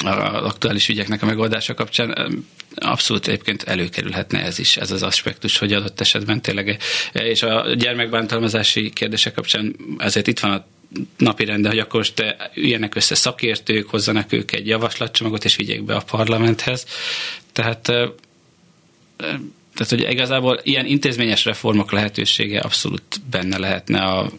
az 0.04 0.44
aktuális 0.44 0.88
ügyeknek 0.88 1.22
a 1.22 1.26
megoldása 1.26 1.74
kapcsán 1.74 2.44
abszolút 2.74 3.28
egyébként 3.28 3.62
előkerülhetne 3.62 4.42
ez 4.42 4.59
is, 4.59 4.76
ez 4.76 4.90
az 4.90 5.02
aspektus, 5.02 5.59
hogy 5.59 5.72
adott 5.72 6.00
esetben 6.00 6.42
tényleg, 6.42 6.78
és 7.12 7.42
a 7.42 7.74
gyermekbántalmazási 7.74 8.90
kérdések 8.90 9.35
kapcsán 9.35 9.76
ezért 9.98 10.26
itt 10.26 10.38
van 10.38 10.50
a 10.50 10.66
napi 11.16 11.44
rende, 11.44 11.68
hogy 11.68 11.79
akkor 11.79 11.99
most 12.01 12.37
üljenek 12.55 12.94
össze 12.94 13.14
szakértők, 13.14 13.90
hozzanak 13.90 14.33
ők 14.33 14.53
egy 14.53 14.66
javaslatcsomagot, 14.66 15.44
és 15.44 15.57
vigyék 15.57 15.85
be 15.85 15.94
a 15.94 16.03
parlamenthez. 16.11 16.87
Tehát 17.53 17.92
tehát, 19.77 19.90
hogy 19.90 20.11
igazából 20.11 20.61
ilyen 20.62 20.87
intézményes 20.87 21.44
reformok 21.44 21.92
lehetősége 21.92 22.61
abszolút 22.61 23.20
benne 23.31 23.59
lehetne 23.59 24.03
a, 24.03 24.31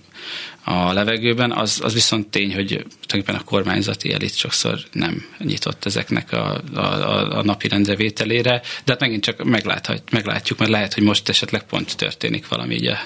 a 0.69 0.93
levegőben, 0.93 1.51
az, 1.51 1.79
az 1.83 1.93
viszont 1.93 2.27
tény, 2.27 2.53
hogy 2.53 2.67
tulajdonképpen 2.67 3.35
a 3.35 3.43
kormányzati 3.43 4.13
elit 4.13 4.35
sokszor 4.35 4.79
nem 4.91 5.25
nyitott 5.37 5.85
ezeknek 5.85 6.31
a, 6.31 6.61
a, 6.73 7.37
a, 7.37 7.43
napi 7.43 7.67
rendrevételére, 7.67 8.61
de 8.85 8.91
hát 8.91 8.99
megint 8.99 9.23
csak 9.23 9.43
megláthat, 9.43 10.11
meglátjuk, 10.11 10.59
mert 10.59 10.71
lehet, 10.71 10.93
hogy 10.93 11.03
most 11.03 11.29
esetleg 11.29 11.63
pont 11.63 11.97
történik 11.97 12.47
valami 12.47 12.75
így 12.75 12.87
a, 12.87 12.97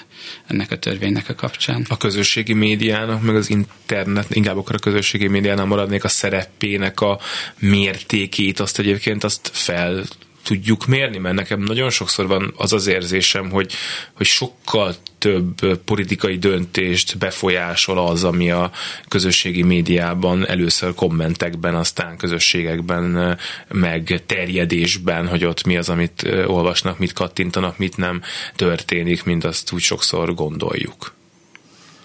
ennek 0.46 0.70
a 0.70 0.78
törvénynek 0.78 1.28
a 1.28 1.34
kapcsán. 1.34 1.86
A 1.88 1.96
közösségi 1.96 2.52
médiának, 2.52 3.22
meg 3.22 3.34
az 3.34 3.50
internet, 3.50 4.34
inkább 4.34 4.56
akkor 4.56 4.74
a 4.74 4.78
közösségi 4.78 5.26
médiánál 5.26 5.66
maradnék 5.66 6.04
a 6.04 6.08
szerepének 6.08 7.00
a 7.00 7.20
mértékét, 7.58 8.60
azt 8.60 8.78
egyébként 8.78 9.24
azt 9.24 9.50
fel 9.52 10.04
tudjuk 10.42 10.86
mérni, 10.86 11.18
mert 11.18 11.34
nekem 11.34 11.60
nagyon 11.60 11.90
sokszor 11.90 12.26
van 12.26 12.54
az 12.56 12.72
az 12.72 12.86
érzésem, 12.86 13.50
hogy, 13.50 13.72
hogy 14.12 14.26
sokkal 14.26 14.94
több 15.18 15.78
politikai 15.84 16.38
döntést 16.38 17.18
befolyásol 17.18 17.98
az, 17.98 18.24
ami 18.24 18.50
a 18.50 18.70
közösségi 19.08 19.62
médiában 19.62 20.46
először 20.48 20.94
kommentekben, 20.94 21.74
aztán 21.74 22.16
közösségekben, 22.16 23.38
meg 23.68 24.22
terjedésben, 24.26 25.28
hogy 25.28 25.44
ott 25.44 25.64
mi 25.64 25.76
az, 25.76 25.88
amit 25.88 26.28
olvasnak, 26.46 26.98
mit 26.98 27.12
kattintanak, 27.12 27.78
mit 27.78 27.96
nem 27.96 28.22
történik, 28.56 29.24
mint 29.24 29.44
azt 29.44 29.72
úgy 29.72 29.82
sokszor 29.82 30.34
gondoljuk. 30.34 31.14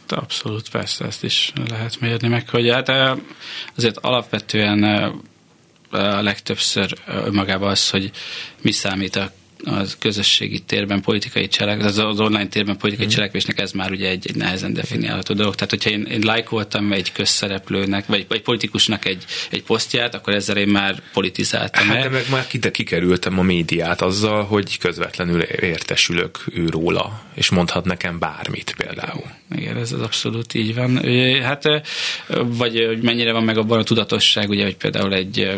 Abszolút, 0.08 0.70
persze, 0.70 1.06
ezt 1.06 1.24
is 1.24 1.54
lehet 1.70 2.00
mérni 2.00 2.28
meg, 2.28 2.50
hogy 2.50 2.70
hát 2.70 3.20
azért 3.76 3.98
alapvetően 3.98 4.84
a 5.90 6.22
legtöbbször 6.22 6.94
magában 7.32 7.70
az, 7.70 7.90
hogy 7.90 8.12
mi 8.62 8.72
számít 8.72 9.16
a 9.16 9.32
az 9.66 9.98
közösségi 10.00 10.60
térben 10.60 11.02
politikai 11.02 11.48
cselek, 11.48 11.84
az, 11.84 11.98
az 11.98 12.20
online 12.20 12.48
térben 12.48 12.78
politikai 12.78 13.06
mm. 13.06 13.10
cselekvésnek 13.10 13.60
ez 13.60 13.72
már 13.72 13.92
ugye 13.92 14.10
egy, 14.10 14.28
egy 14.28 14.36
nehezen 14.36 14.74
definiálható 14.74 15.34
dolog. 15.34 15.56
Tehát, 15.56 15.70
hogyha 15.70 15.90
én, 15.90 16.04
én 16.04 16.22
lájkoltam 16.24 16.92
egy 16.92 17.12
közszereplőnek, 17.12 18.06
vagy 18.06 18.26
egy 18.30 18.42
politikusnak 18.42 19.06
egy, 19.06 19.26
egy 19.50 19.64
posztját, 19.64 20.16
akkor 20.16 20.34
ezzel 20.34 20.58
én 20.58 20.68
már 20.68 21.02
politizáltam. 21.14 21.88
Hát, 21.88 22.02
de 22.02 22.10
meg 22.10 22.26
már 22.32 22.48
kide 22.48 22.72
kikerültem 22.72 23.40
a 23.40 23.42
médiát 23.42 24.02
azzal, 24.02 24.44
hogy 24.44 24.78
közvetlenül 24.78 25.42
értesülök 25.42 26.44
ő 26.54 26.70
róla, 26.70 27.22
és 27.34 27.50
mondhat 27.50 27.86
nekem 27.86 28.20
bármit 28.20 28.76
például. 28.78 29.26
Igen, 29.56 29.78
ez 29.78 29.92
az 29.92 30.02
abszolút 30.02 30.54
így 30.54 30.76
van. 30.76 31.02
Hát, 31.42 31.64
vagy 32.44 32.86
hogy 32.86 33.02
mennyire 33.02 33.32
van 33.32 33.44
meg 33.44 33.58
abban 33.58 33.80
a 33.80 33.84
tudatosság, 33.84 34.50
ugye, 34.50 34.64
hogy 34.64 34.78
például 34.78 35.14
egy 35.14 35.58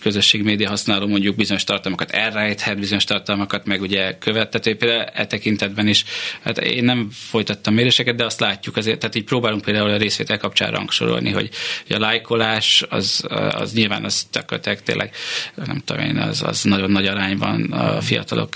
közösségi 0.00 0.44
média 0.44 0.68
használó 0.68 1.06
mondjuk 1.06 1.36
bizonyos 1.36 1.64
tartalmakat 1.64 2.10
elrejthet, 2.10 2.78
bizonyos 2.78 3.04
tartalmakat 3.04 3.66
meg 3.66 3.80
ugye 3.80 4.18
követtető, 4.18 4.76
például 4.76 5.02
e 5.14 5.26
tekintetben 5.26 5.88
is, 5.88 6.04
hát 6.42 6.58
én 6.58 6.84
nem 6.84 7.08
folytattam 7.12 7.74
méréseket, 7.74 8.16
de 8.16 8.24
azt 8.24 8.40
látjuk 8.40 8.76
azért, 8.76 8.98
tehát 8.98 9.14
így 9.14 9.24
próbálunk 9.24 9.62
például 9.62 9.90
a 9.90 9.96
részvétel 9.96 10.38
kapcsán 10.38 10.70
rangsorolni, 10.70 11.30
hogy, 11.30 11.50
hogy 11.86 11.96
a 11.96 11.98
lájkolás 11.98 12.84
az, 12.88 13.24
az 13.50 13.72
nyilván 13.72 14.04
az 14.04 14.26
tököltek 14.30 14.82
tényleg, 14.82 15.14
nem 15.54 15.82
tudom 15.84 16.02
én, 16.02 16.16
az, 16.16 16.42
az 16.42 16.62
nagyon 16.62 16.90
nagy 16.90 17.06
arányban 17.06 17.72
a 17.72 18.00
fiatalok 18.00 18.54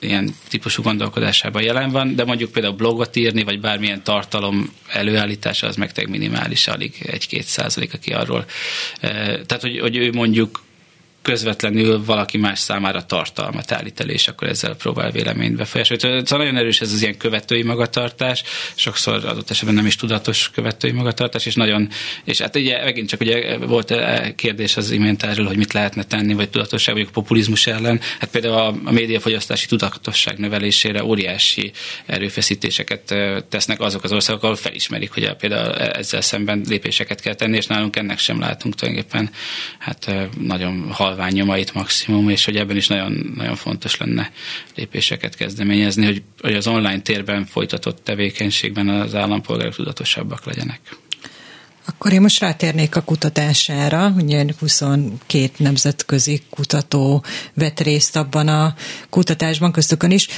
ilyen 0.00 0.34
típusú 0.48 0.82
gondolkodásában 0.82 1.62
jelen 1.62 1.90
van, 1.90 2.14
de 2.14 2.24
mondjuk 2.24 2.52
például 2.52 2.74
blogot 2.74 3.16
írni, 3.16 3.42
vagy 3.42 3.60
bármilyen 3.60 4.02
tartalom 4.02 4.72
előállítása, 4.88 5.66
az 5.66 5.76
meg 5.76 6.08
minimális, 6.08 6.66
alig 6.66 6.94
egy-két 7.06 7.44
százalék, 7.44 7.94
aki 7.94 8.12
arról. 8.12 8.44
Eh, 9.00 9.10
tehát, 9.20 9.60
hogy, 9.60 9.78
hogy 9.78 9.96
ő 9.96 10.12
mondjuk 10.12 10.66
közvetlenül 11.22 12.04
valaki 12.04 12.38
más 12.38 12.58
számára 12.58 13.06
tartalmat 13.06 13.72
állít 13.72 14.00
elő, 14.00 14.12
és 14.12 14.28
akkor 14.28 14.48
ezzel 14.48 14.74
próbál 14.74 15.10
véleményt 15.10 15.56
befolyásolni. 15.56 16.02
Szóval 16.02 16.44
nagyon 16.44 16.56
erős 16.56 16.80
ez 16.80 16.92
az 16.92 17.02
ilyen 17.02 17.16
követői 17.16 17.62
magatartás, 17.62 18.42
sokszor 18.74 19.24
adott 19.24 19.50
esetben 19.50 19.74
nem 19.74 19.86
is 19.86 19.96
tudatos 19.96 20.50
követői 20.50 20.90
magatartás, 20.90 21.46
és 21.46 21.54
nagyon, 21.54 21.88
és 22.24 22.40
hát 22.40 22.56
ugye 22.56 22.84
megint 22.84 23.08
csak 23.08 23.20
ugye 23.20 23.56
volt 23.58 23.94
kérdés 24.34 24.76
az 24.76 24.90
imént 24.90 25.22
erről, 25.22 25.46
hogy 25.46 25.56
mit 25.56 25.72
lehetne 25.72 26.02
tenni, 26.02 26.34
vagy 26.34 26.50
tudatosság, 26.50 26.94
vagy 26.94 27.10
populizmus 27.10 27.66
ellen. 27.66 28.00
Hát 28.18 28.30
például 28.30 28.54
a, 28.54 28.74
a 28.84 28.92
médiafogyasztási 28.92 29.66
tudatosság 29.66 30.38
növelésére 30.38 31.04
óriási 31.04 31.72
erőfeszítéseket 32.06 33.14
tesznek 33.48 33.80
azok 33.80 34.04
az 34.04 34.12
országok, 34.12 34.42
ahol 34.42 34.56
felismerik, 34.56 35.10
hogy 35.12 35.32
például 35.36 35.74
ezzel 35.74 36.20
szemben 36.20 36.64
lépéseket 36.68 37.20
kell 37.20 37.34
tenni, 37.34 37.56
és 37.56 37.66
nálunk 37.66 37.96
ennek 37.96 38.18
sem 38.18 38.40
látunk 38.40 38.74
tulajdonképpen 38.74 39.30
hát 39.78 40.12
nagyon 40.40 40.90
halvány 40.90 41.07
halvány 41.08 41.32
nyomait 41.32 41.74
maximum, 41.74 42.28
és 42.28 42.44
hogy 42.44 42.56
ebben 42.56 42.76
is 42.76 42.86
nagyon, 42.86 43.32
nagyon 43.36 43.56
fontos 43.56 43.96
lenne 43.96 44.32
lépéseket 44.76 45.36
kezdeményezni, 45.36 46.04
hogy, 46.04 46.22
hogy 46.40 46.54
az 46.54 46.66
online 46.66 47.00
térben 47.00 47.46
folytatott 47.46 48.04
tevékenységben 48.04 48.88
az 48.88 49.14
állampolgárok 49.14 49.74
tudatosabbak 49.74 50.44
legyenek. 50.44 50.80
Akkor 51.88 52.12
én 52.12 52.20
most 52.20 52.40
rátérnék 52.40 52.96
a 52.96 53.00
kutatására. 53.00 54.12
Ugye 54.16 54.44
22 54.58 55.50
nemzetközi 55.56 56.42
kutató 56.50 57.24
vett 57.54 57.80
részt 57.80 58.16
abban 58.16 58.48
a 58.48 58.74
kutatásban, 59.10 59.72
köztükön 59.72 60.10
is, 60.10 60.28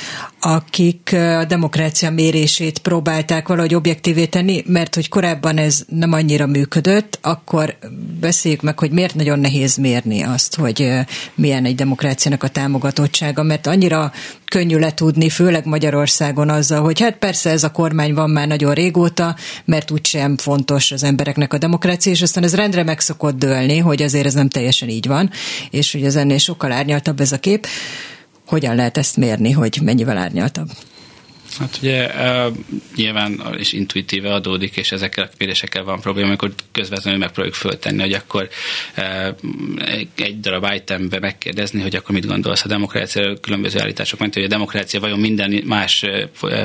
akik 0.40 1.12
a 1.12 1.44
demokrácia 1.44 2.10
mérését 2.10 2.78
próbálták 2.78 3.48
valahogy 3.48 3.74
objektívé 3.74 4.26
tenni, 4.26 4.62
mert 4.66 4.94
hogy 4.94 5.08
korábban 5.08 5.58
ez 5.58 5.84
nem 5.88 6.12
annyira 6.12 6.46
működött, 6.46 7.18
akkor 7.22 7.78
beszéljük 8.20 8.62
meg, 8.62 8.78
hogy 8.78 8.90
miért 8.90 9.14
nagyon 9.14 9.38
nehéz 9.38 9.76
mérni 9.76 10.22
azt, 10.22 10.54
hogy 10.54 10.90
milyen 11.34 11.64
egy 11.64 11.74
demokráciának 11.74 12.42
a 12.42 12.48
támogatottsága, 12.48 13.42
mert 13.42 13.66
annyira 13.66 14.12
könnyű 14.50 14.78
letudni, 14.78 15.28
főleg 15.28 15.66
Magyarországon 15.66 16.48
azzal, 16.48 16.82
hogy 16.82 17.00
hát 17.00 17.16
persze 17.16 17.50
ez 17.50 17.64
a 17.64 17.70
kormány 17.70 18.14
van 18.14 18.30
már 18.30 18.46
nagyon 18.46 18.74
régóta, 18.74 19.36
mert 19.64 19.90
úgysem 19.90 20.36
fontos 20.36 20.92
az 20.92 21.02
embereknek 21.02 21.52
a 21.52 21.58
demokrácia, 21.58 22.12
és 22.12 22.22
aztán 22.22 22.44
ez 22.44 22.54
rendre 22.54 22.82
meg 22.82 23.00
szokott 23.00 23.38
dőlni, 23.38 23.78
hogy 23.78 24.02
azért 24.02 24.26
ez 24.26 24.34
nem 24.34 24.48
teljesen 24.48 24.88
így 24.88 25.06
van, 25.06 25.30
és 25.70 25.92
hogy 25.92 26.04
az 26.04 26.16
ennél 26.16 26.38
sokkal 26.38 26.72
árnyaltabb 26.72 27.20
ez 27.20 27.32
a 27.32 27.38
kép. 27.38 27.66
Hogyan 28.46 28.74
lehet 28.74 28.98
ezt 28.98 29.16
mérni, 29.16 29.50
hogy 29.50 29.78
mennyivel 29.82 30.16
árnyaltabb? 30.16 30.68
Hát 31.58 31.78
ugye 31.82 32.06
uh, 32.06 32.56
nyilván 32.96 33.56
és 33.58 33.72
intuitíve 33.72 34.32
adódik, 34.32 34.76
és 34.76 34.92
ezekkel 34.92 35.24
a 35.24 35.36
kérdésekkel 35.38 35.84
van 35.84 36.00
probléma, 36.00 36.28
amikor 36.28 36.52
közvetlenül 36.72 37.18
megpróbáljuk 37.18 37.54
föltenni, 37.54 38.00
hogy 38.00 38.12
akkor 38.12 38.48
uh, 38.96 39.28
egy 40.16 40.40
darab 40.40 40.66
itembe 40.74 41.18
megkérdezni, 41.18 41.82
hogy 41.82 41.96
akkor 41.96 42.14
mit 42.14 42.26
gondolsz 42.26 42.64
a 42.64 42.68
demokrácia, 42.68 43.40
különböző 43.40 43.80
állítások 43.80 44.18
mert 44.20 44.34
hogy 44.34 44.44
a 44.44 44.48
demokrácia 44.48 45.00
vajon 45.00 45.18
minden 45.18 45.62
más 45.66 46.04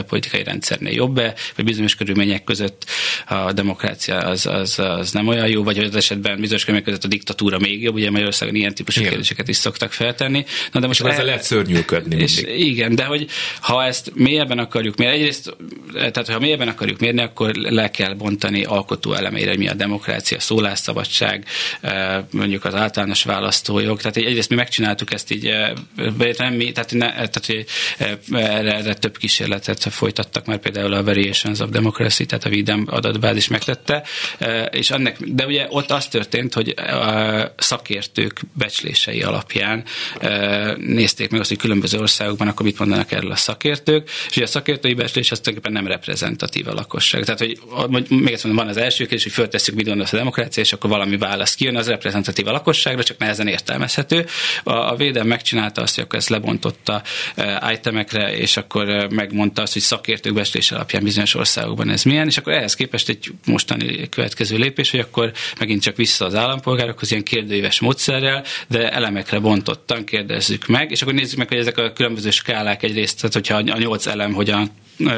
politikai 0.08 0.44
rendszernél 0.44 0.94
jobb-e, 0.94 1.34
vagy 1.56 1.66
bizonyos 1.66 1.96
körülmények 1.96 2.44
között 2.44 2.86
a 3.28 3.52
demokrácia 3.52 4.18
az, 4.18 4.46
az, 4.46 4.80
az 4.80 5.12
nem 5.12 5.28
olyan 5.28 5.48
jó, 5.48 5.64
vagy 5.64 5.78
az 5.78 5.96
esetben 5.96 6.40
bizonyos 6.40 6.62
körülmények 6.62 6.90
között 6.90 7.04
a 7.04 7.16
diktatúra 7.16 7.60
még 7.60 7.82
jobb, 7.82 7.94
ugye 7.94 8.12
Magyarországon 8.12 8.56
ilyen 8.56 8.74
típusú 8.74 9.00
igen. 9.00 9.12
kérdéseket 9.12 9.48
is 9.48 9.56
szoktak 9.56 9.92
feltenni. 9.92 10.46
Na, 10.72 10.80
de 10.80 10.88
most 10.88 11.02
el... 11.02 11.12
ezzel 11.12 11.26
lehet 11.26 11.44
szörnyűködni. 11.44 12.22
És 12.22 12.42
igen, 12.58 12.96
de 12.96 13.04
hogy 13.04 13.28
ha 13.60 13.86
ezt 13.86 14.12
mélyebben 14.16 14.60
akarjuk 14.76 14.98
mérni, 14.98 15.16
egyrészt, 15.16 15.56
tehát 15.94 16.30
ha 16.30 16.40
mélyebben 16.40 16.68
akarjuk 16.68 17.00
mérni, 17.00 17.22
akkor 17.22 17.56
le 17.56 17.92
kell 17.92 18.14
bontani 18.14 18.64
alkotó 18.64 19.14
elemeire, 19.14 19.58
mi 19.58 19.68
a 19.68 19.74
demokrácia, 19.74 20.40
szólásszabadság, 20.40 21.46
eh, 21.82 22.24
mondjuk 22.32 22.66
az 22.66 22.74
általános 22.74 23.24
választójog. 23.24 24.02
Tehát 24.02 24.18
egyrészt 24.18 24.50
mi 24.50 24.56
megcsináltuk 24.56 25.14
ezt 25.14 25.32
így, 25.32 25.46
eh, 25.46 25.72
nem 26.38 26.54
mi, 26.54 26.72
tehát, 26.72 26.94
ne, 26.94 27.08
tehát 27.08 27.68
eh, 28.28 28.58
erre, 28.58 28.76
erre, 28.76 28.94
több 28.94 29.18
kísérletet 29.18 29.84
folytattak 29.84 30.46
már 30.46 30.58
például 30.58 30.94
a 30.94 31.04
Variations 31.04 31.60
of 31.60 31.70
Democracy, 31.70 32.26
tehát 32.26 32.46
a 32.46 32.50
VIDEM 32.50 32.88
adatbázis 32.90 33.48
megtette, 33.48 34.04
és 34.72 34.92
annak, 34.92 35.16
de 35.20 35.46
ugye 35.46 35.66
ott 35.70 35.92
az 35.92 36.08
történt, 36.08 36.54
hogy 36.54 36.70
a 36.70 37.54
szakértők 37.58 38.42
becslései 38.54 39.22
alapján 39.22 39.84
nézték 40.78 41.30
meg 41.30 41.40
azt, 41.40 41.50
hogy 41.50 41.58
különböző 41.58 42.00
országokban 42.00 42.48
akkor 42.48 42.66
mit 42.66 42.80
mondanak 42.80 43.12
erről 43.12 43.32
a 43.32 43.36
szakértők, 43.36 44.10
és 44.30 44.36
ugye 44.36 44.46
a 44.46 44.48
szakértői 44.66 44.94
becslés 44.94 45.32
az 45.32 45.40
tulajdonképpen 45.40 45.84
nem 45.84 45.92
reprezentatív 45.92 46.68
a 46.68 46.74
lakosság. 46.74 47.24
Tehát, 47.24 47.40
hogy 47.40 47.60
még 48.10 48.34
egyszer 48.34 48.46
mondom, 48.46 48.66
van 48.66 48.68
az 48.68 48.78
első 48.78 49.04
kérdés, 49.04 49.24
hogy 49.24 49.32
föltesszük, 49.32 49.76
mit 49.76 49.86
gondolsz 49.86 50.14
a 50.14 50.18
demokrácia, 50.18 50.64
és 50.64 50.74
akkor 50.74 50.90
valami 50.90 51.18
válasz 51.18 51.56
kijön, 51.56 51.76
az 51.76 51.88
reprezentatív 51.88 52.48
a 52.48 52.52
lakosságra, 52.52 53.04
csak 53.04 53.18
nehezen 53.18 53.48
értelmezhető. 53.48 54.26
A, 54.64 54.72
a 54.72 54.96
védelem 54.96 55.28
megcsinálta 55.28 55.82
azt, 55.82 55.96
hogy 55.96 56.04
akkor 56.04 56.20
ezt 56.20 56.30
lebontotta 56.30 57.02
uh, 57.38 57.72
itemekre, 57.74 58.38
és 58.38 58.58
akkor 58.58 58.88
uh, 58.88 59.10
megmondta 59.10 59.62
azt, 59.62 59.74
hogy 59.74 59.82
szakértők 59.82 60.34
becslés 60.34 60.72
alapján 60.72 61.04
bizonyos 61.04 61.36
országokban 61.36 61.90
ez 61.90 62.04
milyen, 62.04 62.28
és 62.28 62.38
akkor 62.38 62.54
ehhez 62.54 62.76
képest 62.76 63.10
egy 63.10 63.32
mostani 63.46 64.10
következő 64.10 64.58
lépés, 64.58 64.92
hogy 64.92 65.00
akkor 65.00 65.32
megint 65.60 65.82
csak 65.82 65.96
vissza 65.96 66.26
az 66.26 66.36
állampolgárokhoz 66.36 67.12
ilyen 67.12 67.24
kérdőíves 67.24 67.80
módszerrel, 67.80 68.44
de 68.68 68.92
elemekre 68.92 69.40
bontottan 69.40 70.04
kérdezzük 70.04 70.68
meg, 70.68 70.92
és 70.92 71.02
akkor 71.02 71.14
nézzük 71.14 71.38
meg, 71.38 71.48
hogy 71.48 71.58
ezek 71.58 71.78
a 71.78 71.94
különböző 71.94 72.30
skálák 72.30 72.84
egyrészt, 72.84 73.16
tehát 73.18 73.34
hogyha 73.34 73.56
a 73.56 73.78
nyolc 73.78 74.06
elem 74.06 74.34
hogyan 74.34 74.55
John. 74.56 74.70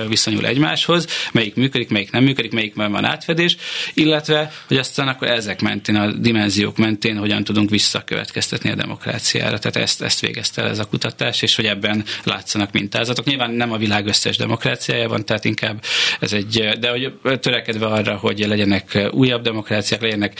Viszonyul 0.08 0.46
egymáshoz, 0.46 1.08
melyik 1.32 1.56
működik, 1.56 1.90
melyik 1.90 2.12
nem 2.12 2.24
működik, 2.24 2.52
melyikben 2.52 2.92
van 2.92 3.06
átfedés, 3.06 3.58
illetve, 3.94 4.52
hogy 4.68 4.78
aztán 4.78 5.08
akkor 5.08 5.28
ezek 5.28 5.62
mentén, 5.62 5.96
a 5.96 6.12
dimenziók 6.12 6.78
mentén 6.78 7.18
hogyan 7.18 7.44
tudunk 7.44 7.70
visszakövetkeztetni 7.70 8.72
a 8.72 8.76
demokráciára. 8.76 9.60
Tehát 9.60 9.76
ezt, 9.76 10.02
ezt 10.02 10.20
végezte 10.20 10.62
el 10.62 10.70
ez 10.70 10.80
a 10.80 10.86
kutatás, 10.86 11.42
és 11.42 11.56
hogy 11.56 11.66
ebben 11.66 12.04
látszanak 12.24 12.72
mintázatok. 12.72 13.26
Nyilván 13.26 13.52
nem 13.52 13.72
a 13.72 13.78
világ 13.78 14.08
összes 14.08 14.38
demokráciájában, 14.38 15.26
tehát 15.26 15.46
inkább 15.46 15.84
ez 16.20 16.34
egy, 16.34 16.70
de 16.80 16.90
hogy 16.90 17.14
törekedve 17.40 17.86
arra, 17.86 18.16
hogy 18.16 18.40
legyenek 18.48 19.08
újabb 19.12 19.42
demokráciák, 19.42 20.02
legyenek 20.02 20.40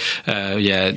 ugye 0.56 0.92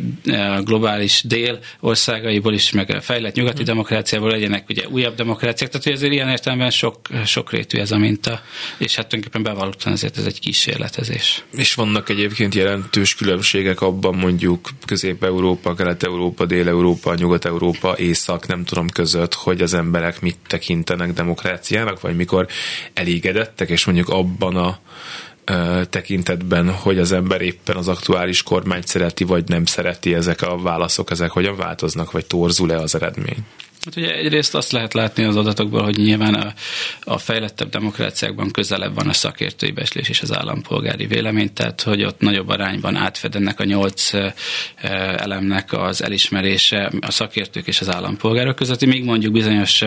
globális 0.64 1.22
dél 1.24 1.58
országaiból 1.80 2.54
is, 2.54 2.70
meg 2.70 2.98
fejlett 3.00 3.34
nyugati 3.34 3.62
demokráciából 3.62 4.30
legyenek 4.30 4.68
ugye 4.68 4.88
újabb 4.88 5.14
demokráciák, 5.14 5.70
tehát 5.70 5.86
hogy 5.86 5.92
azért 5.96 6.12
ilyen 6.12 6.28
értelemben 6.28 6.70
sok, 6.70 7.00
sok 7.24 7.50
rétű 7.52 7.78
ez 7.78 7.90
a 7.90 7.98
minta, 7.98 8.29
és 8.78 8.94
hát 8.96 9.08
tulajdonképpen 9.08 9.52
bevallottan 9.52 9.92
azért 9.92 10.18
ez 10.18 10.24
egy 10.24 10.40
kísérletezés. 10.40 11.44
És 11.52 11.74
vannak 11.74 12.08
egyébként 12.08 12.54
jelentős 12.54 13.14
különbségek 13.14 13.80
abban 13.80 14.14
mondjuk 14.14 14.68
Közép-Európa, 14.86 15.74
Kelet-Európa, 15.74 16.44
Dél-Európa, 16.46 17.14
Nyugat-Európa, 17.14 17.98
Észak, 17.98 18.46
nem 18.46 18.64
tudom 18.64 18.88
között, 18.88 19.34
hogy 19.34 19.60
az 19.60 19.74
emberek 19.74 20.20
mit 20.20 20.38
tekintenek 20.46 21.12
demokráciának, 21.12 22.00
vagy 22.00 22.16
mikor 22.16 22.46
elégedettek, 22.94 23.68
és 23.68 23.84
mondjuk 23.84 24.08
abban 24.08 24.56
a 24.56 24.78
tekintetben, 25.90 26.70
hogy 26.72 26.98
az 26.98 27.12
ember 27.12 27.40
éppen 27.40 27.76
az 27.76 27.88
aktuális 27.88 28.42
kormányt 28.42 28.86
szereti, 28.86 29.24
vagy 29.24 29.48
nem 29.48 29.64
szereti, 29.64 30.14
ezek 30.14 30.42
a 30.42 30.58
válaszok, 30.58 31.10
ezek 31.10 31.30
hogyan 31.30 31.56
változnak, 31.56 32.10
vagy 32.10 32.26
torzul-e 32.26 32.76
az 32.78 32.94
eredmény? 32.94 33.36
Hát 33.84 33.96
ugye 33.96 34.14
egyrészt 34.14 34.54
azt 34.54 34.72
lehet 34.72 34.94
látni 34.94 35.24
az 35.24 35.36
adatokból, 35.36 35.82
hogy 35.82 35.96
nyilván 35.96 36.34
a, 36.34 36.52
a 37.04 37.18
fejlettebb 37.18 37.68
demokráciákban 37.68 38.50
közelebb 38.50 38.94
van 38.94 39.08
a 39.08 39.12
szakértői 39.12 39.70
beslés 39.70 40.08
és 40.08 40.20
az 40.22 40.34
állampolgári 40.34 41.06
vélemény, 41.06 41.52
tehát 41.52 41.82
hogy 41.82 42.04
ott 42.04 42.20
nagyobb 42.20 42.48
arányban 42.48 42.96
átfed 42.96 43.34
ennek 43.34 43.60
a 43.60 43.64
nyolc 43.64 44.10
elemnek 45.16 45.72
az 45.72 46.02
elismerése 46.02 46.92
a 47.00 47.10
szakértők 47.10 47.66
és 47.66 47.80
az 47.80 47.90
állampolgárok 47.90 48.56
között, 48.56 48.84
még 48.84 49.04
mondjuk 49.04 49.32
bizonyos 49.32 49.82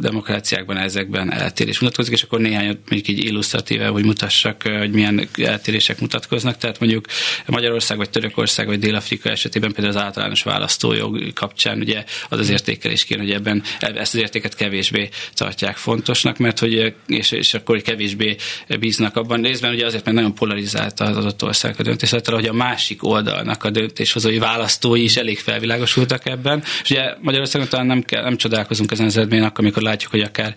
demokráciákban 0.00 0.76
ezekben 0.76 1.32
eltérés 1.32 1.78
mutatkozik, 1.78 2.12
és 2.12 2.22
akkor 2.22 2.40
néhány 2.40 2.80
még 2.88 3.08
így 3.08 3.24
illusztratíve, 3.24 3.86
hogy 3.86 4.04
mutassak, 4.04 4.62
hogy 4.62 4.90
milyen 4.90 5.28
eltérések 5.42 6.00
mutatkoznak. 6.00 6.56
Tehát 6.56 6.80
mondjuk 6.80 7.06
Magyarország, 7.46 7.96
vagy 7.96 8.10
Törökország, 8.10 8.66
vagy 8.66 8.78
Dél-Afrika 8.78 9.30
esetében 9.30 9.72
például 9.72 9.96
az 9.96 10.02
általános 10.02 10.42
választójog 10.42 11.32
kapcsán 11.32 11.78
ugye 11.78 12.04
az 12.28 12.38
az 12.38 12.48
érték 12.48 12.78
értékelés 12.80 13.04
kéne, 13.04 13.22
hogy 13.22 13.32
ebben 13.32 13.62
ezt 13.80 14.14
az 14.14 14.20
értéket 14.20 14.54
kevésbé 14.54 15.08
tartják 15.34 15.76
fontosnak, 15.76 16.38
mert 16.38 16.58
hogy, 16.58 16.94
és, 17.06 17.30
és 17.30 17.54
akkor 17.54 17.82
kevésbé 17.82 18.36
bíznak 18.78 19.16
abban. 19.16 19.42
Részben 19.42 19.72
ugye 19.72 19.86
azért, 19.86 20.04
mert 20.04 20.16
nagyon 20.16 20.34
polarizálta 20.34 21.04
az 21.04 21.16
adott 21.16 21.42
ország 21.42 21.74
a 21.78 21.82
döntés, 21.82 22.10
hogy 22.10 22.46
a 22.46 22.52
másik 22.52 23.04
oldalnak 23.04 23.64
a 23.64 23.70
döntéshozói 23.70 24.38
választói 24.38 25.02
is 25.02 25.16
elég 25.16 25.38
felvilágosultak 25.38 26.26
ebben. 26.26 26.62
És 26.82 26.90
ugye 26.90 27.14
Magyarországon 27.20 27.68
talán 27.68 27.86
nem, 27.86 28.02
kell, 28.02 28.22
nem 28.22 28.36
csodálkozunk 28.36 28.92
ezen 28.92 29.06
az 29.06 29.16
eredménynek, 29.16 29.58
amikor 29.58 29.82
látjuk, 29.82 30.10
hogy 30.10 30.20
akár 30.20 30.54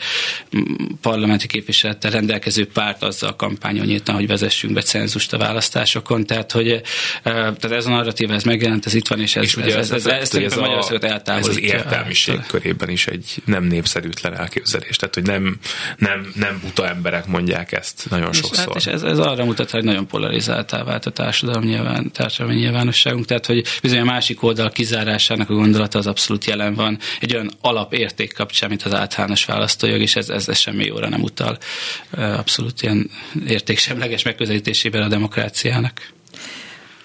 parlamenti 1.02 1.48
képviselettel 1.48 2.12
rendelkező 2.12 2.68
párt 2.68 3.04
azzal 3.04 3.36
kampányon 3.36 3.86
nyíltan, 3.86 4.16
hogy 4.16 4.28
vezessünk 4.28 4.74
be 4.74 4.82
cenzust 4.82 5.34
a 5.34 5.38
választásokon. 5.38 6.26
Tehát, 6.26 6.52
hogy 6.52 6.70
eh, 6.70 6.82
tehát 7.24 7.72
ez 7.72 7.86
a 7.86 7.90
narratív, 7.90 8.32
ez 8.32 8.44
megjelent, 8.44 8.86
ez 8.86 8.94
itt 8.94 9.08
van, 9.08 9.20
és 9.20 9.36
ez, 9.36 9.44
és 9.44 9.56
ez, 9.56 9.76
ez, 9.76 9.92
ez, 9.92 10.06
ez, 10.06 10.34
ez, 10.36 10.44
ez, 10.44 10.56
Magyarországot 10.56 11.04
eltávolítja. 11.04 11.74
Ez 11.74 11.80
az 11.80 11.86
értelmi 11.86 12.13
értelmiség 12.14 12.46
körében 12.48 12.90
is 12.90 13.08
egy 13.08 13.42
nem 13.46 13.64
népszerűtlen 13.64 14.38
elképzelés. 14.38 14.96
Tehát, 14.96 15.14
hogy 15.14 15.24
nem, 15.24 15.58
nem, 15.98 16.32
nem 16.36 16.60
buta 16.62 16.88
emberek 16.88 17.26
mondják 17.26 17.72
ezt 17.72 18.06
nagyon 18.10 18.30
és 18.32 18.38
sokszor. 18.38 18.68
Hát, 18.68 18.76
és 18.76 18.86
ez, 18.86 19.02
ez 19.02 19.20
arra 19.20 19.46
mutat, 19.46 19.72
hogy 19.72 19.84
nagyon 19.84 20.08
polarizáltá 20.08 20.84
vált 20.84 21.06
a 21.06 21.10
társadalom 21.10 21.64
nyilván, 21.64 22.12
társadalmi 22.12 22.60
nyilvánosságunk. 22.60 23.26
Tehát, 23.26 23.46
hogy 23.46 23.66
bizony 23.82 24.00
a 24.00 24.04
másik 24.04 24.44
oldal 24.44 24.70
kizárásának 24.70 25.50
a 25.50 25.54
gondolata 25.54 25.98
az 25.98 26.08
abszolút 26.08 26.46
jelen 26.46 26.74
van 26.74 27.00
egy 27.20 27.34
olyan 27.34 27.52
alapérték 27.62 28.34
kapcsán, 28.34 28.70
mint 28.70 28.84
az 28.84 28.94
általános 28.94 29.46
választójog, 29.46 30.02
és 30.02 30.16
ez, 30.16 30.30
ez, 30.30 30.48
ez 30.48 30.58
semmi 30.58 30.86
jóra 30.86 31.10
nem 31.10 31.22
utal. 31.22 31.58
Abszolút 32.12 32.82
ilyen 32.82 33.10
értéksemleges 33.48 34.24
megközelítésében 34.24 35.02
a 35.02 35.08
demokráciának 35.08 36.12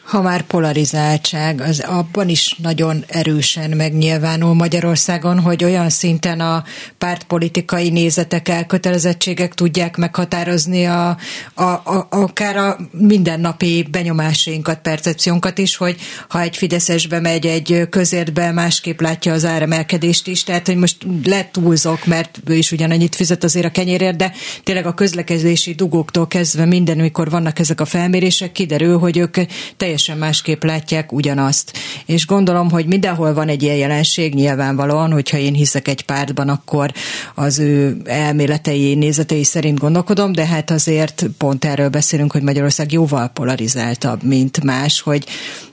ha 0.08 0.22
már 0.22 0.42
polarizáltság, 0.42 1.60
az 1.60 1.80
abban 1.80 2.28
is 2.28 2.56
nagyon 2.62 3.04
erősen 3.06 3.70
megnyilvánul 3.70 4.54
Magyarországon, 4.54 5.40
hogy 5.40 5.64
olyan 5.64 5.90
szinten 5.90 6.40
a 6.40 6.64
pártpolitikai 6.98 7.90
nézetek, 7.90 8.48
elkötelezettségek 8.48 9.54
tudják 9.54 9.96
meghatározni 9.96 10.84
a, 10.84 11.16
a, 11.54 11.62
a, 11.62 12.06
akár 12.10 12.56
a 12.56 12.76
mindennapi 12.90 13.86
benyomásainkat, 13.90 14.78
percepciónkat 14.78 15.58
is, 15.58 15.76
hogy 15.76 15.96
ha 16.28 16.40
egy 16.40 16.56
Fideszesbe 16.56 17.20
megy 17.20 17.46
egy 17.46 17.86
közértbe, 17.90 18.52
másképp 18.52 19.00
látja 19.00 19.32
az 19.32 19.44
áremelkedést 19.44 20.26
is, 20.26 20.44
tehát 20.44 20.66
hogy 20.66 20.76
most 20.76 20.96
letúlzok, 21.24 22.06
mert 22.06 22.40
ő 22.44 22.54
is 22.54 22.72
ugyanannyit 22.72 23.14
fizet 23.14 23.44
azért 23.44 23.66
a 23.66 23.70
kenyérért, 23.70 24.16
de 24.16 24.32
tényleg 24.62 24.86
a 24.86 24.94
közlekedési 24.94 25.74
dugóktól 25.74 26.26
kezdve 26.26 26.64
minden, 26.64 26.96
mikor 26.96 27.30
vannak 27.30 27.58
ezek 27.58 27.80
a 27.80 27.84
felmérések, 27.84 28.52
kiderül, 28.52 28.98
hogy 28.98 29.16
ők 29.16 29.36
teljesen 29.76 29.96
teljesen 29.98 30.26
másképp 30.28 30.62
látják 30.62 31.12
ugyanazt. 31.12 31.72
És 32.06 32.26
gondolom, 32.26 32.70
hogy 32.70 32.86
mindenhol 32.86 33.34
van 33.34 33.48
egy 33.48 33.62
ilyen 33.62 33.76
jelenség, 33.76 34.34
nyilvánvalóan, 34.34 35.12
hogyha 35.12 35.38
én 35.38 35.54
hiszek 35.54 35.88
egy 35.88 36.04
pártban, 36.04 36.48
akkor 36.48 36.92
az 37.34 37.58
ő 37.58 37.96
elméletei, 38.04 38.94
nézetei 38.94 39.44
szerint 39.44 39.78
gondolkodom, 39.78 40.32
de 40.32 40.46
hát 40.46 40.70
azért 40.70 41.26
pont 41.38 41.64
erről 41.64 41.88
beszélünk, 41.88 42.32
hogy 42.32 42.42
Magyarország 42.42 42.92
jóval 42.92 43.28
polarizáltabb, 43.28 44.22
mint 44.22 44.64
más, 44.64 45.00
hogy 45.00 45.26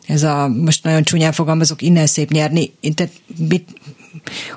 ez 0.08 0.24
a, 0.24 0.48
most 0.48 0.84
nagyon 0.84 1.04
csúnyán 1.04 1.32
fogalmazok, 1.32 1.82
innen 1.82 2.08
szép 2.08 2.32
nyerni, 2.32 2.74
tehát 2.94 3.14
mit, 3.50 3.70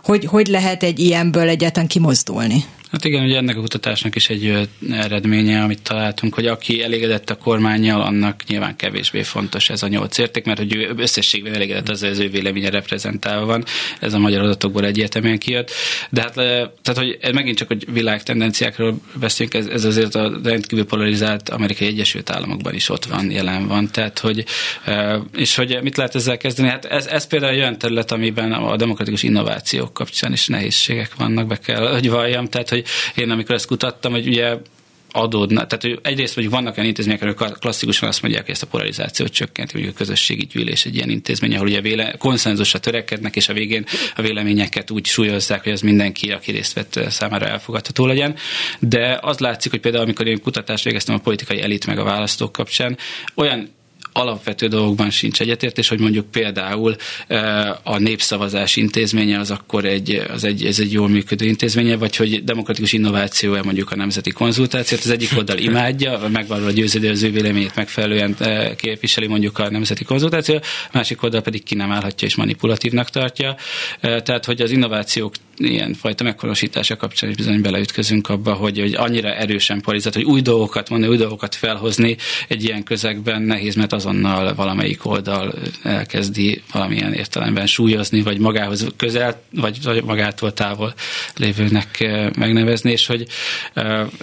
hogy, 0.02 0.24
hogy 0.24 0.46
lehet 0.46 0.82
egy 0.82 0.98
ilyenből 0.98 1.48
egyáltalán 1.48 1.88
kimozdulni? 1.88 2.64
Hát 2.90 3.04
igen, 3.04 3.24
ugye 3.24 3.36
ennek 3.36 3.56
a 3.56 3.60
kutatásnak 3.60 4.14
is 4.14 4.28
egy 4.28 4.68
eredménye, 4.90 5.62
amit 5.62 5.82
találtunk, 5.82 6.34
hogy 6.34 6.46
aki 6.46 6.82
elégedett 6.82 7.30
a 7.30 7.36
kormányjal, 7.36 8.00
annak 8.00 8.42
nyilván 8.46 8.76
kevésbé 8.76 9.22
fontos 9.22 9.70
ez 9.70 9.82
a 9.82 9.88
nyolc 9.88 10.18
érték, 10.18 10.44
mert 10.44 10.58
hogy 10.58 10.74
ő 10.74 10.92
összességben 10.96 11.54
elégedett 11.54 11.88
az, 11.88 12.02
az 12.02 12.18
ő 12.18 12.28
véleménye 12.28 12.70
reprezentálva 12.70 13.46
van. 13.46 13.64
Ez 14.00 14.14
a 14.14 14.18
magyar 14.18 14.42
adatokból 14.42 14.84
egyértelműen 14.84 15.38
kijött. 15.38 15.70
De 16.10 16.20
hát, 16.20 16.34
tehát, 16.34 16.94
hogy 16.94 17.18
megint 17.32 17.56
csak, 17.56 17.68
hogy 17.68 17.92
világ 17.92 18.22
tendenciákról 18.22 19.00
beszélünk, 19.14 19.54
ez, 19.54 19.66
ez 19.66 19.84
azért 19.84 20.14
a 20.14 20.40
rendkívül 20.44 20.84
polarizált 20.84 21.48
Amerikai 21.48 21.86
Egyesült 21.86 22.30
Államokban 22.30 22.74
is 22.74 22.88
ott 22.88 23.04
van, 23.04 23.30
jelen 23.30 23.66
van. 23.66 23.90
Tehát, 23.90 24.18
hogy, 24.18 24.44
és 25.36 25.54
hogy 25.54 25.78
mit 25.82 25.96
lehet 25.96 26.14
ezzel 26.14 26.36
kezdeni? 26.36 26.68
Hát 26.68 26.84
ez, 26.84 27.06
ez 27.06 27.26
például 27.26 27.54
olyan 27.54 27.78
terület, 27.78 28.12
amiben 28.12 28.52
a 28.52 28.76
demokratikus 28.76 29.22
innovációk 29.22 29.92
kapcsán 29.92 30.32
is 30.32 30.46
nehézségek 30.46 31.14
vannak, 31.16 31.46
be 31.46 31.56
kell, 31.58 31.92
hogy 31.92 32.10
valljam. 32.10 32.46
Tehát, 32.48 32.68
hogy 32.68 32.77
hogy 33.14 33.22
én 33.22 33.30
amikor 33.30 33.54
ezt 33.54 33.66
kutattam, 33.66 34.12
hogy 34.12 34.26
ugye 34.26 34.56
adódna. 35.12 35.66
Tehát 35.66 36.00
egyrészt 36.02 36.34
hogy 36.34 36.50
vannak 36.50 36.76
olyan 36.76 36.88
intézmények, 36.88 37.22
amik 37.22 37.36
klasszikusan 37.58 38.08
azt 38.08 38.22
mondják, 38.22 38.44
hogy 38.44 38.52
ezt 38.52 38.62
a 38.62 38.66
polarizációt 38.66 39.32
csökkenti, 39.32 39.78
hogy 39.78 39.88
a 39.88 39.92
közösségi 39.92 40.46
gyűlés 40.46 40.84
egy 40.84 40.94
ilyen 40.94 41.10
intézmény, 41.10 41.54
ahol 41.54 41.66
ugye 41.66 41.80
véle, 41.80 42.14
konszenzusra 42.18 42.78
törekednek, 42.78 43.36
és 43.36 43.48
a 43.48 43.52
végén 43.52 43.86
a 44.14 44.22
véleményeket 44.22 44.90
úgy 44.90 45.06
súlyozzák, 45.06 45.62
hogy 45.62 45.72
az 45.72 45.80
mindenki, 45.80 46.30
aki 46.30 46.50
részt 46.50 46.72
vett 46.72 47.00
számára 47.08 47.46
elfogadható 47.46 48.06
legyen. 48.06 48.34
De 48.78 49.18
az 49.22 49.38
látszik, 49.38 49.70
hogy 49.70 49.80
például 49.80 50.04
amikor 50.04 50.26
én 50.26 50.40
kutatást 50.40 50.84
végeztem 50.84 51.14
a 51.14 51.18
politikai 51.18 51.60
elit 51.60 51.86
meg 51.86 51.98
a 51.98 52.04
választók 52.04 52.52
kapcsán, 52.52 52.96
olyan 53.34 53.76
alapvető 54.18 54.66
dolgokban 54.66 55.10
sincs 55.10 55.40
egyetértés, 55.40 55.88
hogy 55.88 56.00
mondjuk 56.00 56.30
például 56.30 56.96
eh, 57.26 57.68
a 57.82 57.98
népszavazás 57.98 58.76
intézménye 58.76 59.38
az 59.38 59.50
akkor 59.50 59.84
egy, 59.84 60.22
az 60.32 60.44
egy, 60.44 60.64
ez 60.64 60.78
egy 60.78 60.92
jól 60.92 61.08
működő 61.08 61.46
intézménye, 61.46 61.96
vagy 61.96 62.16
hogy 62.16 62.44
demokratikus 62.44 62.92
innováció 62.92 63.54
-e 63.54 63.62
mondjuk 63.62 63.90
a 63.90 63.96
nemzeti 63.96 64.30
konzultációt. 64.30 65.00
Az 65.00 65.10
egyik 65.10 65.30
oldal 65.36 65.58
imádja, 65.58 66.28
megvalóan 66.32 66.74
győződő 66.74 67.10
az 67.10 67.22
ő 67.22 67.30
véleményét 67.30 67.74
megfelelően 67.74 68.34
eh, 68.38 68.74
képviseli 68.76 69.26
mondjuk 69.26 69.58
a 69.58 69.70
nemzeti 69.70 70.04
konzultáció, 70.04 70.54
a 70.54 70.60
másik 70.92 71.22
oldal 71.22 71.40
pedig 71.40 71.62
ki 71.62 71.74
nem 71.74 71.92
állhatja 71.92 72.28
és 72.28 72.34
manipulatívnak 72.34 73.10
tartja. 73.10 73.56
Eh, 74.00 74.20
tehát, 74.20 74.44
hogy 74.44 74.60
az 74.60 74.70
innovációk 74.70 75.34
ilyen 75.58 75.94
fajta 75.94 76.24
meghonosítása 76.24 76.96
kapcsán 76.96 77.30
is 77.30 77.36
bizony 77.36 77.60
beleütközünk 77.60 78.28
abba, 78.28 78.52
hogy, 78.52 78.78
hogy 78.78 78.94
annyira 78.94 79.34
erősen 79.34 79.80
polarizált, 79.80 80.14
hogy 80.14 80.24
új 80.24 80.40
dolgokat 80.40 80.88
mondani, 80.88 81.12
új 81.12 81.18
dolgokat 81.18 81.54
felhozni 81.54 82.16
egy 82.48 82.64
ilyen 82.64 82.82
közegben 82.82 83.42
nehéz, 83.42 83.74
mert 83.74 83.92
azonnal 84.08 84.54
valamelyik 84.54 85.06
oldal 85.06 85.54
elkezdi 85.82 86.62
valamilyen 86.72 87.12
értelemben 87.12 87.66
súlyozni, 87.66 88.22
vagy 88.22 88.38
magához 88.38 88.86
közel, 88.96 89.42
vagy 89.50 90.02
magától 90.04 90.52
távol 90.52 90.94
lévőnek 91.36 92.06
megnevezni, 92.36 92.90
és 92.90 93.06
hogy 93.06 93.26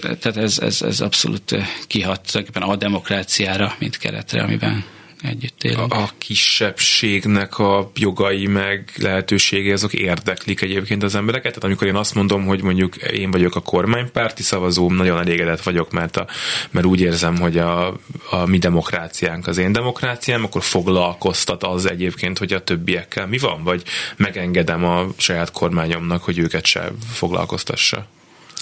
tehát 0.00 0.36
ez, 0.36 0.58
ez, 0.58 0.82
ez 0.82 1.00
abszolút 1.00 1.56
kihat 1.86 2.46
a 2.54 2.76
demokráciára, 2.76 3.74
mint 3.78 3.96
keretre, 3.96 4.42
amiben 4.42 4.84
együtt 5.26 5.64
élünk. 5.64 5.94
A, 5.94 6.02
a 6.02 6.10
kisebbségnek 6.18 7.58
a 7.58 7.90
jogai 7.94 8.46
meg 8.46 8.92
lehetőségei 8.96 9.72
azok 9.72 9.92
érdeklik 9.92 10.60
egyébként 10.60 11.02
az 11.02 11.14
embereket. 11.14 11.48
Tehát 11.48 11.64
amikor 11.64 11.86
én 11.86 11.94
azt 11.94 12.14
mondom, 12.14 12.44
hogy 12.44 12.62
mondjuk 12.62 12.96
én 12.96 13.30
vagyok 13.30 13.56
a 13.56 13.60
kormánypárti 13.60 14.42
szavazó, 14.42 14.90
nagyon 14.90 15.18
elégedett 15.18 15.62
vagyok, 15.62 15.90
mert, 15.90 16.16
a, 16.16 16.26
mert 16.70 16.86
úgy 16.86 17.00
érzem, 17.00 17.36
hogy 17.36 17.58
a, 17.58 17.86
a 18.30 18.46
mi 18.46 18.58
demokráciánk 18.58 19.46
az 19.46 19.58
én 19.58 19.72
demokráciám, 19.72 20.44
akkor 20.44 20.62
foglalkoztat 20.62 21.62
az 21.62 21.90
egyébként, 21.90 22.38
hogy 22.38 22.52
a 22.52 22.64
többiekkel 22.64 23.26
mi 23.26 23.38
van, 23.38 23.62
vagy 23.62 23.82
megengedem 24.16 24.84
a 24.84 25.06
saját 25.16 25.50
kormányomnak, 25.50 26.22
hogy 26.22 26.38
őket 26.38 26.64
se 26.64 26.92
foglalkoztassa. 27.12 28.06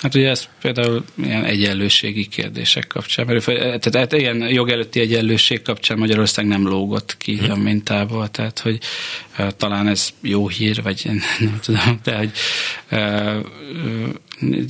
Hát 0.03 0.15
ugye 0.15 0.29
ez 0.29 0.49
például 0.61 1.05
ilyen 1.15 1.45
egyenlőségi 1.45 2.27
kérdések 2.27 2.87
kapcsán, 2.87 3.27
mert 3.27 3.45
tehát 3.45 3.95
hát 3.95 4.13
ilyen 4.13 4.49
jog 4.49 4.71
előtti 4.71 5.01
egyenlőség 5.01 5.63
kapcsán 5.63 5.99
Magyarország 5.99 6.47
nem 6.47 6.69
lógott 6.69 7.17
ki 7.17 7.37
hmm. 7.37 7.51
a 7.51 7.57
mintából, 7.57 8.29
tehát 8.29 8.59
hogy 8.59 8.79
uh, 9.39 9.49
talán 9.51 9.89
ez 9.89 10.09
jó 10.21 10.49
hír, 10.49 10.83
vagy 10.83 11.03
nem, 11.05 11.21
nem 11.51 11.59
tudom, 11.63 12.01
de 12.03 12.17
hogy 12.17 12.31
uh, 12.91 13.45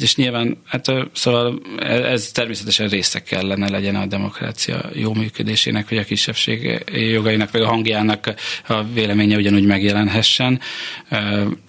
és 0.01 0.17
nyilván, 0.17 0.57
hát 0.65 0.93
szóval 1.13 1.61
ez 1.79 2.31
természetesen 2.33 2.89
része 2.89 3.23
kellene 3.23 3.69
legyen 3.69 3.97
a 3.97 4.07
demokrácia 4.07 4.91
jó 4.95 5.15
működésének, 5.15 5.89
hogy 5.89 5.99
a 5.99 6.05
kisebbség 6.05 6.85
jogainak, 6.93 7.51
vagy 7.51 7.61
a 7.61 7.67
hangjának 7.67 8.35
a 8.67 8.83
véleménye 8.83 9.37
ugyanúgy 9.37 9.65
megjelenhessen, 9.65 10.61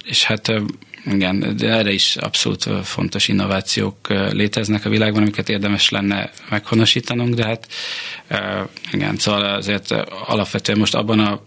és 0.06 0.24
hát 0.24 0.52
igen, 1.06 1.58
de 1.58 1.70
erre 1.70 1.92
is 1.92 2.16
abszolút 2.16 2.70
fontos 2.84 3.28
innovációk 3.28 4.08
léteznek 4.32 4.86
a 4.86 4.90
világban, 4.90 5.22
amiket 5.22 5.50
érdemes 5.50 5.90
lenne 5.90 6.32
meghonosítanunk, 6.50 7.34
de 7.34 7.46
hát 7.46 7.68
igen, 8.92 9.18
szóval 9.18 9.44
azért 9.44 9.92
alapvetően 10.26 10.78
most 10.78 10.96
abban 10.96 11.20
a, 11.20 11.42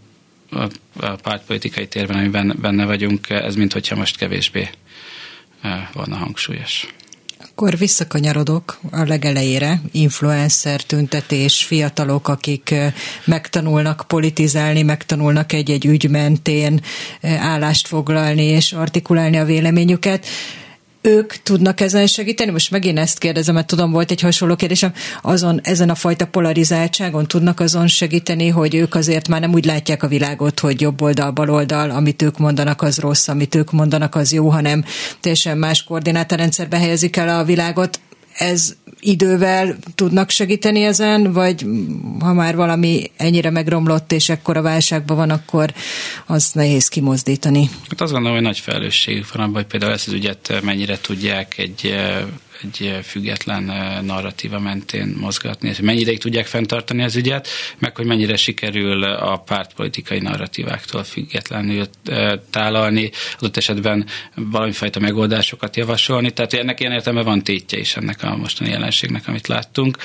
a, 0.51 1.15
pártpolitikai 1.23 1.89
térben, 1.89 2.17
amiben 2.17 2.57
benne 2.61 2.85
vagyunk, 2.85 3.31
ez 3.31 3.55
mint 3.55 3.73
hogyha 3.73 3.97
most 3.97 4.17
kevésbé 4.17 4.69
volna 5.93 6.17
hangsúlyos. 6.17 6.87
Akkor 7.59 7.79
visszakanyarodok 7.79 8.79
a 8.91 9.03
legelejére, 9.03 9.81
influencer 9.93 10.83
tüntetés, 10.83 11.65
fiatalok, 11.65 12.29
akik 12.29 12.75
megtanulnak 13.25 14.05
politizálni, 14.07 14.83
megtanulnak 14.83 15.53
egy-egy 15.53 15.87
ügy 15.87 16.11
mentén 16.11 16.81
állást 17.23 17.87
foglalni 17.87 18.43
és 18.43 18.73
artikulálni 18.73 19.37
a 19.37 19.45
véleményüket 19.45 20.27
ők 21.09 21.33
tudnak 21.43 21.81
ezen 21.81 22.07
segíteni? 22.07 22.51
Most 22.51 22.71
megint 22.71 22.99
ezt 22.99 23.19
kérdezem, 23.19 23.55
mert 23.55 23.67
tudom, 23.67 23.91
volt 23.91 24.11
egy 24.11 24.21
hasonló 24.21 24.57
kérdésem, 24.57 24.93
azon, 25.23 25.61
ezen 25.63 25.91
a 25.91 25.95
fajta 25.95 26.27
polarizáltságon 26.27 27.27
tudnak 27.27 27.61
azon 27.61 27.87
segíteni, 27.87 28.49
hogy 28.49 28.75
ők 28.75 28.95
azért 28.95 29.29
már 29.29 29.41
nem 29.41 29.53
úgy 29.53 29.65
látják 29.65 30.03
a 30.03 30.09
világot, 30.09 30.61
hogy 30.61 30.81
jobb 30.81 31.03
oldal, 31.03 31.31
bal 31.31 31.51
oldal, 31.51 31.91
amit 31.91 32.23
ők 32.23 32.39
mondanak, 32.39 32.83
az 32.83 32.99
rossz, 32.99 33.29
amit 33.29 33.55
ők 33.55 33.73
mondanak, 33.73 34.15
az 34.15 34.33
jó, 34.33 34.49
hanem 34.49 34.85
teljesen 35.21 35.59
más 35.59 35.85
koordinátorrendszerbe 35.85 36.79
helyezik 36.79 37.17
el 37.17 37.39
a 37.39 37.45
világot. 37.45 38.01
Ez 38.39 38.77
idővel 39.01 39.77
tudnak 39.95 40.31
segíteni 40.31 40.83
ezen, 40.83 41.33
vagy 41.33 41.67
ha 42.21 42.33
már 42.33 42.57
valami 42.57 43.11
ennyire 43.17 43.51
megromlott 43.51 44.13
és 44.13 44.29
ekkora 44.29 44.63
válságban 44.63 45.17
van, 45.17 45.31
akkor 45.31 45.73
az 46.27 46.51
nehéz 46.53 46.89
kimozdítani. 46.89 47.71
Hát 47.89 48.01
azt 48.01 48.13
gondolom, 48.13 48.37
hogy 48.37 48.47
nagy 48.47 48.59
felelősség 48.59 49.25
van 49.33 49.43
abban, 49.43 49.55
hogy 49.55 49.67
például 49.67 49.93
ezt 49.93 50.07
az 50.07 50.13
ügyet 50.13 50.61
mennyire 50.63 50.99
tudják 51.01 51.59
egy 51.59 51.95
egy 52.63 52.99
független 53.03 53.63
narratíva 54.05 54.59
mentén 54.59 55.17
mozgatni, 55.21 55.69
hogy 55.69 55.85
mennyi 55.85 56.01
ideig 56.01 56.19
tudják 56.19 56.47
fenntartani 56.47 57.03
az 57.03 57.17
ügyet, 57.17 57.49
meg 57.79 57.97
hogy 57.97 58.07
mennyire 58.07 58.37
sikerül 58.37 59.05
a 59.05 59.37
pártpolitikai 59.37 60.19
narratíváktól 60.19 61.05
függetlenül 61.05 61.87
tálalni, 62.51 63.11
adott 63.39 63.57
esetben 63.57 64.07
valamifajta 64.35 65.01
megoldásokat 65.01 65.77
javasolni, 65.77 66.31
tehát 66.31 66.53
ennek 66.53 66.81
ilyen 66.81 66.93
értelme 66.93 67.23
van 67.23 67.43
tétje 67.43 67.79
is 67.79 67.97
ennek 67.97 68.23
a 68.23 68.37
mostani 68.37 68.71
jelenségnek, 68.71 69.29
amit 69.29 69.47
láttunk. 69.47 69.97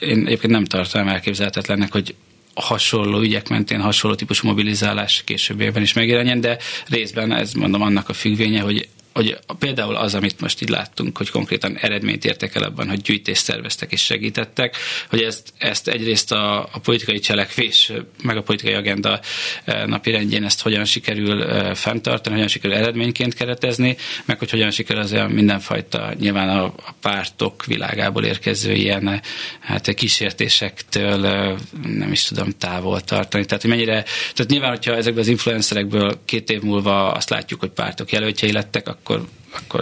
Én 0.00 0.26
egyébként 0.26 0.52
nem 0.52 0.64
tartom 0.64 1.08
elképzelhetetlennek, 1.08 1.92
hogy 1.92 2.14
hasonló 2.54 3.20
ügyek 3.20 3.48
mentén 3.48 3.80
hasonló 3.80 4.16
típusú 4.16 4.46
mobilizálás 4.46 5.22
későbbiekben 5.24 5.82
is 5.82 5.92
megjelenjen, 5.92 6.40
de 6.40 6.58
részben 6.86 7.32
ez 7.32 7.52
mondom 7.52 7.82
annak 7.82 8.08
a 8.08 8.12
függvénye, 8.12 8.60
hogy 8.60 8.88
hogy 9.18 9.38
például 9.58 9.96
az, 9.96 10.14
amit 10.14 10.40
most 10.40 10.62
így 10.62 10.68
láttunk, 10.68 11.16
hogy 11.16 11.30
konkrétan 11.30 11.76
eredményt 11.76 12.24
értek 12.24 12.54
el 12.54 12.62
abban, 12.62 12.88
hogy 12.88 13.00
gyűjtést 13.00 13.42
szerveztek 13.42 13.92
és 13.92 14.04
segítettek, 14.04 14.76
hogy 15.08 15.22
ezt, 15.22 15.52
ezt 15.58 15.88
egyrészt 15.88 16.32
a, 16.32 16.58
a 16.58 16.78
politikai 16.82 17.18
cselekvés, 17.18 17.92
meg 18.22 18.36
a 18.36 18.42
politikai 18.42 18.74
agenda 18.74 19.20
e, 19.64 19.86
napi 19.86 20.10
rendjén 20.10 20.44
ezt 20.44 20.62
hogyan 20.62 20.84
sikerül 20.84 21.42
e, 21.42 21.74
fenntartani, 21.74 22.34
hogyan 22.34 22.48
sikerül 22.48 22.76
eredményként 22.76 23.34
keretezni, 23.34 23.96
meg 24.24 24.38
hogy 24.38 24.50
hogyan 24.50 24.70
sikerül 24.70 25.02
az 25.02 25.12
olyan 25.12 25.30
mindenfajta, 25.30 26.12
nyilván 26.18 26.48
a, 26.48 26.64
a 26.64 26.94
pártok 27.00 27.64
világából 27.64 28.24
érkező 28.24 28.72
ilyen 28.72 29.20
hát 29.60 29.94
kísértésektől 29.94 31.26
e, 31.26 31.54
nem 31.82 32.12
is 32.12 32.24
tudom 32.24 32.50
távol 32.58 33.00
tartani. 33.00 33.44
Tehát, 33.44 33.62
hogy 33.62 33.70
mennyire, 33.70 34.04
tehát 34.34 34.50
nyilván, 34.50 34.70
hogyha 34.70 34.96
ezekből 34.96 35.22
az 35.22 35.28
influencerekből 35.28 36.20
két 36.24 36.50
év 36.50 36.62
múlva 36.62 37.12
azt 37.12 37.30
látjuk, 37.30 37.60
hogy 37.60 37.70
pártok 37.70 38.12
jelöltjei 38.12 38.52
lettek, 38.52 38.88
akkor 38.88 39.07
akkor, 39.08 39.24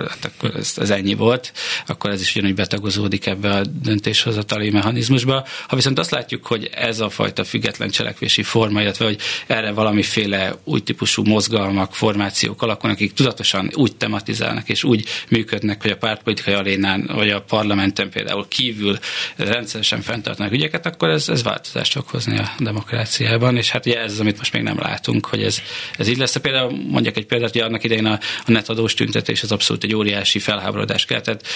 hát 0.09 0.25
akkor 0.25 0.57
ez, 0.57 0.73
ez 0.77 0.91
ennyi 0.91 1.14
volt, 1.14 1.53
akkor 1.87 2.11
ez 2.11 2.21
is 2.21 2.35
ugyanúgy 2.35 2.55
betagozódik 2.55 3.27
ebbe 3.27 3.51
a 3.51 3.64
döntéshozatali 3.64 4.71
mechanizmusba. 4.71 5.47
Ha 5.69 5.77
viszont 5.77 5.99
azt 5.99 6.11
látjuk, 6.11 6.47
hogy 6.47 6.71
ez 6.75 7.01
a 7.01 7.11
fajta 7.11 7.45
független 7.45 7.91
cselekvési 7.91 8.43
forma, 8.43 8.81
illetve 8.81 9.05
hogy 9.05 9.19
erre 9.47 9.73
valamiféle 9.73 10.55
új 10.64 10.81
típusú 10.81 11.25
mozgalmak, 11.25 11.95
formációk 11.95 12.62
alakulnak, 12.62 12.97
akik 12.97 13.12
tudatosan 13.12 13.71
úgy 13.75 13.97
tematizálnak 13.97 14.69
és 14.69 14.85
úgy 14.85 15.09
működnek, 15.29 15.83
hogy 15.83 15.91
a 15.91 15.97
pártpolitikai 15.97 16.55
arénán 16.55 17.11
vagy 17.14 17.31
a 17.31 17.41
parlamenten 17.41 18.11
például 18.11 18.47
kívül 18.49 18.99
rendszeresen 19.37 20.01
fenntartnak 20.01 20.53
ügyeket, 20.53 20.87
akkor 20.87 21.09
ez, 21.09 21.29
ez 21.29 21.43
változást 21.43 21.93
fog 21.93 22.07
hozni 22.07 22.39
a 22.39 22.51
demokráciában, 22.59 23.57
és 23.57 23.71
hát 23.71 23.87
ugye 23.87 24.01
ez 24.01 24.12
az, 24.12 24.21
amit 24.21 24.39
most 24.39 24.53
még 24.53 24.62
nem 24.62 24.79
látunk, 24.79 25.27
hogy 25.27 25.43
ez, 25.43 25.59
ez 25.99 26.09
így 26.09 26.19
lesz. 26.19 26.37
Például 26.37 26.77
mondjak 26.89 27.17
egy 27.17 27.27
példát, 27.27 27.53
hogy 27.53 27.61
annak 27.61 27.85
idején 27.85 28.07
a, 28.07 28.19
a 28.47 28.51
netadós 28.51 28.95
tüntetés 28.95 29.43
az 29.43 29.53
abszolút 29.57 29.85
egy 29.85 29.95
óriási 29.95 30.39
felháborodás 30.39 31.05
keltett, 31.05 31.47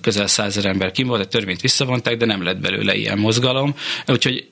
közel 0.00 0.26
százer 0.26 0.64
ember 0.64 0.90
kim 0.90 1.06
volt, 1.06 1.20
a 1.20 1.24
törvényt 1.24 1.60
visszavonták, 1.60 2.16
de 2.16 2.26
nem 2.26 2.42
lett 2.42 2.60
belőle 2.60 2.94
ilyen 2.94 3.18
mozgalom. 3.18 3.74
Úgyhogy 4.06 4.48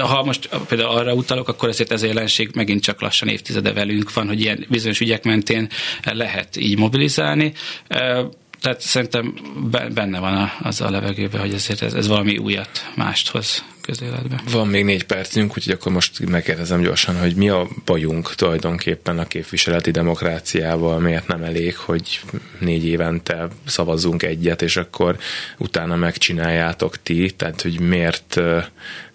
ha 0.00 0.24
most 0.24 0.48
például 0.68 0.96
arra 0.96 1.14
utalok, 1.14 1.48
akkor 1.48 1.68
ezért 1.68 1.92
ez 1.92 2.02
a 2.02 2.06
jelenség 2.06 2.50
megint 2.54 2.82
csak 2.82 3.00
lassan 3.00 3.28
évtizede 3.28 3.72
velünk 3.72 4.12
van, 4.12 4.26
hogy 4.26 4.40
ilyen 4.40 4.66
bizonyos 4.68 5.00
ügyek 5.00 5.24
mentén 5.24 5.68
lehet 6.02 6.56
így 6.56 6.78
mobilizálni. 6.78 7.52
Tehát 8.60 8.80
szerintem 8.80 9.34
benne 9.94 10.18
van 10.18 10.52
az 10.62 10.80
a 10.80 10.90
levegőben, 10.90 11.40
hogy 11.40 11.54
ezért 11.54 11.82
ez, 11.82 11.94
ez 11.94 12.08
valami 12.08 12.36
újat 12.36 12.90
mást 12.94 13.28
hoz 13.28 13.64
közéletbe. 13.86 14.42
Van 14.50 14.68
még 14.68 14.84
négy 14.84 15.04
percünk, 15.04 15.56
úgyhogy 15.56 15.72
akkor 15.72 15.92
most 15.92 16.26
megkérdezem 16.26 16.80
gyorsan, 16.80 17.18
hogy 17.18 17.34
mi 17.34 17.48
a 17.48 17.68
bajunk 17.84 18.34
tulajdonképpen 18.34 19.18
a 19.18 19.26
képviseleti 19.26 19.90
demokráciával, 19.90 20.98
miért 20.98 21.26
nem 21.26 21.42
elég, 21.42 21.76
hogy 21.76 22.20
négy 22.58 22.86
évente 22.86 23.48
szavazzunk 23.66 24.22
egyet, 24.22 24.62
és 24.62 24.76
akkor 24.76 25.18
utána 25.58 25.96
megcsináljátok 25.96 27.02
ti, 27.02 27.30
tehát 27.30 27.62
hogy 27.62 27.80
miért 27.80 28.40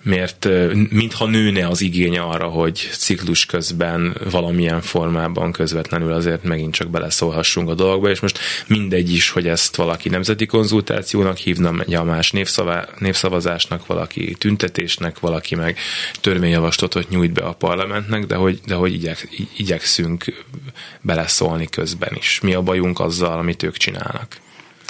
miért 0.04 0.48
mintha 0.90 1.26
nőne 1.26 1.68
az 1.68 1.82
igény 1.82 2.18
arra, 2.18 2.48
hogy 2.48 2.90
ciklus 2.92 3.46
közben 3.46 4.18
valamilyen 4.32 4.82
formában 4.82 5.52
közvetlenül 5.52 6.12
azért 6.12 6.44
megint 6.44 6.74
csak 6.74 6.90
beleszólhassunk 6.90 7.70
a 7.70 7.74
dolgba, 7.74 8.10
és 8.10 8.20
most 8.20 8.40
mindegy 8.68 9.12
is, 9.12 9.30
hogy 9.30 9.48
ezt 9.48 9.76
valaki 9.76 10.10
nemzeti 10.10 10.46
konzultációnak 10.46 11.38
hívna, 11.38 11.84
a 12.00 12.04
más 12.04 12.34
népszavazásnak, 13.00 13.86
valaki 13.86 14.36
tüntetésnek, 14.38 15.20
valaki 15.20 15.56
meg 15.56 15.78
törvényjavaslatot 16.22 17.10
nyújt 17.10 17.32
be 17.32 17.42
a 17.42 17.54
parlamentnek, 17.54 18.26
de 18.26 18.36
hogy, 18.36 18.60
de 18.66 18.76
hogy 18.76 18.94
igyek, 18.94 19.28
igyekszünk 19.58 20.46
beleszólni 21.02 21.68
közben 21.68 22.16
is. 22.16 22.40
Mi 22.44 22.54
a 22.54 22.62
bajunk 22.62 23.00
azzal, 23.00 23.40
amit 23.40 23.64
ők 23.64 23.78
csinálnak? 23.78 24.38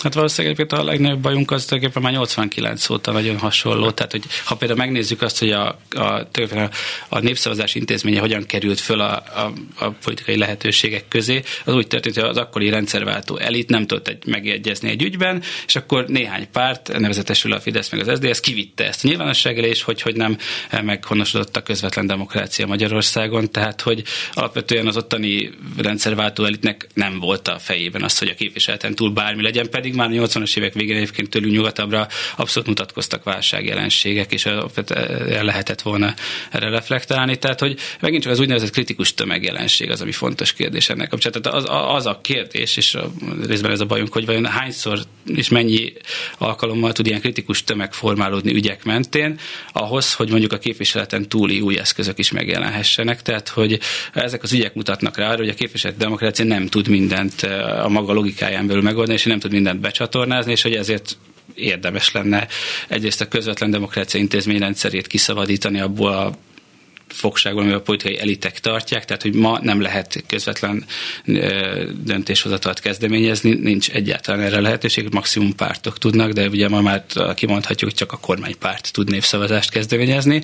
Hát 0.03 0.13
valószínűleg 0.13 0.73
a 0.73 0.83
legnagyobb 0.83 1.19
bajunk 1.19 1.51
az 1.51 1.65
tulajdonképpen 1.65 2.03
már 2.03 2.11
89 2.11 2.89
óta 2.89 3.11
nagyon 3.11 3.37
hasonló. 3.37 3.91
Tehát, 3.91 4.11
hogy 4.11 4.23
ha 4.45 4.55
például 4.55 4.79
megnézzük 4.79 5.21
azt, 5.21 5.39
hogy 5.39 5.51
a, 5.51 5.79
a, 5.89 6.01
a, 6.01 6.69
a 7.09 7.19
népszavazás 7.19 7.75
intézménye 7.75 8.19
hogyan 8.19 8.45
került 8.45 8.79
föl 8.79 8.99
a, 8.99 9.13
a, 9.15 9.53
a 9.77 9.89
politikai 9.89 10.37
lehetőségek 10.37 11.07
közé, 11.07 11.41
az 11.65 11.73
úgy 11.73 11.87
történt, 11.87 12.15
hogy 12.15 12.23
az 12.23 12.37
akkori 12.37 12.69
rendszerváltó 12.69 13.37
elit 13.37 13.69
nem 13.69 13.87
tudott 13.87 14.07
egy, 14.07 14.25
megegyezni 14.25 14.89
egy 14.89 15.03
ügyben, 15.03 15.41
és 15.67 15.75
akkor 15.75 16.05
néhány 16.07 16.47
párt, 16.51 16.99
nevezetesül 16.99 17.53
a 17.53 17.59
Fidesz 17.59 17.89
meg 17.89 18.07
az 18.07 18.17
SZDSZ 18.17 18.39
kivitte 18.39 18.87
ezt 18.87 19.05
a 19.05 19.07
nyilvánosság 19.07 19.57
elé, 19.57 19.69
és 19.69 19.81
hogy, 19.81 20.01
hogy 20.01 20.15
nem 20.15 20.37
meghonosodott 20.83 21.55
a 21.55 21.63
közvetlen 21.63 22.07
demokrácia 22.07 22.67
Magyarországon. 22.67 23.51
Tehát, 23.51 23.81
hogy 23.81 24.03
alapvetően 24.33 24.87
az 24.87 24.97
ottani 24.97 25.49
rendszerváltó 25.77 26.43
elitnek 26.43 26.87
nem 26.93 27.19
volt 27.19 27.47
a 27.47 27.59
fejében 27.59 28.03
az, 28.03 28.17
hogy 28.17 28.27
a 28.27 28.33
képviseleten 28.33 28.95
túl 28.95 29.09
bármi 29.09 29.41
legyen, 29.41 29.69
pedig 29.69 29.88
pedig 29.89 30.11
már 30.11 30.23
a 30.23 30.27
80-as 30.27 30.57
évek 30.57 30.73
végén 30.73 30.95
egyébként 30.95 31.29
tőlünk 31.29 31.53
nyugatabbra 31.53 32.07
abszolút 32.35 32.67
mutatkoztak 32.67 33.23
válságjelenségek, 33.23 34.31
és 34.31 34.45
el 34.45 35.43
lehetett 35.43 35.81
volna 35.81 36.13
erre 36.51 36.69
reflektálni. 36.69 37.37
Tehát, 37.37 37.59
hogy 37.59 37.79
megint 37.99 38.23
csak 38.23 38.31
az 38.31 38.39
úgynevezett 38.39 38.69
kritikus 38.69 39.13
tömegjelenség 39.13 39.89
az, 39.89 40.01
ami 40.01 40.11
fontos 40.11 40.53
kérdés 40.53 40.89
ennek 40.89 41.09
kapcsolatban. 41.09 41.51
Tehát 41.51 41.69
az, 41.69 41.95
az 41.95 42.05
a 42.05 42.19
kérdés, 42.21 42.77
és 42.77 42.95
a, 42.95 43.11
részben 43.47 43.71
ez 43.71 43.79
a 43.79 43.85
bajunk, 43.85 44.13
hogy 44.13 44.25
vajon 44.25 44.45
hányszor 44.45 44.99
és 45.35 45.49
mennyi 45.49 45.93
alkalommal 46.37 46.91
tud 46.91 47.07
ilyen 47.07 47.19
kritikus 47.19 47.63
tömeg 47.63 47.93
formálódni 47.93 48.53
ügyek 48.53 48.83
mentén, 48.83 49.39
ahhoz, 49.71 50.13
hogy 50.13 50.29
mondjuk 50.29 50.53
a 50.53 50.57
képviseleten 50.57 51.29
túli 51.29 51.59
új 51.59 51.79
eszközök 51.79 52.19
is 52.19 52.31
megjelenhessenek. 52.31 53.21
Tehát, 53.21 53.47
hogy 53.47 53.79
ezek 54.13 54.43
az 54.43 54.53
ügyek 54.53 54.73
mutatnak 54.73 55.17
rá, 55.17 55.35
hogy 55.35 55.49
a 55.49 55.53
képviselet 55.53 55.97
demokrácia 55.97 56.45
nem 56.45 56.67
tud 56.67 56.87
mindent 56.87 57.41
a 57.83 57.89
maga 57.89 58.13
logikáján 58.13 58.67
belül 58.67 58.81
megoldani, 58.81 59.17
és 59.17 59.23
nem 59.23 59.39
tud 59.39 59.51
mindent 59.51 59.78
becsatornázni, 59.80 60.51
és 60.51 60.61
hogy 60.61 60.75
ezért 60.75 61.17
érdemes 61.55 62.11
lenne 62.11 62.47
egyrészt 62.88 63.21
a 63.21 63.27
közvetlen 63.27 63.71
demokrácia 63.71 64.19
intézményrendszerét 64.19 65.07
kiszabadítani 65.07 65.80
abból 65.80 66.11
a 66.11 66.34
fogságban, 67.10 67.62
amivel 67.62 67.80
a 67.80 67.84
politikai 67.84 68.20
elitek 68.20 68.60
tartják, 68.60 69.05
tehát 69.05 69.22
hogy 69.22 69.34
ma 69.34 69.60
nem 69.62 69.82
lehet 69.82 70.24
közvetlen 70.28 70.86
döntéshozatalt 72.03 72.80
kezdeményezni, 72.80 73.53
nincs 73.53 73.89
egyáltalán 73.89 74.41
erre 74.41 74.60
lehetőség, 74.60 75.07
maximum 75.12 75.55
pártok 75.55 75.97
tudnak, 75.97 76.32
de 76.32 76.47
ugye 76.47 76.70
ma 76.70 76.82
már 76.82 77.05
kimondhatjuk, 77.36 77.89
hogy 77.89 77.99
csak 77.99 78.12
a 78.12 78.18
kormánypárt 78.18 78.91
tud 78.93 79.10
népszavazást 79.10 79.70
kezdeményezni. 79.70 80.43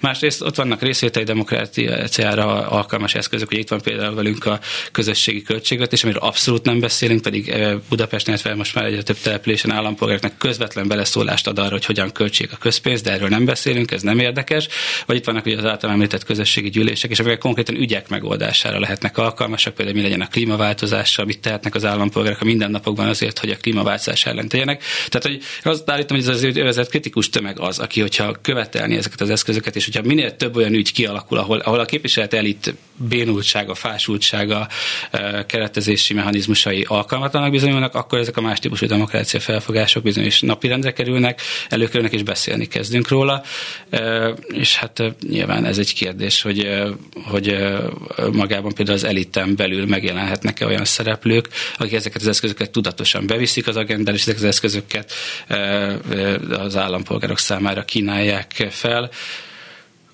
Másrészt 0.00 0.42
ott 0.42 0.56
vannak 0.56 0.82
részvételi 0.82 1.24
demokráciára 1.24 2.68
alkalmas 2.68 3.14
eszközök, 3.14 3.48
hogy 3.48 3.58
itt 3.58 3.68
van 3.68 3.80
például 3.80 4.14
velünk 4.14 4.46
a 4.46 4.60
közösségi 4.92 5.42
költségvetés, 5.42 6.04
amiről 6.04 6.22
abszolút 6.22 6.64
nem 6.64 6.80
beszélünk, 6.80 7.22
pedig 7.22 7.54
Budapesten, 7.88 8.34
illetve 8.34 8.54
most 8.54 8.74
már 8.74 8.84
egyre 8.84 9.02
több 9.02 9.18
településen 9.18 9.70
állampolgároknak 9.70 10.38
közvetlen 10.38 10.88
beleszólást 10.88 11.46
ad 11.46 11.58
arra, 11.58 11.70
hogy 11.70 11.84
hogyan 11.84 12.12
költsék 12.12 12.52
a 12.52 12.56
közpénzt, 12.56 13.04
de 13.04 13.10
erről 13.12 13.28
nem 13.28 13.44
beszélünk, 13.44 13.90
ez 13.90 14.02
nem 14.02 14.18
érdekes. 14.18 14.68
Vagy 15.06 15.16
itt 15.16 15.24
vannak 15.24 15.46
ugye 15.46 15.56
az 15.56 15.64
általán 15.64 15.98
említett 16.06 16.26
közösségi 16.26 16.70
gyűlések, 16.70 17.10
és 17.10 17.18
amelyek 17.18 17.38
konkrétan 17.38 17.74
ügyek 17.74 18.08
megoldására 18.08 18.80
lehetnek 18.80 19.18
alkalmasak, 19.18 19.74
például 19.74 19.96
mi 19.96 20.02
legyen 20.02 20.20
a 20.20 20.26
klímaváltozással, 20.26 21.24
mit 21.24 21.40
tehetnek 21.40 21.74
az 21.74 21.84
állampolgárok 21.84 22.40
a 22.40 22.44
mindennapokban 22.44 23.08
azért, 23.08 23.38
hogy 23.38 23.50
a 23.50 23.56
klímaváltozás 23.56 24.26
ellen 24.26 24.48
tegyenek. 24.48 24.82
Tehát, 25.08 25.26
hogy 25.26 25.72
azt 25.72 25.90
állítom, 25.90 26.16
hogy 26.16 26.28
ez 26.28 26.34
az 26.34 26.42
övezet 26.42 26.88
kritikus 26.88 27.30
tömeg 27.30 27.60
az, 27.60 27.78
aki, 27.78 28.00
hogyha 28.00 28.36
követelni 28.42 28.96
ezeket 28.96 29.20
az 29.20 29.30
eszközöket, 29.30 29.76
és 29.76 29.84
hogyha 29.84 30.02
minél 30.02 30.36
több 30.36 30.56
olyan 30.56 30.74
ügy 30.74 30.92
kialakul, 30.92 31.38
ahol, 31.38 31.58
ahol 31.58 31.80
a 31.80 31.84
képviselet 31.84 32.34
elit 32.34 32.74
bénultsága, 32.96 33.74
fásultsága, 33.74 34.68
keretezési 35.46 36.14
mechanizmusai 36.14 36.84
alkalmatlanak 36.88 37.50
bizonyulnak, 37.50 37.94
akkor 37.94 38.18
ezek 38.18 38.36
a 38.36 38.40
más 38.40 38.58
típusú 38.58 38.86
demokrácia 38.86 39.40
felfogások 39.40 40.02
bizonyos 40.02 40.40
napirendre 40.40 40.92
kerülnek, 40.92 41.40
előkerülnek 41.68 42.12
és 42.12 42.22
beszélni 42.22 42.66
kezdünk 42.66 43.08
róla. 43.08 43.42
És 44.48 44.76
hát 44.76 45.02
nyilván 45.28 45.64
ez 45.64 45.78
egy 45.78 45.92
kérdés, 45.96 46.42
hogy, 46.42 46.68
hogy 47.24 47.56
magában 48.32 48.74
például 48.74 48.96
az 48.96 49.04
elitem 49.04 49.56
belül 49.56 49.86
megjelenhetnek-e 49.86 50.66
olyan 50.66 50.84
szereplők, 50.84 51.48
akik 51.76 51.92
ezeket 51.92 52.20
az 52.20 52.28
eszközöket 52.28 52.70
tudatosan 52.70 53.26
beviszik 53.26 53.66
az 53.66 53.76
agendára, 53.76 54.16
és 54.16 54.22
ezeket 54.22 54.42
az 54.42 54.48
eszközöket 54.48 55.12
az 56.50 56.76
állampolgárok 56.76 57.38
számára 57.38 57.84
kínálják 57.84 58.66
fel. 58.70 59.10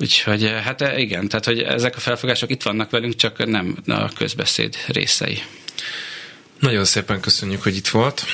Úgyhogy 0.00 0.52
hát 0.64 0.80
igen, 0.96 1.28
tehát 1.28 1.44
hogy 1.44 1.60
ezek 1.60 1.96
a 1.96 2.00
felfogások 2.00 2.50
itt 2.50 2.62
vannak 2.62 2.90
velünk, 2.90 3.16
csak 3.16 3.46
nem 3.46 3.76
a 3.86 4.12
közbeszéd 4.12 4.76
részei. 4.86 5.42
Nagyon 6.62 6.84
szépen 6.84 7.20
köszönjük, 7.20 7.62
hogy 7.62 7.76
itt 7.76 7.88
volt. 7.88 8.24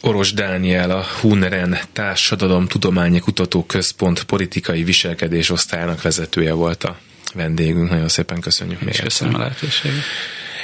Oros 0.00 0.32
Dániel, 0.32 0.90
a 0.90 1.04
Huneren 1.20 1.78
Társadalom 1.92 2.66
Tudományi 2.66 3.18
Kutató 3.18 3.64
Központ 3.64 4.22
politikai 4.22 4.84
viselkedés 4.84 5.50
osztályának 5.50 6.02
vezetője 6.02 6.52
volt 6.52 6.84
a 6.84 6.98
vendégünk. 7.34 7.90
Nagyon 7.90 8.08
szépen 8.08 8.40
köszönjük 8.40 8.80
még 8.80 9.00
Köszönöm 9.00 9.34
a 9.34 9.38
lehetőséget. 9.38 10.02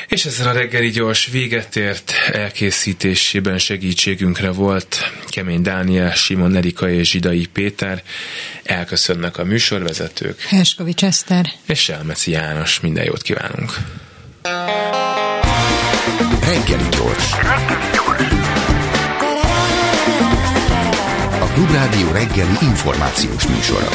És 0.09 0.25
ezzel 0.25 0.49
a 0.49 0.53
reggeli 0.53 0.91
gyors 0.91 1.27
véget 1.27 1.77
ért 1.77 2.13
elkészítésében 2.33 3.59
segítségünkre 3.59 4.51
volt 4.51 5.13
Kemény 5.29 5.63
Dániel, 5.63 6.15
Simon 6.15 6.57
Erika 6.57 6.91
és 6.91 7.11
Zsidai 7.11 7.47
Péter. 7.47 8.03
Elköszönnek 8.63 9.39
a 9.39 9.45
műsorvezetők. 9.45 10.41
Herskovics 10.41 11.05
Eszter. 11.05 11.53
És 11.67 11.81
Selmeci 11.81 12.31
János. 12.31 12.81
Minden 12.81 13.05
jót 13.05 13.23
kívánunk. 13.23 13.73
Reggeli 16.47 16.89
gyors. 16.89 17.33
A 21.41 21.47
Klubrádió 21.53 22.11
reggeli 22.13 22.57
információs 22.61 23.47
műsora. 23.47 23.89